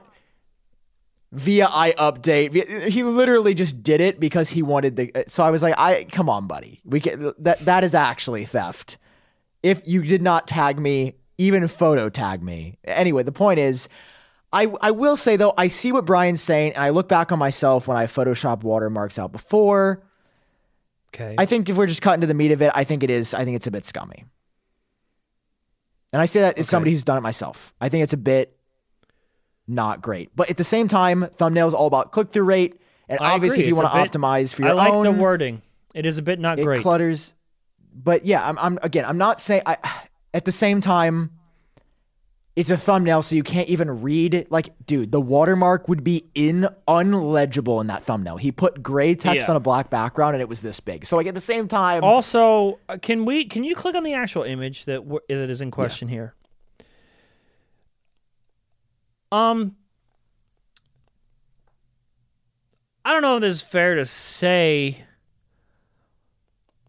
via 1.33 1.67
iUpdate. 1.67 2.89
He 2.89 3.03
literally 3.03 3.55
just 3.55 3.83
did 3.83 4.01
it 4.01 4.21
because 4.21 4.51
he 4.51 4.63
wanted 4.63 4.97
the. 4.97 5.25
So 5.27 5.43
I 5.43 5.51
was 5.51 5.63
like, 5.63 5.75
I 5.79 6.05
come 6.05 6.29
on, 6.29 6.47
buddy. 6.47 6.81
We 6.85 7.01
can 7.01 7.33
that 7.39 7.61
that 7.61 7.83
is 7.83 7.95
actually 7.95 8.45
theft. 8.45 8.99
If 9.63 9.83
you 9.87 10.03
did 10.03 10.23
not 10.23 10.47
tag 10.47 10.79
me, 10.79 11.15
even 11.39 11.67
photo 11.69 12.09
tag 12.09 12.43
me. 12.43 12.79
Anyway, 12.85 13.23
the 13.23 13.33
point 13.33 13.59
is. 13.59 13.89
I, 14.55 14.71
I 14.83 14.91
will 14.91 15.17
say 15.17 15.37
though, 15.37 15.55
I 15.57 15.69
see 15.69 15.93
what 15.93 16.05
Brian's 16.05 16.43
saying, 16.43 16.75
and 16.75 16.85
I 16.85 16.91
look 16.91 17.09
back 17.09 17.33
on 17.33 17.39
myself 17.39 17.89
when 17.89 17.97
I 17.97 18.05
Photoshop 18.05 18.63
watermarks 18.63 19.19
out 19.19 19.33
before. 19.33 20.03
Okay. 21.09 21.35
I 21.39 21.47
think 21.47 21.71
if 21.71 21.79
we're 21.79 21.87
just 21.87 22.03
cutting 22.03 22.21
to 22.21 22.27
the 22.27 22.35
meat 22.35 22.53
of 22.53 22.61
it, 22.61 22.71
I 22.75 22.85
think 22.85 23.03
it 23.03 23.09
is. 23.09 23.33
I 23.33 23.47
think 23.47 23.57
it's 23.57 23.67
a 23.67 23.71
bit 23.71 23.87
scummy. 23.87 24.27
And 26.13 26.21
I 26.21 26.27
say 26.27 26.41
that 26.41 26.59
as 26.59 26.69
somebody 26.69 26.91
who's 26.91 27.03
done 27.03 27.17
it 27.17 27.23
myself. 27.23 27.73
I 27.81 27.89
think 27.89 28.03
it's 28.05 28.13
a 28.13 28.19
bit 28.19 28.55
not 29.67 30.03
great. 30.03 30.35
But 30.35 30.51
at 30.51 30.57
the 30.57 30.65
same 30.65 30.89
time, 30.89 31.23
thumbnails 31.37 31.73
all 31.73 31.87
about 31.87 32.13
click 32.13 32.31
through 32.31 32.45
rate. 32.45 32.77
And 33.09 33.21
I 33.21 33.33
obviously, 33.35 33.63
agree. 33.63 33.65
if 33.65 33.69
you 33.69 33.83
want 33.83 33.93
to 34.13 34.19
optimize 34.19 34.55
for 34.55 34.63
your 34.63 34.71
I 34.71 34.75
like 34.75 34.93
own, 34.93 35.05
the 35.05 35.13
wording. 35.13 35.63
It 35.95 36.07
is 36.07 36.19
a 36.19 36.23
bit 36.23 36.39
not 36.41 36.59
it 36.59 36.65
great. 36.65 36.81
clutters. 36.81 37.35
But 37.95 38.25
yeah, 38.25 38.47
I'm, 38.49 38.59
I'm 38.59 38.79
again, 38.83 39.05
I'm 39.05 39.19
not 39.19 39.39
saying. 39.41 39.63
I, 39.67 39.77
at 40.33 40.47
the 40.47 40.53
same 40.53 40.81
time, 40.81 41.31
it's 42.57 42.71
a 42.71 42.77
thumbnail, 42.77 43.23
so 43.23 43.35
you 43.35 43.43
can't 43.43 43.69
even 43.69 44.03
read 44.03 44.35
it. 44.35 44.51
Like, 44.51 44.71
dude, 44.87 45.11
the 45.13 45.21
watermark 45.21 45.89
would 45.89 46.05
be 46.05 46.25
in 46.35 46.69
unlegible 46.89 47.81
in 47.81 47.87
that 47.89 48.03
thumbnail. 48.03 48.37
He 48.39 48.53
put 48.53 48.83
gray 48.83 49.15
text 49.15 49.47
Yeah. 49.47 49.51
on 49.51 49.57
a 49.57 49.61
black 49.61 49.91
background, 49.91 50.35
and 50.35 50.41
it 50.43 50.49
was 50.49 50.61
this 50.61 50.81
big. 50.81 51.05
So 51.05 51.17
like 51.17 51.27
at 51.27 51.35
the 51.35 51.41
same 51.41 51.69
time, 51.69 52.05
Also, 52.05 52.79
uh, 52.89 52.97
can 53.01 53.25
we 53.25 53.45
can 53.45 53.65
you 53.65 53.75
click 53.75 53.95
on 53.95 54.03
the 54.05 54.15
actual 54.15 54.43
image 54.43 54.85
that 54.87 55.07
that 55.29 55.51
is 55.51 55.61
in 55.61 55.71
question 55.71 56.09
here? 56.09 56.35
Um 59.33 59.77
I 63.05 63.13
don't 63.13 63.23
know 63.23 63.37
if 63.37 63.41
this 63.41 63.57
is 63.57 63.63
fair 63.63 63.97
to 63.97 64.07
say. 64.07 65.05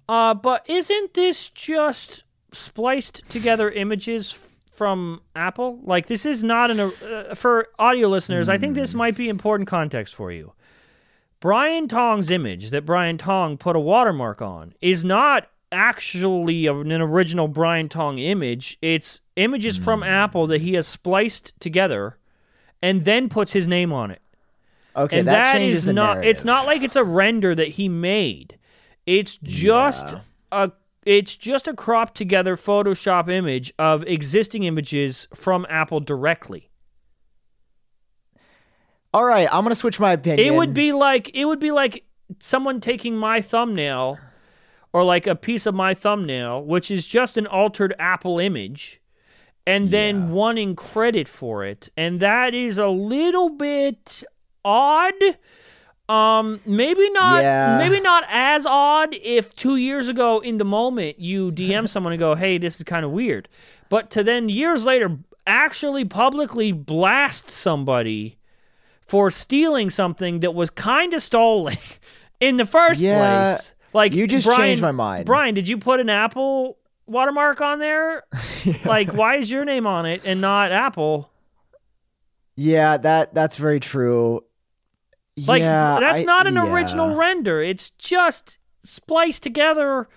Uh 0.07 0.33
but 0.33 0.69
isn't 0.69 1.13
this 1.13 1.49
just 1.49 2.25
spliced 2.51 3.27
together 3.29 3.71
images 3.71 4.33
f- 4.33 4.55
from 4.71 5.21
Apple? 5.35 5.79
Like 5.83 6.07
this 6.07 6.25
is 6.25 6.43
not 6.43 6.69
an 6.69 6.79
uh, 6.79 7.33
for 7.33 7.69
audio 7.79 8.09
listeners, 8.09 8.49
I 8.49 8.57
think 8.57 8.75
this 8.75 8.93
might 8.93 9.15
be 9.15 9.29
important 9.29 9.69
context 9.69 10.13
for 10.13 10.31
you. 10.31 10.53
Brian 11.39 11.87
Tong's 11.87 12.29
image 12.29 12.69
that 12.69 12.85
Brian 12.85 13.17
Tong 13.17 13.57
put 13.57 13.75
a 13.75 13.79
watermark 13.79 14.41
on 14.41 14.73
is 14.81 15.03
not 15.03 15.49
actually 15.71 16.67
an 16.67 16.91
original 16.91 17.47
Brian 17.47 17.89
Tong 17.89 18.17
image. 18.17 18.77
It's 18.81 19.21
images 19.35 19.77
from 19.77 20.03
Apple 20.03 20.47
that 20.47 20.61
he 20.61 20.73
has 20.75 20.87
spliced 20.87 21.59
together 21.59 22.17
and 22.83 23.05
then 23.05 23.29
puts 23.29 23.53
his 23.53 23.67
name 23.67 23.91
on 23.91 24.11
it. 24.11 24.21
okay, 24.95 25.19
and 25.19 25.27
that, 25.27 25.31
that 25.31 25.53
changes 25.53 25.79
is 25.79 25.85
the 25.85 25.93
not 25.93 26.15
narrative. 26.15 26.29
it's 26.29 26.45
not 26.45 26.67
like 26.67 26.83
it's 26.83 26.95
a 26.95 27.03
render 27.03 27.55
that 27.55 27.69
he 27.69 27.89
made. 27.89 28.59
It's 29.07 29.37
just 29.41 30.13
a 30.51 30.71
it's 31.05 31.35
just 31.35 31.67
a 31.67 31.73
cropped 31.73 32.15
together 32.15 32.55
Photoshop 32.55 33.29
image 33.29 33.73
of 33.79 34.03
existing 34.03 34.63
images 34.63 35.27
from 35.33 35.65
Apple 35.69 35.99
directly. 35.99 36.69
All 39.13 39.25
right, 39.25 39.47
I'm 39.51 39.63
gonna 39.63 39.75
switch 39.75 39.99
my 39.99 40.13
opinion. 40.13 40.47
It 40.47 40.55
would 40.55 40.73
be 40.73 40.91
like 40.91 41.35
it 41.35 41.45
would 41.45 41.59
be 41.59 41.71
like 41.71 42.05
someone 42.39 42.79
taking 42.79 43.15
my 43.15 43.41
thumbnail 43.41 44.17
or 44.91 45.03
like 45.03 45.27
a 45.27 45.35
piece 45.35 45.65
of 45.65 45.73
my 45.75 45.93
thumbnail, 45.93 46.63
which 46.63 46.89
is 46.91 47.05
just 47.07 47.37
an 47.37 47.47
altered 47.47 47.93
Apple 47.99 48.39
image, 48.39 49.01
and 49.65 49.91
then 49.91 50.29
wanting 50.31 50.75
credit 50.75 51.27
for 51.27 51.63
it. 51.63 51.89
And 51.95 52.19
that 52.19 52.53
is 52.53 52.77
a 52.77 52.87
little 52.89 53.49
bit 53.49 54.23
odd. 54.65 55.13
Um, 56.09 56.59
maybe 56.65 57.09
not 57.11 57.41
Yeah. 57.43 57.77
maybe 57.77 58.01
not 58.01 58.25
as 58.29 58.65
odd 58.65 59.15
if 59.23 59.55
two 59.55 59.77
years 59.77 60.09
ago 60.09 60.39
in 60.39 60.57
the 60.57 60.65
moment 60.65 61.17
you 61.17 61.49
DM 61.59 61.87
someone 61.87 62.11
and 62.11 62.19
go, 62.19 62.35
Hey, 62.35 62.57
this 62.57 62.75
is 62.75 62.83
kind 62.83 63.05
of 63.05 63.11
weird. 63.11 63.47
But 63.89 64.09
to 64.11 64.23
then 64.23 64.49
years 64.49 64.85
later 64.85 65.17
actually 65.47 66.03
publicly 66.05 66.71
blast 66.73 67.49
somebody 67.49 68.37
for 69.07 69.31
stealing 69.31 69.89
something 69.89 70.39
that 70.41 70.51
was 70.53 70.69
kind 70.69 71.13
of 71.13 71.21
stolen 71.21 71.77
in 72.41 72.57
the 72.57 72.65
first 72.65 72.99
Yeah, 72.99 73.53
place. 73.55 73.75
Like 73.93 74.13
you 74.13 74.27
just 74.27 74.45
Brian, 74.45 74.61
changed 74.61 74.81
my 74.81 74.91
mind. 74.91 75.25
Brian, 75.25 75.53
did 75.55 75.67
you 75.67 75.77
put 75.77 75.99
an 76.01 76.09
Apple 76.09 76.77
watermark 77.13 77.61
on 77.61 77.79
there? 77.79 78.23
Like, 78.85 79.11
why 79.13 79.35
is 79.37 79.51
your 79.51 79.65
name 79.65 79.85
on 79.85 80.05
it 80.05 80.21
and 80.25 80.39
not 80.39 80.71
Apple? 80.71 81.29
Yeah, 82.55 82.97
that 82.97 83.33
that's 83.33 83.57
very 83.57 83.79
true. 83.79 84.41
Like, 85.47 85.61
yeah, 85.61 85.97
that's 85.99 86.21
I- 86.21 86.23
not 86.23 86.47
an 86.47 86.55
yeah. 86.55 86.71
original 86.73 87.15
render. 87.15 87.61
It's 87.61 87.89
just 87.91 88.59
spliced 88.83 89.43
together. 89.43 90.07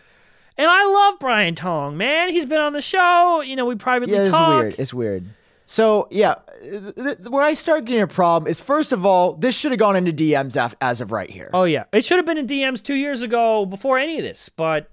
And 0.59 0.69
I 0.71 0.85
love 0.87 1.19
Brian 1.19 1.55
Tong, 1.55 1.97
man. 1.97 2.31
He's 2.31 2.47
been 2.47 2.61
on 2.61 2.73
the 2.73 2.81
show. 2.81 3.43
You 3.43 3.57
know, 3.57 3.65
we 3.67 3.75
privately 3.75 4.15
Yeah, 4.15 4.23
it's 4.23 4.33
weird. 4.39 4.75
It's 4.79 4.95
weird. 4.95 5.25
So 5.67 6.07
yeah, 6.13 6.37
th- 6.63 6.95
th- 6.95 7.19
where 7.29 7.43
I 7.43 7.55
start 7.55 7.85
getting 7.87 8.03
a 8.03 8.07
problem 8.07 8.49
is 8.49 8.61
first 8.61 8.93
of 8.93 9.05
all, 9.05 9.35
this 9.35 9.59
should 9.59 9.73
have 9.73 9.81
gone 9.81 9.97
into 9.97 10.13
DMs 10.13 10.57
af- 10.63 10.77
as 10.81 11.01
of 11.01 11.11
right 11.11 11.29
here. 11.29 11.51
Oh 11.53 11.65
yeah, 11.65 11.85
it 11.93 12.05
should 12.05 12.19
have 12.19 12.27
been 12.27 12.39
in 12.39 12.47
DMs 12.47 12.83
two 12.83 12.95
years 12.95 13.23
ago 13.23 13.67
before 13.67 13.99
any 13.99 14.19
of 14.19 14.23
this, 14.23 14.49
but 14.49 14.89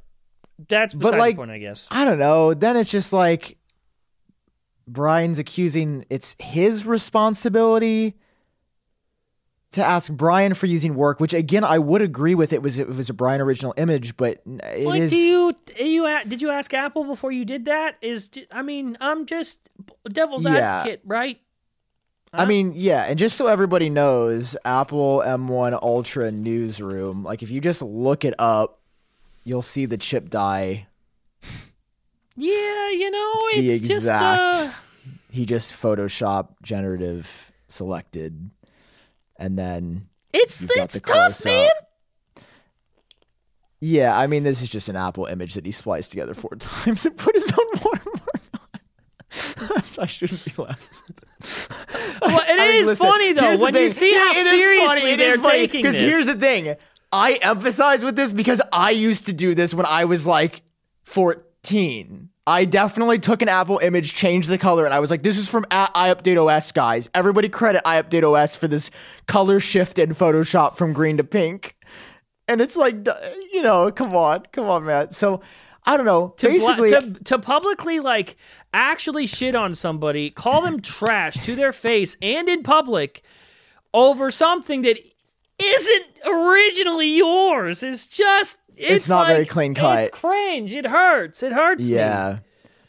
that's 0.67 0.93
beside 0.93 1.17
like- 1.17 1.35
the 1.35 1.39
point, 1.41 1.51
I 1.51 1.59
guess. 1.59 1.87
I 1.91 2.05
don't 2.05 2.19
know. 2.19 2.53
Then 2.53 2.77
it's 2.77 2.91
just 2.91 3.13
like 3.13 3.57
Brian's 4.87 5.39
accusing 5.39 6.05
it's 6.09 6.35
his 6.39 6.85
responsibility 6.85 8.15
to 9.71 9.83
ask 9.83 10.11
Brian 10.11 10.53
for 10.53 10.67
using 10.67 10.93
work, 10.93 11.19
which 11.19 11.33
again 11.33 11.63
I 11.63 11.79
would 11.79 12.01
agree 12.01 12.35
with. 12.35 12.53
It 12.53 12.61
was 12.61 12.77
it 12.77 12.87
was 12.87 13.09
a 13.09 13.13
Brian 13.13 13.41
original 13.41 13.73
image, 13.77 14.15
but 14.17 14.41
it 14.45 14.95
is. 14.95 15.11
Do 15.11 15.17
you 15.17 15.53
you 15.79 16.19
did 16.27 16.41
you 16.41 16.51
ask 16.51 16.73
Apple 16.73 17.05
before 17.05 17.31
you 17.31 17.43
did 17.45 17.65
that? 17.65 17.95
Is 18.01 18.29
I 18.51 18.61
mean, 18.61 18.97
I'm 19.01 19.25
just 19.25 19.67
devil's 20.07 20.45
Yeah. 20.45 20.51
advocate, 20.57 21.01
right? 21.05 21.39
I 22.35 22.45
mean, 22.45 22.73
yeah, 22.75 23.03
and 23.03 23.19
just 23.19 23.37
so 23.37 23.45
everybody 23.45 23.91
knows, 23.91 24.57
Apple 24.65 25.21
M1 25.23 25.79
Ultra 25.83 26.31
Newsroom. 26.31 27.23
Like, 27.23 27.43
if 27.43 27.51
you 27.51 27.61
just 27.61 27.83
look 27.83 28.25
it 28.25 28.33
up, 28.39 28.79
you'll 29.43 29.61
see 29.61 29.85
the 29.85 29.97
chip 29.97 30.29
die. 30.29 30.87
Yeah, 32.35 32.89
you 32.89 33.11
know, 33.11 33.31
It's 33.51 33.67
the 33.67 33.73
it's, 33.75 33.87
just 33.87 33.97
exact- 34.07 34.55
uh, 34.55 34.71
He 35.29 35.45
just 35.45 35.73
Photoshop 35.73 36.55
generative 36.63 37.51
selected, 37.67 38.49
and 39.37 39.57
then 39.57 40.07
it's 40.33 40.59
it's 40.61 40.93
the 40.93 40.99
tough, 40.99 41.45
man. 41.45 41.69
Yeah, 43.79 44.17
I 44.17 44.27
mean, 44.27 44.43
this 44.43 44.61
is 44.61 44.69
just 44.69 44.87
an 44.89 44.95
Apple 44.95 45.25
image 45.25 45.55
that 45.55 45.65
he 45.65 45.71
spliced 45.71 46.11
together 46.11 46.33
four 46.33 46.51
times 46.59 47.05
and 47.05 47.17
put 47.17 47.35
his 47.35 47.51
own 47.51 47.67
watermark 47.83 48.21
on. 49.69 49.83
I 49.99 50.05
shouldn't 50.05 50.43
be 50.45 50.53
laughing. 50.61 51.15
Well, 52.21 52.39
it 52.47 52.59
I 52.59 52.67
mean, 52.69 52.79
is 52.81 52.87
listen, 52.87 53.07
funny 53.07 53.33
though 53.33 53.57
the 53.57 53.61
when 53.63 53.75
you 53.75 53.89
see 53.89 54.13
how 54.13 54.31
It 54.31 54.37
is 54.37 54.49
seriously 54.49 54.87
funny, 55.01 55.15
they're 55.17 55.37
funny, 55.37 55.57
taking 55.67 55.83
this. 55.83 55.95
Because 55.95 56.09
here's 56.11 56.25
the 56.27 56.35
thing. 56.35 56.75
I 57.13 57.33
emphasize 57.43 58.03
with 58.03 58.15
this 58.15 58.31
because 58.31 58.61
I 58.73 58.89
used 58.89 59.27
to 59.27 59.33
do 59.33 59.53
this 59.53 59.73
when 59.73 59.85
I 59.85 60.05
was 60.05 60.25
like 60.25 60.63
14. 61.03 62.29
I 62.45 62.65
definitely 62.65 63.19
took 63.19 63.41
an 63.41 63.47
Apple 63.47 63.77
image, 63.79 64.15
changed 64.15 64.49
the 64.49 64.57
color, 64.57 64.83
and 64.83 64.93
I 64.93 64.99
was 64.99 65.11
like, 65.11 65.21
this 65.21 65.37
is 65.37 65.47
from 65.47 65.65
at 65.71 65.93
iUpdateOS, 65.93 66.73
guys. 66.73 67.09
Everybody 67.13 67.47
credit 67.47 67.83
iUpdateOS 67.85 68.57
for 68.57 68.67
this 68.67 68.91
color 69.27 69.59
shift 69.59 69.99
in 69.99 70.09
Photoshop 70.09 70.75
from 70.75 70.91
green 70.91 71.17
to 71.17 71.23
pink. 71.23 71.77
And 72.47 72.59
it's 72.59 72.75
like, 72.75 72.95
you 73.53 73.61
know, 73.61 73.91
come 73.91 74.13
on, 74.15 74.43
come 74.51 74.65
on, 74.65 74.83
man. 74.83 75.11
So 75.11 75.41
I 75.85 75.95
don't 75.95 76.05
know. 76.05 76.33
to, 76.37 76.47
Basically, 76.47 76.89
to 76.89 77.11
to 77.25 77.39
publicly 77.39 77.99
like 77.99 78.35
actually 78.73 79.27
shit 79.27 79.55
on 79.55 79.75
somebody, 79.75 80.29
call 80.29 80.61
them 80.61 80.81
trash 80.81 81.35
to 81.45 81.55
their 81.55 81.71
face 81.71 82.17
and 82.21 82.49
in 82.49 82.63
public 82.63 83.23
over 83.93 84.31
something 84.31 84.81
that 84.81 84.97
isn't 85.63 86.05
originally 86.25 87.17
yours 87.17 87.83
is 87.83 88.07
just 88.07 88.57
it's, 88.75 89.07
not 89.07 89.27
very 89.27 89.45
clean 89.45 89.73
cut. 89.73 90.05
It's 90.05 90.09
cringe. 90.09 90.73
It 90.75 90.85
hurts. 90.85 91.43
It 91.43 91.53
hurts 91.53 91.87
me. 91.87 91.95
Yeah. 91.95 92.39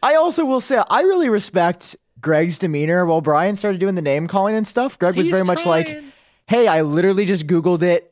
I 0.03 0.15
also 0.17 0.45
will 0.45 0.61
say 0.61 0.83
I 0.91 1.03
really 1.03 1.29
respect 1.29 1.97
Greg's 2.21 2.59
demeanor 2.59 3.07
while 3.07 3.21
Brian 3.21 3.57
started 3.57 3.79
doing 3.79 3.95
the 3.95 4.03
name 4.03 4.27
calling 4.29 4.55
and 4.57 4.67
stuff. 4.67 4.99
Greg 4.99 5.17
was 5.17 5.27
He's 5.27 5.35
very 5.35 5.45
much 5.45 5.67
like, 5.67 6.03
"Hey, 6.47 6.67
I 6.67 6.83
literally 6.83 7.25
just 7.25 7.47
googled 7.47 7.83
it. 7.83 8.11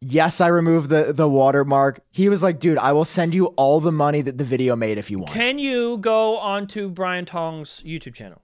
Yes, 0.00 0.40
I 0.40 0.48
removed 0.48 0.90
the 0.90 1.12
the 1.12 1.28
watermark." 1.28 2.00
He 2.10 2.28
was 2.28 2.42
like, 2.42 2.58
"Dude, 2.58 2.78
I 2.78 2.92
will 2.92 3.04
send 3.04 3.34
you 3.34 3.46
all 3.56 3.80
the 3.80 3.92
money 3.92 4.22
that 4.22 4.38
the 4.38 4.44
video 4.44 4.76
made 4.76 4.98
if 4.98 5.10
you 5.10 5.18
want." 5.18 5.32
Can 5.32 5.58
you 5.58 5.98
go 5.98 6.36
onto 6.36 6.88
Brian 6.88 7.24
Tong's 7.24 7.82
YouTube 7.84 8.14
channel 8.14 8.42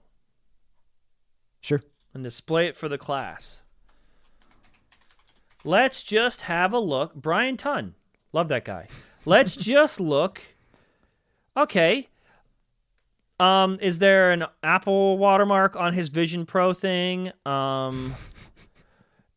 sure. 1.61 1.81
and 2.13 2.23
display 2.23 2.67
it 2.67 2.75
for 2.75 2.89
the 2.89 2.97
class? 2.97 3.60
Let's 5.63 6.03
just 6.03 6.43
have 6.43 6.73
a 6.73 6.79
look. 6.79 7.13
Brian 7.15 7.57
Tong. 7.57 7.93
Love 8.33 8.47
that 8.49 8.65
guy. 8.65 8.87
Let's 9.25 9.55
just 9.57 9.99
look. 9.99 10.41
Okay. 11.55 12.07
Um, 13.39 13.77
is 13.81 13.99
there 13.99 14.31
an 14.31 14.45
Apple 14.63 15.17
watermark 15.17 15.75
on 15.75 15.93
his 15.93 16.09
Vision 16.09 16.45
Pro 16.45 16.73
thing? 16.73 17.31
Um, 17.45 18.15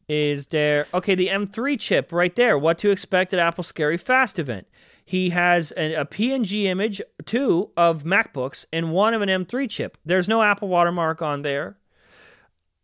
is 0.09 0.49
there 0.49 0.87
okay? 0.93 1.15
The 1.15 1.29
M3 1.29 1.81
chip 1.81 2.13
right 2.13 2.35
there. 2.37 2.59
What 2.59 2.79
to 2.79 2.91
expect 2.91 3.33
at 3.33 3.41
Apple 3.41 3.65
Scary 3.65 3.97
Fast 3.97 4.39
event? 4.39 4.67
He 5.07 5.31
has 5.31 5.73
a, 5.77 5.95
a 5.95 6.05
PNG 6.05 6.65
image 6.65 7.01
two 7.25 7.71
of 7.77 8.05
MacBooks 8.05 8.67
and 8.73 8.93
one 8.93 9.15
of 9.15 9.23
an 9.23 9.29
M3 9.29 9.69
chip. 9.69 9.99
There's 10.05 10.29
no 10.29 10.43
Apple 10.43 10.69
watermark 10.69 11.23
on 11.23 11.43
there. 11.43 11.77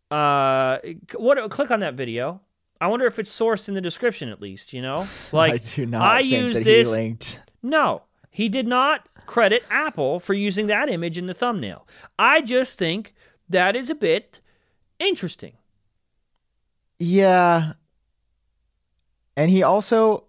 Uh, 0.09 0.79
what? 1.15 1.49
Click 1.51 1.71
on 1.71 1.79
that 1.81 1.93
video. 1.93 2.41
I 2.81 2.87
wonder 2.87 3.05
if 3.05 3.19
it's 3.19 3.31
sourced 3.31 3.69
in 3.69 3.75
the 3.75 3.81
description 3.81 4.27
at 4.29 4.41
least. 4.41 4.73
You 4.73 4.81
know, 4.81 5.07
like 5.31 5.53
I 5.53 5.57
do 5.57 5.85
not 5.85 6.01
I 6.01 6.21
think 6.21 6.33
use 6.33 6.59
this. 6.61 6.95
he. 6.95 7.15
No, 7.63 8.03
he 8.29 8.49
did 8.49 8.67
not 8.67 9.07
credit 9.25 9.63
Apple 9.69 10.19
for 10.19 10.33
using 10.33 10.67
that 10.67 10.89
image 10.89 11.17
in 11.17 11.27
the 11.27 11.33
thumbnail. 11.33 11.87
I 12.17 12.41
just 12.41 12.77
think 12.77 13.13
that 13.47 13.75
is 13.75 13.89
a 13.89 13.95
bit 13.95 14.41
interesting. 14.99 15.53
Yeah. 16.99 17.73
And 19.37 19.49
he 19.49 19.63
also 19.63 20.25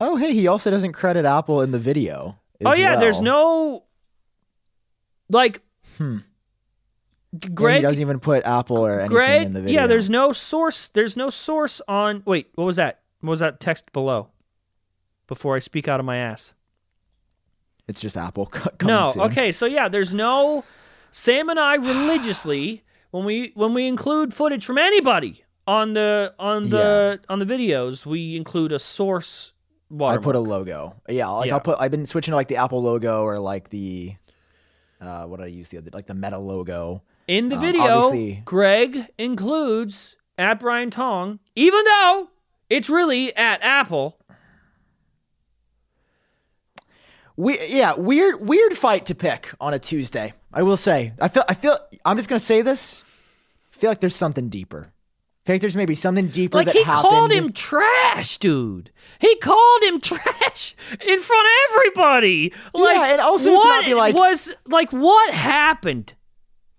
Oh, 0.00 0.16
hey, 0.16 0.32
he 0.32 0.46
also 0.46 0.70
doesn't 0.70 0.92
credit 0.92 1.26
Apple 1.26 1.60
in 1.60 1.72
the 1.72 1.78
video. 1.78 2.38
Oh 2.64 2.72
yeah, 2.72 2.96
there's 2.96 3.20
no 3.20 3.84
like 5.28 5.62
Hmm. 5.98 6.18
G- 7.38 7.48
And 7.48 7.76
he 7.76 7.80
doesn't 7.82 8.00
even 8.00 8.18
put 8.20 8.44
Apple 8.44 8.78
or 8.78 8.94
anything 9.00 9.08
Greg 9.14 9.42
in 9.46 9.52
the 9.52 9.60
video. 9.60 9.82
Yeah, 9.82 9.86
there's 9.86 10.10
no 10.10 10.32
source 10.32 10.88
there's 10.88 11.16
no 11.16 11.30
source 11.30 11.80
on 11.86 12.22
Wait, 12.26 12.48
what 12.54 12.64
was 12.64 12.76
that? 12.76 13.00
What 13.20 13.30
was 13.30 13.40
that 13.40 13.60
text 13.60 13.92
below? 13.92 14.28
Before 15.26 15.54
I 15.54 15.60
speak 15.60 15.86
out 15.86 16.00
of 16.00 16.06
my 16.06 16.16
ass. 16.16 16.54
It's 17.86 18.00
just 18.00 18.16
Apple. 18.16 18.46
coming 18.46 18.76
No, 18.94 19.12
soon. 19.12 19.22
okay, 19.22 19.52
so 19.52 19.66
yeah, 19.66 19.88
there's 19.88 20.12
no 20.14 20.64
Sam 21.10 21.48
and 21.48 21.58
I 21.60 21.74
religiously 21.76 22.82
when 23.10 23.24
we 23.24 23.52
when 23.54 23.74
we 23.74 23.86
include 23.86 24.34
footage 24.34 24.64
from 24.64 24.78
anybody 24.78 25.44
on 25.66 25.92
the 25.92 26.34
on 26.38 26.70
the 26.70 27.20
on 27.28 27.38
the 27.38 27.44
videos, 27.44 28.04
we 28.06 28.36
include 28.36 28.72
a 28.72 28.78
source 28.78 29.52
I 30.00 30.18
put 30.18 30.36
a 30.36 30.40
logo. 30.40 30.96
Yeah, 31.08 31.26
like 31.28 31.48
Yeah. 31.48 31.54
I'll 31.54 31.60
put. 31.60 31.78
I've 31.80 31.90
been 31.90 32.06
switching 32.06 32.30
to 32.32 32.36
like 32.36 32.46
the 32.48 32.56
Apple 32.56 32.80
logo 32.82 33.22
or 33.24 33.40
like 33.40 33.70
the, 33.70 34.14
uh, 35.00 35.24
what 35.26 35.38
did 35.38 35.44
I 35.44 35.48
use 35.48 35.68
the 35.68 35.78
other 35.78 35.90
like 35.92 36.06
the 36.06 36.14
Meta 36.14 36.38
logo. 36.38 37.02
In 37.30 37.48
the 37.48 37.54
Um, 37.54 37.60
video, 37.62 37.82
obviously- 37.82 38.42
Greg 38.44 39.06
includes 39.16 40.16
at 40.36 40.58
Brian 40.58 40.90
Tong, 40.90 41.38
even 41.54 41.84
though 41.84 42.30
it's 42.68 42.90
really 42.90 43.32
at 43.36 43.62
Apple. 43.62 44.18
We 47.36 47.56
yeah, 47.68 47.94
weird 47.96 48.40
weird 48.48 48.74
fight 48.76 49.06
to 49.06 49.14
pick 49.14 49.52
on 49.60 49.72
a 49.72 49.78
Tuesday. 49.78 50.34
I 50.52 50.64
will 50.64 50.76
say. 50.76 51.12
I 51.20 51.28
feel 51.28 51.44
I 51.48 51.54
feel 51.54 51.78
I'm 52.04 52.16
just 52.16 52.28
gonna 52.28 52.40
say 52.40 52.62
this. 52.62 53.04
I 53.72 53.76
feel 53.76 53.90
like 53.92 54.00
there's 54.00 54.16
something 54.16 54.48
deeper. 54.48 54.92
I 54.92 55.46
feel 55.46 55.54
like 55.54 55.60
there's 55.60 55.76
maybe 55.76 55.94
something 55.94 56.26
deeper 56.28 56.58
Like 56.58 56.66
that 56.66 56.74
he 56.74 56.82
happened. 56.82 57.02
called 57.02 57.30
him 57.32 57.52
trash, 57.52 58.38
dude. 58.38 58.90
He 59.20 59.36
called 59.36 59.82
him 59.84 60.00
trash 60.10 60.74
in 61.00 61.20
front 61.20 61.46
of 61.46 61.74
everybody. 61.76 62.52
Like, 62.74 62.96
Yeah, 62.96 63.04
and 63.12 63.20
also 63.20 63.50
to 63.50 63.54
not 63.54 63.84
be 63.84 63.94
like- 63.94 64.16
was 64.16 64.52
like 64.66 64.90
what 64.92 65.32
happened? 65.32 66.14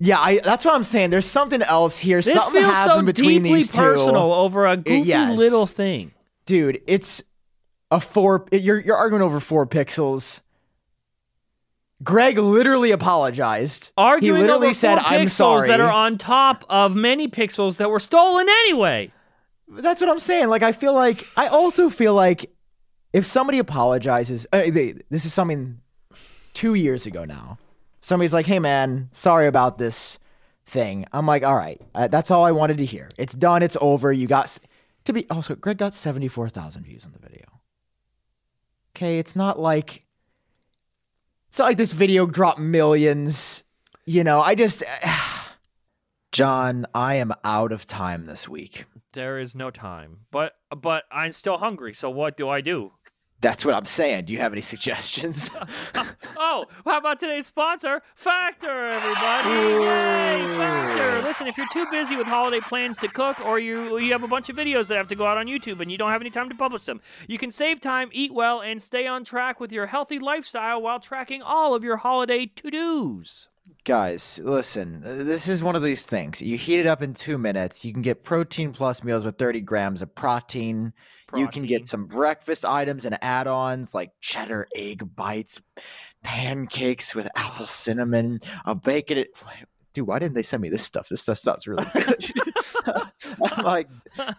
Yeah, 0.03 0.19
I, 0.19 0.39
that's 0.39 0.65
what 0.65 0.73
I'm 0.73 0.83
saying. 0.83 1.11
There's 1.11 1.27
something 1.27 1.61
else 1.61 1.99
here. 1.99 2.23
This 2.23 2.33
something 2.33 2.63
feels 2.63 2.73
so 2.75 2.89
happened 2.89 3.05
between 3.05 3.43
deeply 3.43 3.59
these 3.59 3.67
two. 3.69 3.77
personal 3.77 4.33
over 4.33 4.65
a 4.65 4.75
goofy 4.75 5.01
yes. 5.01 5.37
little 5.37 5.67
thing. 5.67 6.11
dude. 6.47 6.81
It's 6.87 7.21
a 7.91 7.99
four. 7.99 8.47
You're 8.51 8.79
you're 8.79 8.95
arguing 8.95 9.21
over 9.21 9.39
four 9.39 9.67
pixels. 9.67 10.41
Greg 12.01 12.39
literally 12.39 12.89
apologized. 12.89 13.91
Arguing 13.95 14.37
he 14.37 14.41
literally 14.41 14.67
over 14.69 14.73
said, 14.73 14.97
"I'm 14.97 15.29
sorry." 15.29 15.67
that 15.67 15.79
are 15.79 15.91
on 15.91 16.17
top 16.17 16.65
of 16.67 16.95
many 16.95 17.27
pixels 17.27 17.77
that 17.77 17.91
were 17.91 17.99
stolen 17.99 18.47
anyway. 18.49 19.11
That's 19.67 20.01
what 20.01 20.09
I'm 20.09 20.19
saying. 20.19 20.49
Like, 20.49 20.63
I 20.63 20.71
feel 20.71 20.95
like 20.95 21.27
I 21.37 21.45
also 21.45 21.91
feel 21.91 22.15
like 22.15 22.49
if 23.13 23.27
somebody 23.27 23.59
apologizes, 23.59 24.47
uh, 24.51 24.63
they, 24.67 24.95
this 25.11 25.25
is 25.25 25.33
something 25.33 25.79
two 26.55 26.73
years 26.73 27.05
ago 27.05 27.23
now. 27.23 27.59
Somebody's 28.01 28.33
like, 28.33 28.47
"Hey, 28.47 28.59
man, 28.59 29.09
sorry 29.11 29.47
about 29.47 29.77
this 29.77 30.19
thing." 30.65 31.05
I'm 31.13 31.25
like, 31.25 31.43
"All 31.43 31.55
right, 31.55 31.79
uh, 31.95 32.07
that's 32.07 32.31
all 32.31 32.43
I 32.43 32.51
wanted 32.51 32.77
to 32.77 32.85
hear. 32.85 33.09
It's 33.17 33.33
done. 33.33 33.63
It's 33.63 33.77
over. 33.79 34.11
You 34.11 34.27
got 34.27 34.57
to 35.05 35.13
be." 35.13 35.29
Also, 35.29 35.55
Greg 35.55 35.77
got 35.77 35.93
seventy 35.93 36.27
four 36.27 36.49
thousand 36.49 36.83
views 36.83 37.05
on 37.05 37.13
the 37.13 37.19
video. 37.19 37.45
Okay, 38.95 39.19
it's 39.19 39.35
not 39.35 39.59
like 39.59 40.05
it's 41.47 41.59
not 41.59 41.65
like 41.65 41.77
this 41.77 41.93
video 41.93 42.25
dropped 42.25 42.59
millions. 42.59 43.63
You 44.05 44.23
know, 44.23 44.41
I 44.41 44.55
just. 44.55 44.83
John, 46.31 46.85
I 46.93 47.15
am 47.15 47.33
out 47.43 47.73
of 47.73 47.85
time 47.85 48.25
this 48.25 48.47
week. 48.47 48.85
There 49.11 49.37
is 49.37 49.53
no 49.53 49.69
time, 49.69 50.19
but 50.31 50.53
but 50.75 51.03
I'm 51.11 51.33
still 51.33 51.57
hungry. 51.57 51.93
So 51.93 52.09
what 52.09 52.37
do 52.37 52.47
I 52.47 52.61
do? 52.61 52.93
That's 53.41 53.65
what 53.65 53.73
I'm 53.73 53.87
saying. 53.87 54.25
Do 54.25 54.33
you 54.33 54.39
have 54.39 54.53
any 54.53 54.61
suggestions? 54.73 55.49
Oh, 56.43 56.65
how 56.85 56.97
about 56.97 57.19
today's 57.19 57.45
sponsor, 57.45 58.01
Factor, 58.15 58.87
everybody? 58.87 59.49
Yay, 59.49 60.57
Factor. 60.57 61.21
Listen, 61.21 61.45
if 61.45 61.55
you're 61.55 61.67
too 61.71 61.85
busy 61.91 62.15
with 62.15 62.25
holiday 62.25 62.59
plans 62.59 62.97
to 62.97 63.07
cook 63.07 63.39
or 63.41 63.59
you 63.59 63.99
you 63.99 64.11
have 64.11 64.23
a 64.23 64.27
bunch 64.27 64.49
of 64.49 64.55
videos 64.55 64.87
that 64.87 64.97
have 64.97 65.07
to 65.09 65.15
go 65.15 65.25
out 65.25 65.37
on 65.37 65.45
YouTube 65.45 65.79
and 65.81 65.91
you 65.91 65.99
don't 65.99 66.09
have 66.11 66.21
any 66.21 66.31
time 66.31 66.49
to 66.49 66.55
publish 66.55 66.85
them, 66.85 66.99
you 67.27 67.37
can 67.37 67.51
save 67.51 67.79
time, 67.79 68.09
eat 68.11 68.33
well, 68.33 68.59
and 68.59 68.81
stay 68.81 69.05
on 69.05 69.23
track 69.23 69.59
with 69.59 69.71
your 69.71 69.85
healthy 69.85 70.17
lifestyle 70.17 70.81
while 70.81 70.99
tracking 70.99 71.43
all 71.43 71.75
of 71.75 71.83
your 71.83 71.97
holiday 71.97 72.47
to-dos. 72.47 73.47
Guys, 73.83 74.39
listen. 74.43 75.01
This 75.03 75.47
is 75.47 75.63
one 75.63 75.75
of 75.75 75.83
these 75.83 76.05
things. 76.05 76.41
You 76.41 76.57
heat 76.57 76.79
it 76.79 76.87
up 76.87 77.01
in 77.01 77.13
two 77.13 77.37
minutes. 77.37 77.85
You 77.85 77.93
can 77.93 78.01
get 78.01 78.23
protein 78.23 78.73
plus 78.73 79.03
meals 79.03 79.23
with 79.23 79.37
30 79.37 79.61
grams 79.61 80.01
of 80.01 80.13
protein. 80.15 80.93
You 81.35 81.47
can 81.47 81.63
get 81.63 81.87
some 81.87 82.05
breakfast 82.05 82.65
items 82.65 83.05
and 83.05 83.17
add 83.21 83.47
ons 83.47 83.93
like 83.93 84.11
cheddar 84.19 84.67
egg 84.75 85.15
bites, 85.15 85.61
pancakes 86.23 87.15
with 87.15 87.27
apple 87.35 87.65
cinnamon, 87.67 88.39
a 88.65 88.75
bacon. 88.75 89.17
It, 89.19 89.29
dude, 89.93 90.07
why 90.07 90.19
didn't 90.19 90.35
they 90.35 90.43
send 90.43 90.61
me 90.61 90.69
this 90.69 90.83
stuff? 90.83 91.09
This 91.09 91.21
stuff 91.21 91.37
sounds 91.37 91.67
really 91.67 91.85
good. 91.93 92.31
I'm 93.43 93.63
like, 93.63 93.89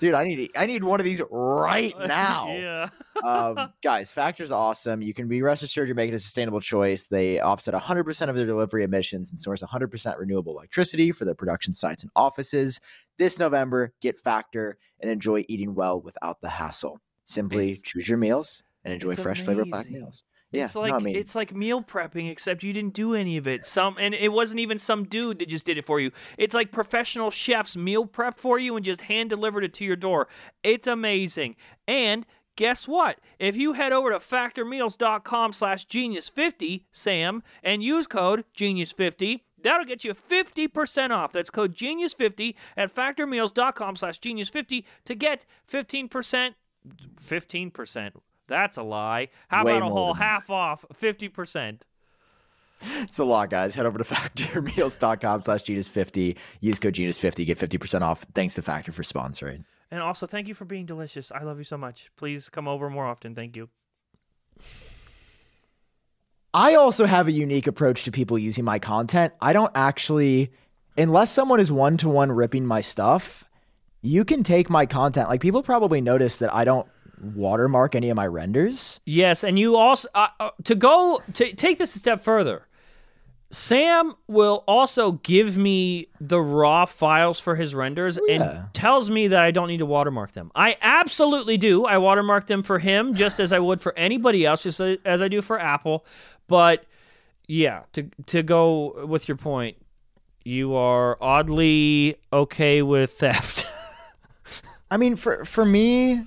dude, 0.00 0.14
I 0.14 0.24
need 0.24 0.50
I 0.56 0.66
need 0.66 0.84
one 0.84 1.00
of 1.00 1.04
these 1.04 1.20
right 1.30 1.94
now. 2.06 2.52
yeah. 2.52 2.88
um, 3.24 3.72
guys, 3.82 4.10
Factor's 4.12 4.52
awesome. 4.52 5.02
You 5.02 5.14
can 5.14 5.28
be 5.28 5.42
rest 5.42 5.62
assured 5.62 5.88
you're 5.88 5.94
making 5.94 6.14
a 6.14 6.18
sustainable 6.18 6.60
choice. 6.60 7.06
They 7.06 7.40
offset 7.40 7.74
100% 7.74 8.28
of 8.28 8.36
their 8.36 8.46
delivery 8.46 8.84
emissions 8.84 9.30
and 9.30 9.38
source 9.38 9.62
100% 9.62 10.18
renewable 10.18 10.52
electricity 10.56 11.12
for 11.12 11.24
their 11.24 11.34
production 11.34 11.72
sites 11.72 12.02
and 12.02 12.10
offices. 12.16 12.80
This 13.18 13.38
November, 13.38 13.92
get 14.00 14.18
Factor 14.18 14.78
and 15.02 15.10
enjoy 15.10 15.44
eating 15.48 15.74
well 15.74 16.00
without 16.00 16.40
the 16.40 16.48
hassle. 16.50 17.00
Simply 17.24 17.72
It's- 17.72 17.82
choose 17.82 18.08
your 18.08 18.18
meals 18.18 18.62
and 18.84 18.94
enjoy 18.94 19.14
fresh 19.14 19.40
flavored 19.42 19.70
black 19.70 19.90
meals. 19.90 20.22
Yeah, 20.50 20.66
it's 20.66 20.74
like 20.74 20.90
no, 20.90 20.96
I 20.96 21.00
mean, 21.00 21.16
it's 21.16 21.34
like 21.34 21.54
meal 21.54 21.82
prepping, 21.82 22.30
except 22.30 22.62
you 22.62 22.74
didn't 22.74 22.92
do 22.92 23.14
any 23.14 23.38
of 23.38 23.46
it. 23.48 23.64
Some 23.64 23.96
and 23.98 24.14
it 24.14 24.32
wasn't 24.32 24.60
even 24.60 24.78
some 24.78 25.04
dude 25.04 25.38
that 25.38 25.48
just 25.48 25.64
did 25.64 25.78
it 25.78 25.86
for 25.86 25.98
you. 25.98 26.10
It's 26.36 26.54
like 26.54 26.70
professional 26.70 27.30
chefs 27.30 27.74
meal 27.74 28.04
prep 28.04 28.38
for 28.38 28.58
you 28.58 28.76
and 28.76 28.84
just 28.84 29.02
hand 29.02 29.30
delivered 29.30 29.64
it 29.64 29.72
to 29.74 29.84
your 29.84 29.96
door. 29.96 30.28
It's 30.62 30.86
amazing. 30.86 31.56
And 31.88 32.26
guess 32.54 32.86
what? 32.86 33.18
If 33.38 33.56
you 33.56 33.72
head 33.72 33.94
over 33.94 34.10
to 34.10 34.18
factormeals.com 34.18 35.54
slash 35.54 35.86
genius50, 35.86 36.84
Sam, 36.92 37.42
and 37.62 37.82
use 37.82 38.06
code 38.06 38.44
genius50, 38.54 39.40
that'll 39.62 39.86
get 39.86 40.04
you 40.04 40.14
50% 40.14 41.10
off. 41.10 41.32
That's 41.32 41.50
code 41.50 41.74
genius50 41.74 42.54
at 42.76 42.94
factormeals.com 42.94 43.96
slash 43.96 44.20
genius50 44.20 44.84
to 45.04 45.14
get 45.14 45.44
15% 45.70 46.54
15%. 47.24 48.12
That's 48.48 48.76
a 48.76 48.82
lie. 48.82 49.28
How 49.48 49.64
Way 49.64 49.76
about 49.76 49.88
a 49.88 49.92
whole 49.92 50.14
that. 50.14 50.22
half 50.22 50.50
off 50.50 50.84
50%? 51.00 51.80
it's 53.00 53.18
a 53.18 53.24
lot, 53.24 53.50
guys. 53.50 53.74
Head 53.74 53.86
over 53.86 53.98
to 53.98 54.04
factormeals.com 54.14 55.42
slash 55.42 55.62
genius50. 55.62 56.36
Use 56.60 56.78
code 56.78 56.94
genius50. 56.94 57.46
Get 57.46 57.58
50% 57.58 58.02
off. 58.02 58.26
Thanks 58.34 58.54
to 58.56 58.62
Factor 58.62 58.92
for 58.92 59.02
sponsoring. 59.02 59.64
And 59.90 60.00
also, 60.00 60.26
thank 60.26 60.48
you 60.48 60.54
for 60.54 60.64
being 60.64 60.86
delicious. 60.86 61.30
I 61.30 61.42
love 61.42 61.58
you 61.58 61.64
so 61.64 61.76
much. 61.76 62.10
Please 62.16 62.48
come 62.48 62.66
over 62.66 62.88
more 62.90 63.06
often. 63.06 63.34
Thank 63.34 63.56
you. 63.56 63.68
I 66.54 66.74
also 66.74 67.06
have 67.06 67.28
a 67.28 67.32
unique 67.32 67.66
approach 67.66 68.04
to 68.04 68.12
people 68.12 68.38
using 68.38 68.64
my 68.64 68.78
content. 68.78 69.32
I 69.40 69.52
don't 69.52 69.70
actually, 69.74 70.52
unless 70.98 71.30
someone 71.30 71.60
is 71.60 71.72
one 71.72 71.96
to 71.98 72.08
one 72.08 72.30
ripping 72.30 72.66
my 72.66 72.82
stuff, 72.82 73.44
you 74.02 74.24
can 74.24 74.42
take 74.42 74.68
my 74.68 74.84
content. 74.84 75.28
Like 75.28 75.40
people 75.40 75.62
probably 75.62 76.00
notice 76.00 76.36
that 76.38 76.54
I 76.54 76.64
don't 76.64 76.86
watermark 77.22 77.94
any 77.94 78.10
of 78.10 78.16
my 78.16 78.26
renders. 78.26 79.00
Yes, 79.06 79.44
and 79.44 79.58
you 79.58 79.76
also 79.76 80.08
uh, 80.14 80.28
uh, 80.40 80.50
to 80.64 80.74
go 80.74 81.22
to 81.34 81.52
take 81.54 81.78
this 81.78 81.94
a 81.96 81.98
step 81.98 82.20
further. 82.20 82.66
Sam 83.52 84.14
will 84.28 84.64
also 84.66 85.12
give 85.12 85.58
me 85.58 86.08
the 86.18 86.40
raw 86.40 86.86
files 86.86 87.38
for 87.38 87.54
his 87.54 87.74
renders 87.74 88.18
yeah. 88.26 88.34
and 88.34 88.72
tells 88.72 89.10
me 89.10 89.28
that 89.28 89.44
I 89.44 89.50
don't 89.50 89.68
need 89.68 89.78
to 89.78 89.86
watermark 89.86 90.32
them. 90.32 90.50
I 90.54 90.78
absolutely 90.80 91.58
do. 91.58 91.84
I 91.84 91.98
watermark 91.98 92.46
them 92.46 92.62
for 92.62 92.78
him 92.78 93.14
just 93.14 93.40
as 93.40 93.52
I 93.52 93.58
would 93.58 93.82
for 93.82 93.92
anybody 93.94 94.46
else, 94.46 94.62
just 94.62 94.80
as 94.80 95.20
I 95.20 95.28
do 95.28 95.42
for 95.42 95.60
Apple. 95.60 96.06
But 96.52 96.84
yeah, 97.48 97.84
to 97.94 98.10
to 98.26 98.42
go 98.42 99.06
with 99.06 99.26
your 99.26 99.38
point, 99.38 99.78
you 100.44 100.74
are 100.74 101.16
oddly 101.18 102.16
okay 102.30 102.82
with 102.82 103.12
theft. 103.12 103.64
I 104.90 104.98
mean, 104.98 105.16
for 105.16 105.46
for 105.46 105.64
me, 105.64 106.26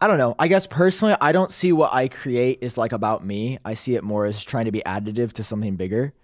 I 0.00 0.06
don't 0.06 0.16
know. 0.16 0.34
I 0.38 0.48
guess 0.48 0.66
personally, 0.66 1.16
I 1.20 1.32
don't 1.32 1.50
see 1.50 1.70
what 1.70 1.92
I 1.92 2.08
create 2.08 2.60
is 2.62 2.78
like 2.78 2.92
about 2.92 3.22
me. 3.22 3.58
I 3.62 3.74
see 3.74 3.94
it 3.94 4.02
more 4.02 4.24
as 4.24 4.42
trying 4.42 4.64
to 4.64 4.72
be 4.72 4.80
additive 4.86 5.34
to 5.34 5.44
something 5.44 5.76
bigger. 5.76 6.14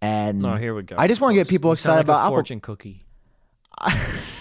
And 0.00 0.46
oh, 0.46 0.54
here 0.54 0.72
we 0.72 0.84
go. 0.84 0.94
I 0.96 1.08
just 1.08 1.20
want 1.20 1.32
to 1.32 1.34
get 1.34 1.48
people 1.48 1.72
excited 1.72 1.96
like 1.96 2.06
a 2.06 2.10
about 2.12 2.26
Apple. 2.26 2.36
fortune 2.36 2.60
cookie. 2.60 3.04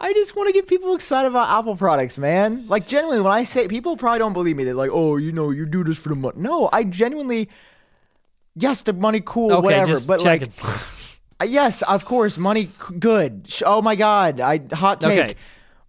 I 0.00 0.12
just 0.12 0.36
want 0.36 0.46
to 0.48 0.52
get 0.52 0.68
people 0.68 0.94
excited 0.94 1.26
about 1.28 1.58
Apple 1.58 1.74
products, 1.76 2.18
man. 2.18 2.66
Like 2.68 2.86
genuinely, 2.86 3.20
when 3.20 3.32
I 3.32 3.42
say 3.44 3.66
people 3.66 3.96
probably 3.96 4.20
don't 4.20 4.32
believe 4.32 4.56
me. 4.56 4.62
They're 4.64 4.74
like, 4.74 4.90
"Oh, 4.92 5.16
you 5.16 5.32
know, 5.32 5.50
you 5.50 5.66
do 5.66 5.82
this 5.82 5.98
for 5.98 6.08
the 6.10 6.14
money." 6.14 6.36
No, 6.38 6.68
I 6.72 6.84
genuinely. 6.84 7.48
Yes, 8.54 8.82
the 8.82 8.92
money 8.92 9.20
cool, 9.24 9.52
Okay, 9.52 9.60
whatever. 9.62 10.00
but 10.06 10.20
like, 10.22 10.40
checking. 10.40 10.52
Uh, 11.40 11.44
Yes, 11.44 11.82
of 11.82 12.04
course, 12.04 12.36
money 12.38 12.68
good. 12.98 13.48
Oh 13.64 13.80
my 13.82 13.94
god, 13.96 14.40
I 14.40 14.60
hot 14.72 15.00
take. 15.00 15.18
Okay. 15.18 15.34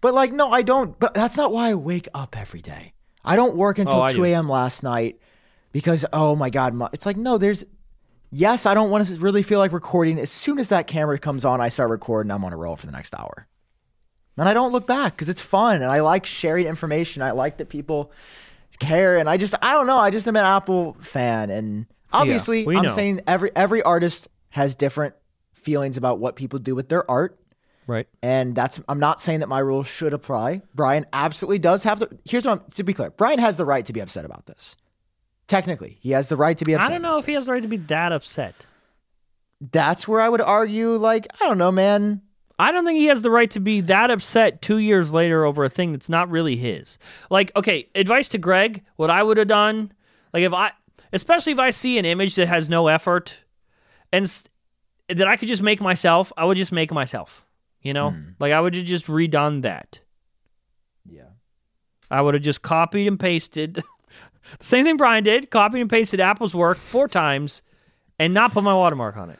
But 0.01 0.13
like 0.13 0.31
no, 0.31 0.51
I 0.51 0.61
don't 0.61 0.97
but 0.99 1.13
that's 1.15 1.35
not 1.37 1.51
why 1.51 1.69
I 1.71 1.75
wake 1.75 2.07
up 2.13 2.37
every 2.39 2.61
day. 2.61 2.93
I 3.25 3.35
don't 3.35 3.55
work 3.55 3.79
until 3.79 4.01
Oh, 4.03 4.11
2 4.13 4.23
a.m. 4.25 4.47
last 4.47 4.81
night 4.83 5.19
because 5.71 6.05
oh 6.13 6.35
my 6.35 6.49
god, 6.51 6.73
mo- 6.73 6.89
it's 6.93 7.05
like 7.05 7.17
no, 7.17 7.37
there's 7.39 7.65
yes, 8.31 8.65
I 8.65 8.73
don't 8.75 8.89
want 8.91 9.07
to 9.07 9.15
really 9.17 9.41
feel 9.43 9.57
like 9.59 9.71
recording. 9.73 10.19
As 10.19 10.29
soon 10.31 10.57
as 10.59 10.69
that 10.69 10.85
camera 10.87 11.17
comes 11.19 11.43
on, 11.45 11.59
I 11.61 11.69
start 11.69 11.89
recording, 11.89 12.31
I'm 12.31 12.43
on 12.45 12.53
a 12.53 12.57
roll 12.57 12.75
for 12.75 12.85
the 12.85 12.91
next 12.93 13.13
hour. 13.15 13.47
And 14.39 14.47
I 14.47 14.53
don't 14.53 14.71
look 14.71 14.87
back 14.87 15.13
because 15.13 15.27
it's 15.27 15.41
fun 15.41 15.81
and 15.81 15.91
I 15.91 15.99
like 15.99 16.25
sharing 16.25 16.65
information. 16.65 17.21
I 17.21 17.31
like 17.31 17.57
that 17.57 17.67
people 17.67 18.11
care 18.79 19.17
and 19.17 19.29
I 19.29 19.35
just 19.35 19.53
I 19.61 19.73
don't 19.73 19.87
know, 19.87 19.97
I 19.97 20.09
just 20.09 20.27
am 20.27 20.37
an 20.37 20.45
Apple 20.45 20.95
fan 21.01 21.49
and 21.49 21.85
obviously 22.13 22.65
we 22.65 22.77
I'm 22.77 22.83
know. 22.83 22.89
saying 22.89 23.21
every 23.27 23.51
every 23.55 23.83
artist 23.83 24.29
has 24.51 24.75
different 24.75 25.15
feelings 25.53 25.97
about 25.97 26.19
what 26.19 26.37
people 26.37 26.57
do 26.59 26.73
with 26.73 26.87
their 26.87 27.09
art 27.11 27.37
right. 27.85 28.07
and 28.23 28.55
that's 28.55 28.79
I'm 28.87 28.99
not 28.99 29.19
saying 29.19 29.41
that 29.41 29.49
my 29.49 29.59
rules 29.59 29.87
should 29.87 30.13
apply. 30.13 30.61
Brian 30.73 31.05
absolutely 31.11 31.59
does 31.59 31.83
have 31.83 31.99
the 31.99 32.17
here's 32.23 32.45
what 32.45 32.61
I'm 32.61 32.71
to 32.75 32.83
be 32.83 32.93
clear. 32.93 33.09
Brian 33.11 33.39
has 33.39 33.57
the 33.57 33.65
right 33.65 33.85
to 33.85 33.91
be 33.91 33.99
upset 33.99 34.23
about 34.23 34.45
this. 34.45 34.77
Technically, 35.47 35.97
he 35.99 36.11
has 36.11 36.29
the 36.29 36.37
right 36.37 36.57
to 36.57 36.63
be 36.63 36.73
upset. 36.73 36.89
I 36.89 36.93
don't 36.93 37.01
know 37.01 37.17
if 37.17 37.25
he 37.25 37.33
has 37.33 37.47
the 37.47 37.51
right 37.51 37.61
to 37.61 37.67
be 37.67 37.77
that 37.77 38.13
upset. 38.13 38.65
That's 39.59 40.07
where 40.07 40.21
I 40.21 40.29
would 40.29 40.39
argue 40.39 40.95
like 40.95 41.27
I 41.41 41.47
don't 41.47 41.57
know, 41.57 41.71
man. 41.71 42.21
I 42.59 42.73
don't 42.73 42.85
think 42.85 42.99
he 42.99 43.05
has 43.05 43.21
the 43.21 43.31
right 43.31 43.49
to 43.51 43.61
be 43.61 43.79
that 43.81 44.11
upset 44.11 44.61
two 44.61 44.77
years 44.77 45.13
later 45.13 45.45
over 45.45 45.63
a 45.63 45.69
thing 45.69 45.93
that's 45.93 46.09
not 46.09 46.29
really 46.29 46.57
his. 46.57 46.99
Like, 47.29 47.53
okay, 47.55 47.87
advice 47.95 48.27
to 48.29 48.37
Greg, 48.37 48.83
what 48.97 49.09
I 49.09 49.23
would 49.23 49.37
have 49.37 49.47
done, 49.47 49.93
like 50.33 50.43
if 50.43 50.51
I, 50.51 50.73
especially 51.13 51.53
if 51.53 51.59
I 51.59 51.69
see 51.69 51.97
an 51.97 52.03
image 52.05 52.35
that 52.35 52.49
has 52.49 52.69
no 52.69 52.87
effort 52.87 53.45
and 54.11 54.25
s- 54.25 54.43
that 55.07 55.27
I 55.27 55.37
could 55.37 55.47
just 55.47 55.63
make 55.63 55.79
myself, 55.79 56.33
I 56.35 56.43
would 56.43 56.57
just 56.57 56.73
make 56.73 56.91
myself. 56.91 57.45
You 57.81 57.93
know, 57.93 58.09
mm-hmm. 58.09 58.31
like 58.39 58.51
I 58.51 58.59
would 58.59 58.75
have 58.75 58.83
just 58.83 59.07
redone 59.07 59.61
that. 59.61 60.01
Yeah. 61.09 61.29
I 62.11 62.21
would 62.21 62.33
have 62.33 62.43
just 62.43 62.61
copied 62.61 63.07
and 63.07 63.17
pasted. 63.17 63.81
Same 64.59 64.83
thing 64.83 64.97
Brian 64.97 65.23
did, 65.23 65.49
copied 65.49 65.79
and 65.79 65.89
pasted 65.89 66.19
Apple's 66.19 66.53
work 66.53 66.77
four 66.77 67.07
times 67.07 67.61
and 68.17 68.33
not 68.33 68.51
put 68.51 68.63
my 68.65 68.73
watermark 68.73 69.15
on 69.15 69.29
it. 69.29 69.39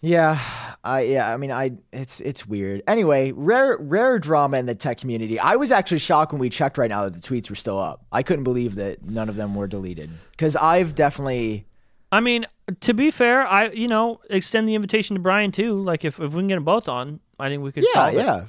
Yeah, 0.00 0.40
I 0.82 1.02
yeah, 1.02 1.32
I 1.32 1.36
mean 1.36 1.50
I 1.50 1.72
it's 1.92 2.20
it's 2.20 2.46
weird. 2.46 2.82
Anyway, 2.86 3.32
rare 3.32 3.76
rare 3.78 4.18
drama 4.18 4.56
in 4.58 4.66
the 4.66 4.74
tech 4.74 4.98
community. 4.98 5.38
I 5.38 5.56
was 5.56 5.70
actually 5.70 5.98
shocked 5.98 6.32
when 6.32 6.40
we 6.40 6.48
checked 6.48 6.78
right 6.78 6.88
now 6.88 7.04
that 7.04 7.14
the 7.14 7.20
tweets 7.20 7.50
were 7.50 7.56
still 7.56 7.78
up. 7.78 8.04
I 8.10 8.22
couldn't 8.22 8.44
believe 8.44 8.76
that 8.76 9.04
none 9.04 9.28
of 9.28 9.36
them 9.36 9.54
were 9.54 9.66
deleted 9.66 10.10
cuz 10.38 10.56
I've 10.56 10.94
definitely 10.94 11.66
I 12.12 12.18
mean, 12.20 12.46
to 12.80 12.92
be 12.92 13.10
fair, 13.10 13.46
I 13.46 13.68
you 13.68 13.88
know 13.88 14.20
extend 14.30 14.68
the 14.68 14.74
invitation 14.74 15.14
to 15.16 15.20
Brian 15.20 15.52
too. 15.52 15.80
Like 15.80 16.04
if, 16.04 16.18
if 16.18 16.32
we 16.32 16.40
can 16.40 16.48
get 16.48 16.54
them 16.56 16.64
both 16.64 16.88
on, 16.88 17.20
I 17.38 17.48
think 17.48 17.62
we 17.62 17.72
could 17.72 17.84
Yeah, 17.84 17.92
solve 17.94 18.14
it. 18.14 18.18
yeah. 18.18 18.44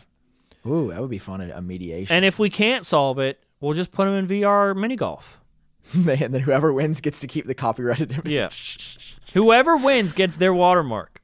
Ooh, 0.66 0.90
that 0.92 1.02
would 1.02 1.10
be 1.10 1.18
fun 1.18 1.42
a 1.42 1.62
mediation. 1.62 2.16
And 2.16 2.24
if 2.24 2.40
we 2.40 2.50
can't 2.50 2.86
solve 2.86 3.20
it, 3.20 3.44
we'll 3.60 3.74
just 3.74 3.92
put 3.92 4.06
them 4.06 4.14
in 4.16 4.28
VR 4.28 4.76
mini 4.76 4.96
golf. 4.96 5.42
and 5.94 6.06
then 6.06 6.42
whoever 6.42 6.72
wins 6.72 7.02
gets 7.02 7.20
to 7.20 7.28
keep 7.28 7.46
the 7.48 7.56
copyrighted 7.56 8.12
image. 8.12 8.28
Yeah. 8.28 8.50
Whoever 9.34 9.76
wins 9.78 10.14
gets 10.14 10.38
their 10.38 10.54
watermark 10.54 11.21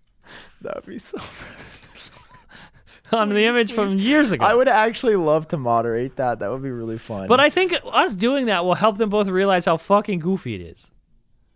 That 0.62 0.76
would 0.76 0.86
be 0.86 0.98
so 0.98 1.18
on 3.18 3.30
the 3.30 3.46
image 3.46 3.72
from 3.74 3.98
years 3.98 4.32
ago. 4.32 4.46
I 4.46 4.54
would 4.56 4.68
actually 4.68 5.16
love 5.16 5.48
to 5.50 5.58
moderate 5.58 6.16
that. 6.18 6.40
That 6.40 6.52
would 6.52 6.64
be 6.64 6.72
really 6.72 6.98
fun. 6.98 7.28
but 7.28 7.40
I 7.40 7.50
think 7.50 7.74
us 7.92 8.16
doing 8.16 8.48
that 8.48 8.66
will 8.66 8.74
help 8.76 8.98
them 8.98 9.10
both 9.10 9.28
realize 9.28 9.66
how 9.66 9.78
fucking 9.78 10.20
goofy 10.20 10.56
it 10.56 10.62
is. 10.62 10.92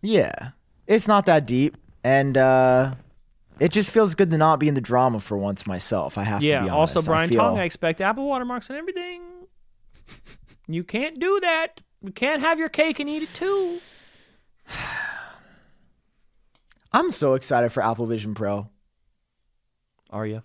yeah, 0.01 0.51
it's 0.87 1.07
not 1.07 1.25
that 1.25 1.45
deep, 1.45 1.77
and 2.03 2.37
uh, 2.37 2.93
it 3.59 3.71
just 3.71 3.91
feels 3.91 4.15
good 4.15 4.29
to 4.31 4.37
not 4.37 4.59
be 4.59 4.67
in 4.67 4.73
the 4.75 4.81
drama 4.81 5.19
for 5.19 5.37
once 5.37 5.65
myself. 5.67 6.17
I 6.17 6.23
have 6.23 6.39
to 6.39 6.45
be 6.45 6.49
Yeah. 6.49 6.59
honest. 6.59 6.73
Also, 6.97 7.01
I 7.01 7.05
Brian 7.05 7.29
feel- 7.29 7.39
Tong, 7.41 7.59
I 7.59 7.63
expect 7.63 8.01
Apple 8.01 8.25
watermarks 8.27 8.69
and 8.69 8.77
everything. 8.79 9.21
you 10.67 10.83
can't 10.83 11.19
do 11.19 11.39
that. 11.41 11.81
You 12.03 12.11
can't 12.11 12.41
have 12.41 12.59
your 12.59 12.69
cake 12.69 12.99
and 12.99 13.09
eat 13.09 13.23
it 13.23 13.33
too. 13.33 13.79
I'm 16.93 17.11
so 17.11 17.35
excited 17.35 17.71
for 17.71 17.83
Apple 17.83 18.05
Vision 18.05 18.33
Pro. 18.33 18.69
Are 20.11 20.25
you? 20.25 20.43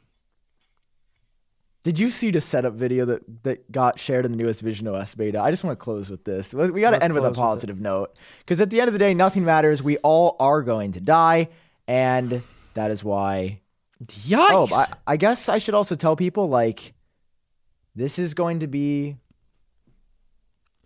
Did 1.86 2.00
you 2.00 2.10
see 2.10 2.32
the 2.32 2.40
setup 2.40 2.74
video 2.74 3.04
that, 3.04 3.44
that 3.44 3.70
got 3.70 4.00
shared 4.00 4.24
in 4.24 4.32
the 4.32 4.36
newest 4.36 4.60
Vision 4.60 4.88
OS 4.88 5.14
beta? 5.14 5.40
I 5.40 5.52
just 5.52 5.62
want 5.62 5.78
to 5.78 5.84
close 5.84 6.10
with 6.10 6.24
this. 6.24 6.52
We 6.52 6.80
got 6.80 6.90
to 6.90 7.02
end 7.02 7.14
with 7.14 7.22
a 7.22 7.26
close 7.26 7.30
with 7.30 7.36
positive 7.36 7.80
note 7.80 8.18
because 8.40 8.60
at 8.60 8.70
the 8.70 8.80
end 8.80 8.88
of 8.88 8.92
the 8.92 8.98
day, 8.98 9.14
nothing 9.14 9.44
matters. 9.44 9.84
We 9.84 9.96
all 9.98 10.34
are 10.40 10.64
going 10.64 10.90
to 10.92 11.00
die, 11.00 11.48
and 11.86 12.42
that 12.74 12.90
is 12.90 13.04
why. 13.04 13.60
Yikes! 14.04 14.50
Oh, 14.50 14.68
I, 14.74 14.86
I 15.06 15.16
guess 15.16 15.48
I 15.48 15.58
should 15.58 15.74
also 15.74 15.94
tell 15.94 16.16
people 16.16 16.48
like 16.48 16.92
this 17.94 18.18
is 18.18 18.34
going 18.34 18.58
to 18.60 18.66
be. 18.66 19.16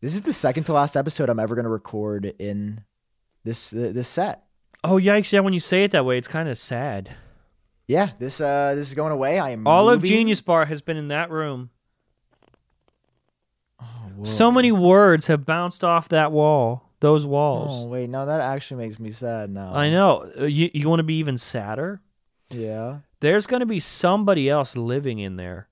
This 0.02 0.14
is 0.14 0.20
the 0.20 0.34
second 0.34 0.64
to 0.64 0.74
last 0.74 0.98
episode 0.98 1.30
I'm 1.30 1.40
ever 1.40 1.54
going 1.54 1.64
to 1.64 1.70
record 1.70 2.34
in 2.38 2.84
this 3.42 3.70
this 3.70 4.06
set. 4.06 4.44
oh, 4.84 4.98
yikes! 4.98 5.32
Yeah, 5.32 5.40
when 5.40 5.54
you 5.54 5.60
say 5.60 5.84
it 5.84 5.92
that 5.92 6.04
way, 6.04 6.18
it's 6.18 6.28
kind 6.28 6.46
of 6.46 6.58
sad. 6.58 7.16
Yeah, 7.90 8.10
this 8.20 8.40
uh 8.40 8.74
this 8.76 8.86
is 8.86 8.94
going 8.94 9.10
away. 9.10 9.40
I 9.40 9.50
am 9.50 9.66
All 9.66 9.90
of 9.90 10.04
Genius 10.04 10.40
Bar 10.40 10.64
has 10.66 10.80
been 10.80 10.96
in 10.96 11.08
that 11.08 11.28
room. 11.28 11.70
Whoa. 14.14 14.24
So 14.30 14.52
many 14.52 14.70
words 14.70 15.26
have 15.26 15.44
bounced 15.44 15.82
off 15.82 16.08
that 16.10 16.30
wall, 16.30 16.92
those 17.00 17.26
walls. 17.26 17.70
Oh 17.72 17.88
wait, 17.88 18.08
no, 18.08 18.26
that 18.26 18.40
actually 18.40 18.84
makes 18.86 19.00
me 19.00 19.10
sad 19.10 19.50
now. 19.50 19.74
I 19.74 19.90
know. 19.90 20.30
Uh, 20.38 20.44
You, 20.44 20.70
you 20.72 20.88
want 20.88 21.00
to 21.00 21.04
be 21.04 21.14
even 21.14 21.36
sadder? 21.36 22.00
Yeah. 22.50 22.98
There's 23.18 23.48
going 23.48 23.58
to 23.60 23.66
be 23.66 23.80
somebody 23.80 24.48
else 24.48 24.76
living 24.76 25.18
in 25.18 25.34
there. 25.34 25.68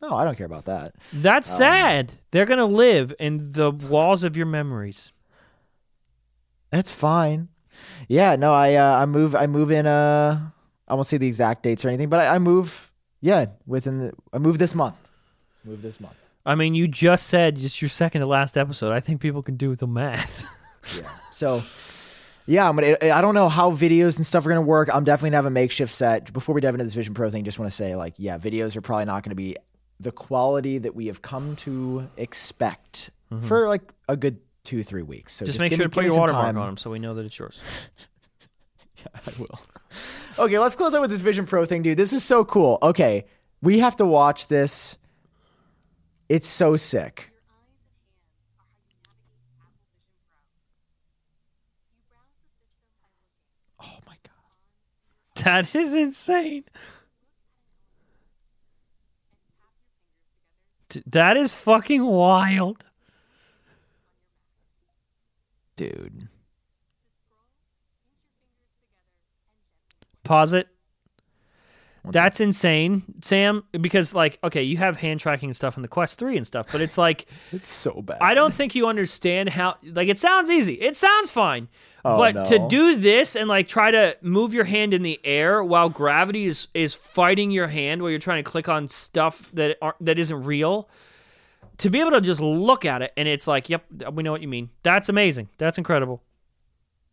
No, 0.00 0.14
I 0.16 0.24
don't 0.24 0.38
care 0.38 0.46
about 0.46 0.64
that. 0.66 0.94
That's 1.12 1.50
Um, 1.52 1.58
sad. 1.58 2.12
They're 2.30 2.46
going 2.46 2.58
to 2.60 2.64
live 2.64 3.12
in 3.18 3.52
the 3.52 3.70
walls 3.72 4.24
of 4.24 4.38
your 4.38 4.46
memories. 4.46 5.12
That's 6.70 6.90
fine. 6.92 7.48
Yeah, 8.08 8.36
no, 8.36 8.54
I 8.54 8.74
uh, 8.74 9.02
I 9.02 9.04
move 9.06 9.34
I 9.34 9.46
move 9.46 9.70
in 9.70 9.86
uh 9.86 10.50
I 10.88 10.94
won't 10.94 11.06
say 11.06 11.16
the 11.18 11.26
exact 11.26 11.62
dates 11.62 11.84
or 11.84 11.88
anything, 11.88 12.08
but 12.08 12.20
I, 12.20 12.34
I 12.36 12.38
move 12.38 12.90
yeah 13.20 13.46
within 13.66 13.98
the 13.98 14.12
I 14.32 14.38
move 14.38 14.58
this 14.58 14.74
month. 14.74 14.96
Move 15.64 15.82
this 15.82 16.00
month. 16.00 16.14
I 16.46 16.54
mean, 16.54 16.74
you 16.74 16.88
just 16.88 17.26
said 17.26 17.58
it's 17.58 17.82
your 17.82 17.88
second 17.90 18.22
to 18.22 18.26
last 18.26 18.56
episode. 18.56 18.92
I 18.92 19.00
think 19.00 19.20
people 19.20 19.42
can 19.42 19.56
do 19.56 19.74
the 19.74 19.86
math. 19.86 20.44
Yeah. 20.96 21.02
So 21.32 21.60
yeah, 22.46 22.66
I'm 22.66 22.74
gonna. 22.76 22.96
I 23.02 23.20
don't 23.20 23.34
know 23.34 23.50
how 23.50 23.72
videos 23.72 24.16
and 24.16 24.24
stuff 24.24 24.46
are 24.46 24.48
gonna 24.48 24.62
work. 24.62 24.88
I'm 24.94 25.04
definitely 25.04 25.30
gonna 25.30 25.36
have 25.38 25.44
a 25.46 25.50
makeshift 25.50 25.92
set. 25.92 26.32
Before 26.32 26.54
we 26.54 26.62
dive 26.62 26.72
into 26.74 26.84
this 26.84 26.94
Vision 26.94 27.12
Pro 27.12 27.28
thing, 27.28 27.44
just 27.44 27.58
want 27.58 27.70
to 27.70 27.76
say 27.76 27.94
like 27.94 28.14
yeah, 28.16 28.38
videos 28.38 28.74
are 28.74 28.80
probably 28.80 29.04
not 29.04 29.22
gonna 29.22 29.34
be 29.34 29.54
the 30.00 30.10
quality 30.12 30.78
that 30.78 30.94
we 30.94 31.08
have 31.08 31.20
come 31.20 31.56
to 31.56 32.08
expect 32.16 33.10
for 33.42 33.68
like 33.68 33.82
a 34.08 34.16
good 34.16 34.38
two 34.64 34.82
three 34.82 35.02
weeks. 35.02 35.34
So 35.34 35.44
Mm-hmm. 35.44 35.46
just, 35.48 35.58
just, 35.58 35.60
make 35.62 35.72
sure 35.72 35.78
me- 35.80 35.90
to 35.90 35.94
put 35.94 36.04
your 36.04 36.16
watermark 36.16 36.46
time. 36.46 36.56
on 36.58 36.66
them 36.68 36.76
so 36.78 36.90
we 36.90 36.98
know 36.98 37.12
that 37.12 37.26
it's 37.26 37.38
yours. 37.38 37.60
I 39.14 39.30
will. 39.38 39.60
Okay, 40.38 40.56
let's 40.56 40.76
close 40.76 40.94
out 40.94 41.00
with 41.00 41.10
this 41.10 41.20
Vision 41.20 41.46
Pro 41.46 41.64
thing, 41.64 41.82
dude. 41.82 41.96
This 41.96 42.12
is 42.12 42.22
so 42.22 42.44
cool. 42.44 42.78
Okay, 42.80 43.24
we 43.60 43.80
have 43.80 43.96
to 43.96 44.06
watch 44.06 44.46
this. 44.46 44.96
It's 46.28 46.46
so 46.46 46.76
sick. 46.76 47.32
Oh 53.82 53.98
my 54.06 54.14
god. 54.22 55.42
That 55.44 55.74
is 55.74 55.92
insane. 55.92 56.64
That 61.06 61.36
is 61.36 61.52
fucking 61.52 62.04
wild. 62.04 62.84
That's 72.04 72.40
insane, 72.40 73.02
Sam. 73.22 73.64
Because 73.72 74.14
like, 74.14 74.38
okay, 74.42 74.62
you 74.62 74.76
have 74.78 74.96
hand 74.96 75.20
tracking 75.20 75.50
and 75.50 75.56
stuff 75.56 75.76
in 75.76 75.82
the 75.82 75.88
Quest 75.88 76.18
Three 76.18 76.36
and 76.36 76.46
stuff, 76.46 76.66
but 76.72 76.80
it's 76.80 76.96
like 76.96 77.26
It's 77.52 77.68
so 77.68 78.02
bad. 78.02 78.18
I 78.20 78.34
don't 78.34 78.54
think 78.54 78.74
you 78.74 78.86
understand 78.86 79.50
how. 79.50 79.76
Like, 79.82 80.08
it 80.08 80.18
sounds 80.18 80.50
easy. 80.50 80.74
It 80.74 80.96
sounds 80.96 81.30
fine. 81.30 81.68
Oh, 82.04 82.16
but 82.16 82.46
to 82.46 82.66
do 82.68 82.96
this 82.96 83.34
and 83.34 83.48
like 83.48 83.66
try 83.66 83.90
to 83.90 84.16
move 84.22 84.54
your 84.54 84.64
hand 84.64 84.94
in 84.94 85.02
the 85.02 85.20
air 85.24 85.62
while 85.64 85.88
gravity 85.88 86.46
is 86.46 86.68
is 86.72 86.94
fighting 86.94 87.50
your 87.50 87.66
hand 87.66 88.00
while 88.02 88.10
you're 88.10 88.20
trying 88.20 88.42
to 88.42 88.48
click 88.48 88.68
on 88.68 88.88
stuff 88.88 89.50
that 89.52 89.76
aren't, 89.82 90.02
that 90.04 90.18
isn't 90.18 90.44
real, 90.44 90.88
to 91.78 91.90
be 91.90 91.98
able 92.00 92.12
to 92.12 92.20
just 92.20 92.40
look 92.40 92.84
at 92.84 93.02
it 93.02 93.12
and 93.16 93.26
it's 93.26 93.48
like, 93.48 93.68
yep, 93.68 93.84
we 94.12 94.22
know 94.22 94.30
what 94.30 94.42
you 94.42 94.48
mean. 94.48 94.70
That's 94.84 95.08
amazing. 95.08 95.48
That's 95.58 95.76
incredible. 95.76 96.22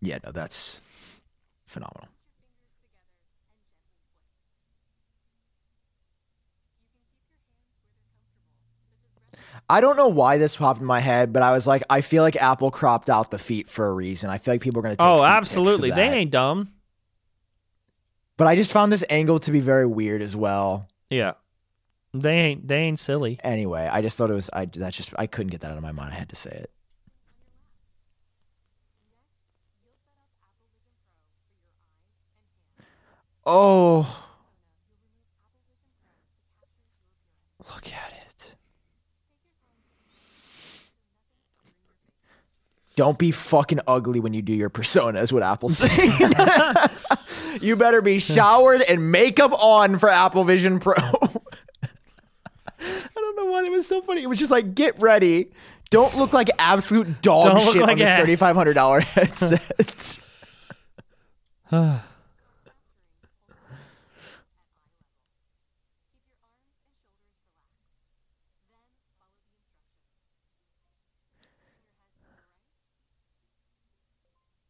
Yeah, 0.01 0.19
no, 0.23 0.31
that's 0.31 0.81
phenomenal. 1.65 2.07
I 9.69 9.81
don't 9.81 9.97
know 9.97 10.07
why 10.07 10.37
this 10.37 10.55
popped 10.57 10.79
in 10.79 10.85
my 10.85 10.99
head, 10.99 11.33
but 11.33 11.41
I 11.41 11.51
was 11.51 11.65
like, 11.65 11.83
I 11.89 12.01
feel 12.01 12.21
like 12.21 12.35
Apple 12.35 12.69
cropped 12.69 13.09
out 13.09 13.31
the 13.31 13.39
feet 13.39 13.67
for 13.69 13.87
a 13.87 13.93
reason. 13.93 14.29
I 14.29 14.37
feel 14.37 14.53
like 14.53 14.61
people 14.61 14.79
are 14.79 14.83
going 14.83 14.95
to 14.95 14.97
take 14.97 15.05
Oh, 15.05 15.23
absolutely. 15.23 15.91
They 15.91 16.07
ain't 16.09 16.31
dumb. 16.31 16.71
But 18.37 18.47
I 18.47 18.55
just 18.55 18.71
found 18.71 18.91
this 18.91 19.03
angle 19.09 19.39
to 19.39 19.51
be 19.51 19.59
very 19.61 19.87
weird 19.87 20.21
as 20.21 20.35
well. 20.35 20.87
Yeah. 21.09 21.33
They 22.13 22.37
ain't 22.37 22.67
they 22.67 22.77
ain't 22.77 22.99
silly. 22.99 23.39
Anyway, 23.43 23.89
I 23.91 24.01
just 24.01 24.17
thought 24.17 24.29
it 24.31 24.35
was 24.35 24.49
I 24.53 24.65
that's 24.65 24.95
just 24.95 25.13
I 25.17 25.27
couldn't 25.27 25.51
get 25.51 25.61
that 25.61 25.71
out 25.71 25.77
of 25.77 25.83
my 25.83 25.91
mind. 25.91 26.13
I 26.13 26.17
had 26.17 26.29
to 26.29 26.35
say 26.35 26.51
it. 26.51 26.71
Oh. 33.45 34.23
Look 37.73 37.91
at 37.91 38.04
Don't 42.95 43.17
be 43.17 43.31
fucking 43.31 43.79
ugly 43.87 44.19
when 44.21 44.33
you 44.33 44.41
do 44.41 44.53
your 44.53 44.69
persona, 44.69 45.19
is 45.21 45.33
what 45.33 45.43
Apple's 45.43 45.77
saying. 45.79 46.31
you 47.61 47.75
better 47.75 48.01
be 48.01 48.19
showered 48.19 48.81
and 48.83 49.11
makeup 49.11 49.51
on 49.53 49.97
for 49.97 50.07
Apple 50.09 50.43
Vision 50.45 50.79
Pro. 50.79 50.93
I 52.79 53.07
don't 53.15 53.35
know 53.37 53.45
why 53.51 53.63
that 53.63 53.71
was 53.71 53.87
so 53.87 54.01
funny. 54.01 54.23
It 54.23 54.27
was 54.27 54.39
just 54.39 54.51
like, 54.51 54.75
get 54.75 54.99
ready. 54.99 55.51
Don't 55.89 56.15
look 56.17 56.33
like 56.33 56.49
absolute 56.57 57.21
dog 57.21 57.45
Don't 57.45 57.63
look 57.65 57.73
shit 57.73 57.81
like 57.81 57.91
on 57.91 57.97
this 57.99 58.09
ass. 58.09 58.19
thirty 58.19 58.35
five 58.35 58.55
hundred 58.55 58.73
dollar 58.73 59.01
headset. 59.01 60.19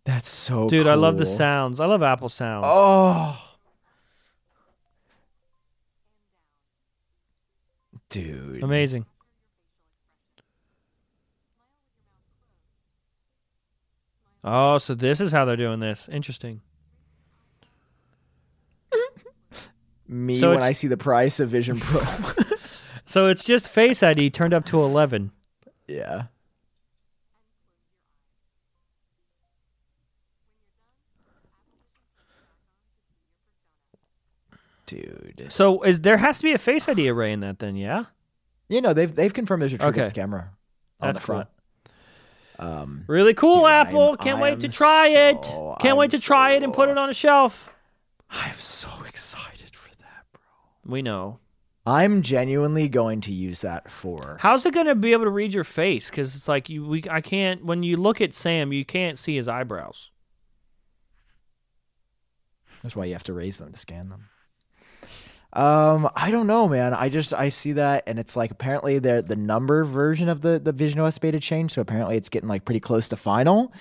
That's 0.06 0.30
so 0.30 0.70
Dude, 0.70 0.88
I 0.88 0.93
love 0.93 1.18
the 1.18 1.26
sounds. 1.26 1.80
I 1.80 1.88
love 1.88 2.03
Apple 2.03 2.30
sounds. 2.30 2.66
Oh. 2.68 3.56
Dude. 8.10 8.64
Amazing. 8.64 9.08
Oh, 14.43 14.78
so 14.78 14.93
this 14.93 15.20
is 15.20 15.32
how 15.32 15.43
they're 15.43 15.58
doing 15.58 15.80
this. 15.80 16.08
Interesting. 16.08 16.62
Me 20.08 20.39
So 20.39 20.51
when 20.51 20.62
I 20.62 20.72
see 20.72 20.88
the 20.88 20.97
price 20.97 21.39
of 21.39 21.49
Vision 21.49 21.80
Pro. 21.80 22.01
So 23.06 23.28
it's 23.28 23.43
just 23.43 23.68
Face 23.70 24.01
ID 24.01 24.32
turned 24.32 24.53
up 24.53 24.66
to 24.66 24.82
11. 24.82 25.32
yeah. 25.88 26.24
Dude. 34.86 35.48
So 35.50 35.82
is 35.84 36.02
there 36.02 36.18
has 36.18 36.38
to 36.38 36.44
be 36.44 36.54
a 36.54 36.58
Face 36.58 36.88
ID 36.88 37.10
array 37.10 37.32
in 37.34 37.40
that 37.42 37.60
then, 37.60 37.76
yeah? 37.76 38.06
You 38.70 38.82
know, 38.82 38.94
they've 38.94 39.14
they've 39.14 39.34
confirmed 39.34 39.62
there's 39.62 39.74
a 39.74 39.78
true 39.78 39.88
Okay. 39.90 40.10
camera 40.12 40.52
on 41.00 41.08
That's 41.10 41.20
the 41.20 41.26
front. 41.26 41.48
Um 42.60 43.04
Really 43.08 43.34
cool, 43.34 43.62
Dude, 43.64 43.72
Apple. 43.72 44.08
I'm- 44.10 44.18
Can't 44.18 44.40
I 44.40 44.42
wait 44.42 44.60
to 44.62 44.70
try 44.70 45.08
it. 45.08 45.42
Can't 45.44 45.86
I'm 45.86 45.98
wait 45.98 46.12
to 46.12 46.20
try 46.22 46.52
it 46.52 46.64
and 46.64 46.74
put 46.74 46.90
it 46.90 46.98
on 46.98 47.10
a 47.10 47.14
shelf. 47.14 47.72
I'm 48.30 48.60
so 48.60 48.90
excited 49.08 49.76
for 49.76 49.90
that, 49.98 50.26
bro. 50.32 50.42
We 50.92 51.02
know. 51.02 51.40
I'm 51.88 52.24
genuinely 52.24 52.88
going 52.90 53.22
to 53.22 53.32
use 53.32 53.60
that 53.62 53.92
for 53.92 54.38
How's 54.40 54.66
it 54.66 54.74
going 54.74 54.88
to 54.88 54.96
be 54.96 55.12
able 55.12 55.26
to 55.26 55.30
read 55.30 55.54
your 55.54 55.64
face? 55.64 56.10
Because 56.10 56.36
it's 56.36 56.48
like 56.48 56.68
you, 56.70 56.84
we, 56.88 57.04
I 57.12 57.22
can't. 57.22 57.64
When 57.64 57.84
you 57.84 57.98
look 57.98 58.22
at 58.22 58.34
Sam, 58.34 58.74
you 58.74 58.84
can't 58.84 59.20
see 59.20 59.36
his 59.36 59.48
eyebrows. 59.48 60.10
That's 62.82 62.96
why 62.96 63.06
you 63.06 63.14
have 63.14 63.24
to 63.26 63.34
raise 63.34 63.58
them 63.60 63.72
to 63.72 63.78
scan 63.78 64.10
them. 64.10 64.30
Um, 65.56 66.10
I 66.16 66.32
don't 66.32 66.47
know, 66.47 66.68
man. 66.68 66.93
I 66.93 67.08
just 67.10 67.34
I 67.34 67.49
see 67.49 67.72
that, 67.74 68.03
and 68.08 68.20
it's 68.20 68.36
like 68.36 68.51
apparently 68.51 68.99
the 68.99 69.24
the 69.26 69.36
number 69.36 69.84
version 69.86 70.28
of 70.30 70.41
the 70.41 70.60
the 70.60 70.72
Vision 70.74 70.99
OS 70.99 71.18
beta 71.18 71.39
changed, 71.39 71.74
so 71.76 71.82
apparently 71.82 72.18
it's 72.18 72.30
getting 72.30 72.49
like 72.49 72.66
pretty 72.66 72.80
close 72.82 73.08
to 73.10 73.16
final. 73.16 73.72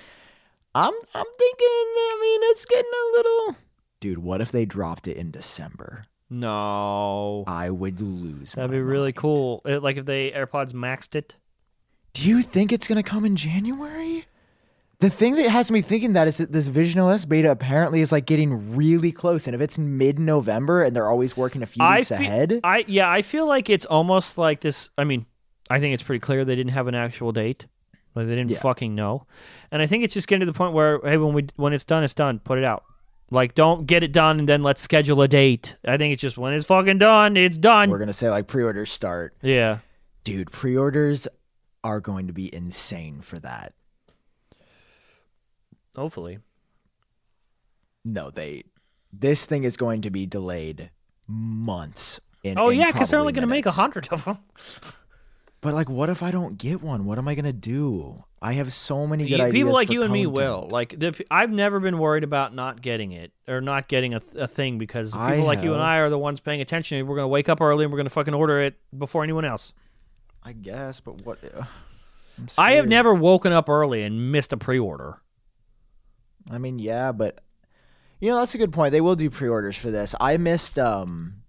I'm 0.75 0.93
I'm 1.15 1.27
thinking. 1.39 1.69
I 1.69 2.19
mean, 2.21 2.41
it's 2.51 2.65
getting 2.65 2.91
a 2.93 3.17
little. 3.17 3.57
Dude, 4.01 4.19
what 4.19 4.41
if 4.41 4.53
they 4.53 4.65
dropped 4.65 5.09
it 5.09 5.17
in 5.17 5.31
December? 5.31 6.07
No, 6.31 7.45
I 7.47 7.71
would 7.71 8.01
lose. 8.01 8.53
that'd 8.53 8.71
be 8.71 8.81
really 8.81 9.13
cool. 9.13 9.61
It- 9.65 9.83
like 9.83 9.97
if 9.97 10.05
they 10.07 10.31
AirPods 10.31 10.73
maxed 10.73 11.15
it. 11.15 11.37
Do 12.13 12.29
you 12.29 12.43
think 12.43 12.73
it's 12.73 12.87
gonna 12.87 13.03
come 13.03 13.25
in 13.25 13.35
January? 13.37 14.27
The 15.01 15.11
thing 15.11 15.35
that 15.37 15.51
has 15.51 15.71
me 15.71 15.83
thinking 15.83 16.13
that 16.15 16.29
is 16.29 16.39
that 16.39 16.53
this 16.53 16.69
Vision 16.69 17.01
OS 17.01 17.25
beta 17.25 17.51
apparently 17.51 18.01
is 18.01 18.13
like 18.13 18.27
getting 18.27 18.75
really 18.77 19.13
close, 19.13 19.47
and 19.47 19.55
if 19.55 19.61
it's 19.61 19.77
mid 19.77 20.19
November 20.19 20.83
and 20.83 20.95
they're 20.97 21.09
always 21.09 21.37
working 21.37 21.63
a 21.63 21.67
few 21.67 21.83
I 21.85 21.97
weeks 21.99 22.09
fe- 22.09 22.15
ahead, 22.15 22.61
I 22.65 22.85
yeah, 22.89 23.11
I 23.11 23.23
feel 23.23 23.47
like 23.47 23.69
it's 23.69 23.85
almost 23.85 24.39
like 24.39 24.61
this. 24.61 24.91
I 24.97 25.05
mean, 25.05 25.27
I 25.69 25.81
think 25.81 25.95
it's 25.95 26.03
pretty 26.03 26.21
clear 26.21 26.45
they 26.45 26.57
didn't 26.57 26.73
have 26.73 26.89
an 26.89 26.95
actual 26.95 27.33
date. 27.33 27.67
Like 28.15 28.29
they 28.29 28.37
didn't 28.37 28.53
Yeah. 28.53 28.61
fucking 28.61 28.95
know, 28.95 29.27
and 29.73 29.83
I 29.83 29.87
think 29.87 30.05
it's 30.05 30.15
just 30.15 30.29
getting 30.29 30.47
to 30.47 30.53
the 30.53 30.57
point 30.57 30.73
where 30.73 31.01
hey, 31.03 31.17
when 31.17 31.35
we 31.35 31.47
when 31.57 31.73
it's 31.73 31.85
done, 31.85 32.05
it's 32.05 32.15
done. 32.15 32.39
Put 32.39 32.59
it 32.59 32.65
out. 32.65 32.85
Like 33.31 33.55
don't 33.55 33.87
get 33.87 34.05
it 34.05 34.13
done 34.13 34.39
and 34.39 34.49
then 34.49 34.63
let's 34.63 34.81
schedule 34.81 35.21
a 35.23 35.27
date. 35.29 35.77
I 35.85 35.97
think 35.97 36.13
it's 36.13 36.23
just 36.23 36.39
when 36.39 36.53
it's 36.53 36.67
fucking 36.67 36.99
done, 36.99 37.37
it's 37.37 37.57
done. 37.59 37.91
we're 37.91 37.99
gonna 37.99 38.13
say 38.13 38.31
like 38.31 38.47
pre-orders 38.47 38.93
start. 38.93 39.35
yeah. 39.43 39.79
Dude, 40.23 40.51
pre-orders 40.53 41.27
are 41.83 42.01
going 42.01 42.29
to 42.29 42.33
be 42.33 42.55
insane 42.55 43.21
for 43.21 43.39
that. 43.41 43.75
Hopefully. 45.97 46.39
No, 48.05 48.31
they 48.31 48.65
this 49.13 49.47
thing 49.47 49.65
is 49.65 49.77
going 49.77 50.03
to 50.03 50.11
be 50.11 50.27
delayed 50.27 50.91
months. 51.27 52.21
In, 52.43 52.59
Oh 52.59 52.69
in 52.71 52.79
yeah, 52.79 52.93
because 52.93 53.11
they're 53.11 53.21
only 53.21 53.33
going 53.33 53.43
to 53.43 53.47
make 53.47 53.67
a 53.67 53.71
hundred 53.71 54.09
of 54.11 54.25
them. 54.25 54.39
But 55.61 55.73
like, 55.73 55.89
what 55.89 56.11
if 56.11 56.23
I 56.23 56.31
don't 56.31 56.59
get 56.59 56.83
one? 56.83 57.07
What 57.07 57.17
am 57.17 57.27
I 57.27 57.35
gonna 57.35 57.51
do? 57.55 58.23
I 58.43 58.53
have 58.53 58.71
so 58.75 59.07
many 59.07 59.25
good 59.27 59.39
You- 59.39 59.45
ideas. 59.47 59.53
People 59.53 59.73
like 59.73 59.89
you 59.89 60.03
and 60.03 60.13
me 60.13 60.27
will. 60.27 60.69
Like 60.71 60.99
the, 60.99 61.19
I've 61.31 61.51
never 61.51 61.81
been 61.81 61.99
worried 61.99 62.23
about 62.25 62.55
not 62.55 62.83
getting 62.83 63.13
it 63.13 63.33
or 63.49 63.63
not 63.63 63.89
getting 63.89 64.13
a, 64.13 64.21
a 64.37 64.47
thing 64.47 64.77
because 64.77 65.13
people 65.13 65.23
I 65.25 65.37
like 65.39 65.63
you 65.63 65.73
and. 65.73 65.83
I 65.83 65.97
are 66.01 66.11
the 66.11 66.19
ones 66.19 66.41
paying 66.41 66.61
attention. 66.61 67.07
We're 67.07 67.15
going 67.17 67.25
to 67.25 67.29
wake 67.29 67.49
up 67.49 67.63
early 67.63 67.85
and 67.85 67.91
we're 67.93 67.97
going 67.97 68.05
to 68.07 68.11
fucking 68.11 68.35
order 68.35 68.61
it 68.61 68.75
before 68.99 69.23
anyone 69.25 69.47
else. 69.47 69.73
I 70.43 70.53
guess, 70.53 71.01
but 71.01 71.25
what? 71.25 71.39
Uh, 71.43 71.65
I'm 72.59 72.77
have 72.77 72.87
never 72.87 73.15
woken 73.15 73.55
up 73.55 73.71
early 73.71 74.03
and 74.03 74.31
missed 74.31 74.53
a 74.53 74.59
pre-order. 74.59 75.17
I 76.51 76.59
mean, 76.59 76.79
yeah, 76.79 77.13
but 77.13 77.41
you 78.21 78.29
know 78.31 78.39
that's 78.39 78.55
a 78.55 78.59
good 78.59 78.73
point. 78.73 78.93
They 78.93 79.01
will 79.01 79.17
do 79.17 79.31
pre-orders 79.31 79.77
for 79.77 79.91
this. 79.91 80.15
I 80.21 80.37
missed 80.37 80.79
um 80.79 81.43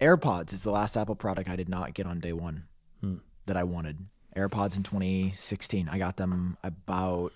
AirPods. 0.00 0.52
Is 0.52 0.62
the 0.62 0.70
last 0.70 0.96
Apple 0.96 1.14
product 1.16 1.48
I 1.48 1.56
did 1.56 1.68
not 1.68 1.94
get 1.94 2.06
on 2.06 2.20
day 2.20 2.32
one 2.32 2.64
Hmm. 3.00 3.16
that 3.46 3.56
I 3.56 3.64
wanted. 3.64 3.98
AirPods 4.36 4.76
in 4.76 4.82
2016. 4.82 5.88
I 5.88 5.98
got 5.98 6.16
them 6.18 6.56
about 6.62 7.32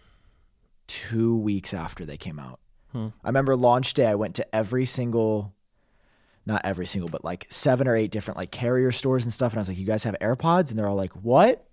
two 0.87 1.37
weeks 1.37 1.73
after 1.73 2.05
they 2.05 2.17
came 2.17 2.39
out. 2.39 2.61
Hmm. 2.93 3.09
I 3.25 3.29
remember 3.29 3.57
launch 3.57 3.95
day. 3.95 4.07
I 4.07 4.15
went 4.17 4.35
to 4.37 4.55
every 4.55 4.85
single, 4.85 5.55
not 6.45 6.61
every 6.65 6.87
single, 6.87 7.09
but 7.09 7.25
like 7.25 7.47
seven 7.49 7.87
or 7.89 7.97
eight 7.97 8.11
different 8.11 8.37
like 8.39 8.51
carrier 8.51 8.91
stores 8.93 9.25
and 9.25 9.33
stuff. 9.33 9.53
And 9.53 9.59
I 9.59 9.63
was 9.63 9.69
like, 9.69 9.79
"You 9.79 9.87
guys 9.87 10.05
have 10.05 10.17
AirPods?" 10.21 10.71
And 10.71 10.79
they're 10.79 10.89
all 10.89 10.97
like, 10.97 11.13
"What?" 11.15 11.67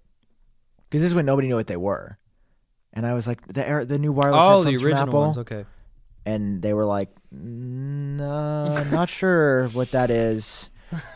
Because 0.90 1.02
this 1.02 1.10
is 1.12 1.16
when 1.16 1.26
nobody 1.26 1.48
knew 1.50 1.56
what 1.56 1.68
they 1.68 1.76
were. 1.78 2.18
And 2.98 3.06
I 3.06 3.14
was 3.14 3.28
like, 3.28 3.46
"The 3.46 3.62
air, 3.68 3.86
the 3.86 4.00
new 4.00 4.12
wireless 4.12 4.42
Oh, 4.42 4.58
headphones 4.64 4.66
the 4.66 4.78
from 4.82 4.86
original 4.88 5.08
Apple." 5.10 5.22
ones. 5.22 5.38
Okay. 5.38 5.66
and 6.26 6.62
they 6.64 6.74
were 6.74 6.86
like, 6.86 7.10
"No, 7.32 8.74
I'm 8.76 8.90
not 8.90 9.08
sure 9.22 9.68
what 9.70 9.92
that 9.92 10.10
is." 10.10 10.70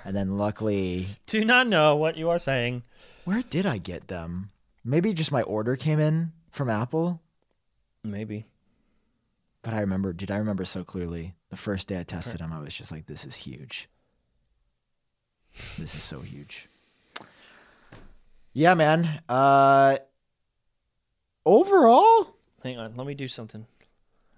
And 0.05 0.15
then 0.15 0.37
luckily, 0.37 1.07
Do 1.25 1.43
not 1.43 1.65
know 1.67 1.95
what 1.95 2.17
you 2.17 2.29
are 2.29 2.37
saying. 2.39 2.83
where 3.25 3.41
did 3.41 3.65
I 3.65 3.77
get 3.79 4.07
them? 4.09 4.51
Maybe 4.85 5.13
just 5.13 5.31
my 5.31 5.41
order 5.43 5.75
came 5.75 5.99
in 5.99 6.33
from 6.51 6.69
Apple, 6.69 7.19
Maybe. 8.03 8.45
but 9.63 9.73
I 9.73 9.79
remember, 9.81 10.11
dude, 10.13 10.29
I 10.31 10.37
remember 10.37 10.65
so 10.65 10.83
clearly 10.83 11.33
The 11.49 11.57
first 11.57 11.87
day 11.87 11.99
I 11.99 12.03
tested 12.03 12.41
them, 12.41 12.51
I 12.53 12.59
was 12.59 12.75
just 12.75 12.91
like, 12.91 13.07
"This 13.07 13.25
is 13.25 13.35
huge. 13.37 13.89
This 15.77 15.95
is 15.95 16.03
so 16.03 16.19
huge." 16.21 16.67
Yeah, 18.53 18.73
man. 18.75 19.21
Uh, 19.29 19.97
overall, 21.45 22.35
Hang 22.63 22.77
on, 22.77 22.95
let 22.95 23.07
me 23.07 23.13
do 23.13 23.27
something. 23.27 23.65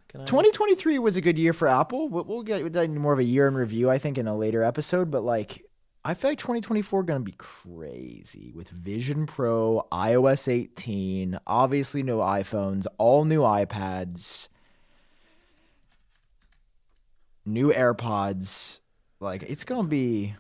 Can 0.08 0.22
I? 0.22 0.26
2023 0.26 1.00
was 1.00 1.18
a 1.18 1.22
good 1.22 1.38
year 1.38 1.54
for 1.54 1.68
Apple. 1.68 2.08
We'll, 2.08 2.44
get 2.44 2.90
more 2.92 3.14
of 3.14 3.20
a 3.20 3.24
year 3.24 3.48
in 3.48 3.56
review, 3.56 3.90
I 3.90 3.98
think, 3.98 4.18
in 4.18 4.28
a 4.28 4.36
later 4.36 4.64
episode. 4.64 5.12
But 5.12 5.24
like, 5.24 5.66
I 6.06 6.14
feel 6.14 6.32
like 6.32 6.38
2024 6.38 7.04
going 7.04 7.22
to 7.22 7.26
be 7.26 7.36
crazy 7.38 8.54
with 8.56 8.70
Vision 8.70 9.26
Pro, 9.26 9.88
iOS 9.92 10.48
18, 10.48 11.40
obviously 11.48 12.04
no 12.04 12.20
iPhones, 12.20 12.86
all 12.98 13.26
new 13.26 13.42
iPads, 13.42 14.50
new 17.46 17.72
AirPods. 17.74 18.80
Like, 19.20 19.44
it's 19.44 19.64
going 19.64 19.84
to 19.84 19.90
be. 19.90 20.36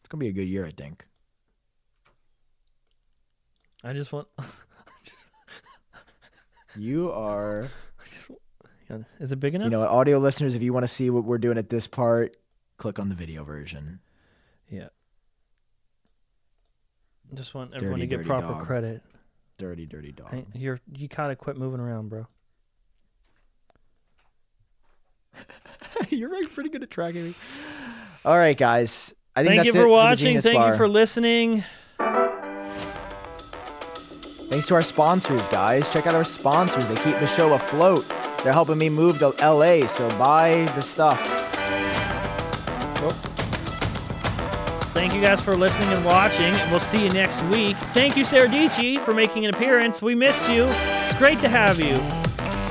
It's 0.00 0.08
going 0.08 0.20
to 0.20 0.24
be 0.24 0.28
a 0.28 0.32
good 0.32 0.48
year, 0.48 0.66
I 0.66 0.70
think. 0.70 1.06
I 3.84 3.92
just 3.92 4.12
want. 4.12 4.26
You 6.76 7.12
are. 7.12 7.70
Is 9.20 9.32
it 9.32 9.40
big 9.40 9.54
enough? 9.54 9.66
You 9.66 9.70
know, 9.70 9.82
audio 9.82 10.18
listeners, 10.18 10.54
if 10.54 10.62
you 10.62 10.72
want 10.72 10.84
to 10.84 10.88
see 10.88 11.10
what 11.10 11.24
we're 11.24 11.38
doing 11.38 11.56
at 11.58 11.70
this 11.70 11.86
part, 11.86 12.36
click 12.76 12.98
on 12.98 13.08
the 13.08 13.14
video 13.14 13.44
version. 13.44 14.00
Yeah. 14.68 14.88
Just 17.32 17.54
want 17.54 17.74
everyone 17.74 18.00
Dirty, 18.00 18.10
to 18.10 18.16
get 18.18 18.26
proper 18.26 18.54
dog. 18.54 18.62
credit. 18.62 19.02
Dirty, 19.56 19.86
dirty 19.86 20.12
dog. 20.12 20.30
Hey, 20.30 20.44
you're 20.54 20.80
you 20.92 21.08
gotta 21.08 21.36
quit 21.36 21.56
moving 21.56 21.80
around, 21.80 22.08
bro. 22.08 22.26
You're 26.10 26.46
pretty 26.48 26.70
good 26.70 26.82
at 26.82 26.90
tracking 26.90 27.24
me. 27.24 27.34
All 28.24 28.36
right, 28.36 28.56
guys. 28.56 29.14
I 29.34 29.42
think 29.42 29.62
Thank 29.62 29.66
you 29.66 29.72
for 29.72 29.88
watching. 29.88 30.40
Thank 30.40 30.58
Bar. 30.58 30.72
you 30.72 30.76
for 30.76 30.88
listening. 30.88 31.64
Thanks 34.54 34.68
to 34.68 34.74
our 34.74 34.82
sponsors, 34.82 35.48
guys. 35.48 35.92
Check 35.92 36.06
out 36.06 36.14
our 36.14 36.22
sponsors. 36.22 36.86
They 36.86 36.94
keep 36.94 37.18
the 37.18 37.26
show 37.26 37.54
afloat. 37.54 38.08
They're 38.44 38.52
helping 38.52 38.78
me 38.78 38.88
move 38.88 39.18
to 39.18 39.30
LA, 39.44 39.88
so 39.88 40.08
buy 40.10 40.70
the 40.76 40.80
stuff. 40.80 41.20
Thank 44.92 45.12
you 45.12 45.20
guys 45.20 45.40
for 45.40 45.56
listening 45.56 45.88
and 45.88 46.04
watching. 46.04 46.54
and 46.54 46.70
We'll 46.70 46.78
see 46.78 47.02
you 47.02 47.10
next 47.10 47.42
week. 47.46 47.76
Thank 47.94 48.16
you, 48.16 48.22
Saradici, 48.22 49.00
for 49.00 49.12
making 49.12 49.44
an 49.44 49.52
appearance. 49.52 50.00
We 50.00 50.14
missed 50.14 50.48
you. 50.48 50.66
It's 50.68 51.18
great 51.18 51.40
to 51.40 51.48
have 51.48 51.80
you. 51.80 51.96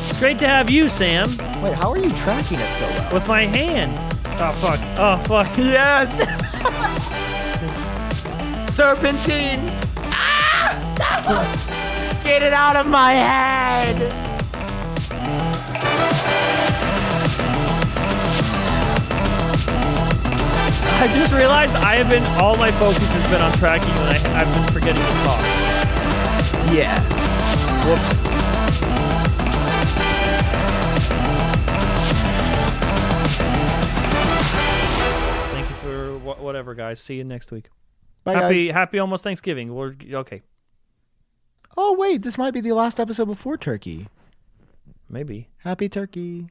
It's 0.09 0.17
great 0.19 0.39
to 0.39 0.47
have 0.47 0.69
you, 0.69 0.87
Sam, 0.87 1.27
Wait, 1.61 1.73
how 1.73 1.91
are 1.91 1.97
you 1.97 2.11
tracking 2.11 2.59
it 2.61 2.71
so 2.75 2.85
well? 2.85 3.13
with 3.13 3.27
my 3.27 3.45
hand. 3.45 3.91
Oh 4.39 4.53
fuck. 4.53 4.79
Oh 4.97 5.17
fuck. 5.25 5.57
Yes! 5.57 6.21
Serpentine! 8.73 9.82
Stop! 10.95 12.23
Get 12.23 12.41
it 12.43 12.53
out 12.53 12.75
of 12.75 12.87
my 12.87 13.13
head! 13.13 14.11
I 21.01 21.07
just 21.07 21.33
realized 21.33 21.75
I 21.75 21.95
have 21.97 22.09
been 22.09 22.23
all 22.41 22.55
my 22.55 22.71
focus 22.71 23.03
has 23.13 23.23
been 23.29 23.41
on 23.41 23.51
tracking 23.53 23.89
and 23.89 24.09
I, 24.09 24.39
I've 24.41 24.53
been 24.53 24.67
forgetting 24.71 25.01
to 25.03 25.11
talk. 25.23 25.41
Yeah. 26.71 26.97
Whoops. 27.85 29.23
Thank 35.53 35.69
you 35.69 35.75
for 35.75 36.19
wh- 36.19 36.41
whatever, 36.41 36.73
guys. 36.73 36.99
See 36.99 37.15
you 37.15 37.23
next 37.23 37.51
week. 37.51 37.69
Bye, 38.23 38.33
happy 38.33 38.67
guys. 38.67 38.73
happy 38.73 38.99
almost 38.99 39.23
Thanksgiving. 39.23 39.73
We're 39.73 39.95
okay. 40.13 40.41
Oh, 41.75 41.95
wait, 41.97 42.21
this 42.21 42.37
might 42.37 42.51
be 42.51 42.61
the 42.61 42.73
last 42.73 42.99
episode 42.99 43.25
before 43.25 43.57
Turkey. 43.57 44.07
Maybe. 45.09 45.49
Happy 45.59 45.89
Turkey. 45.89 46.49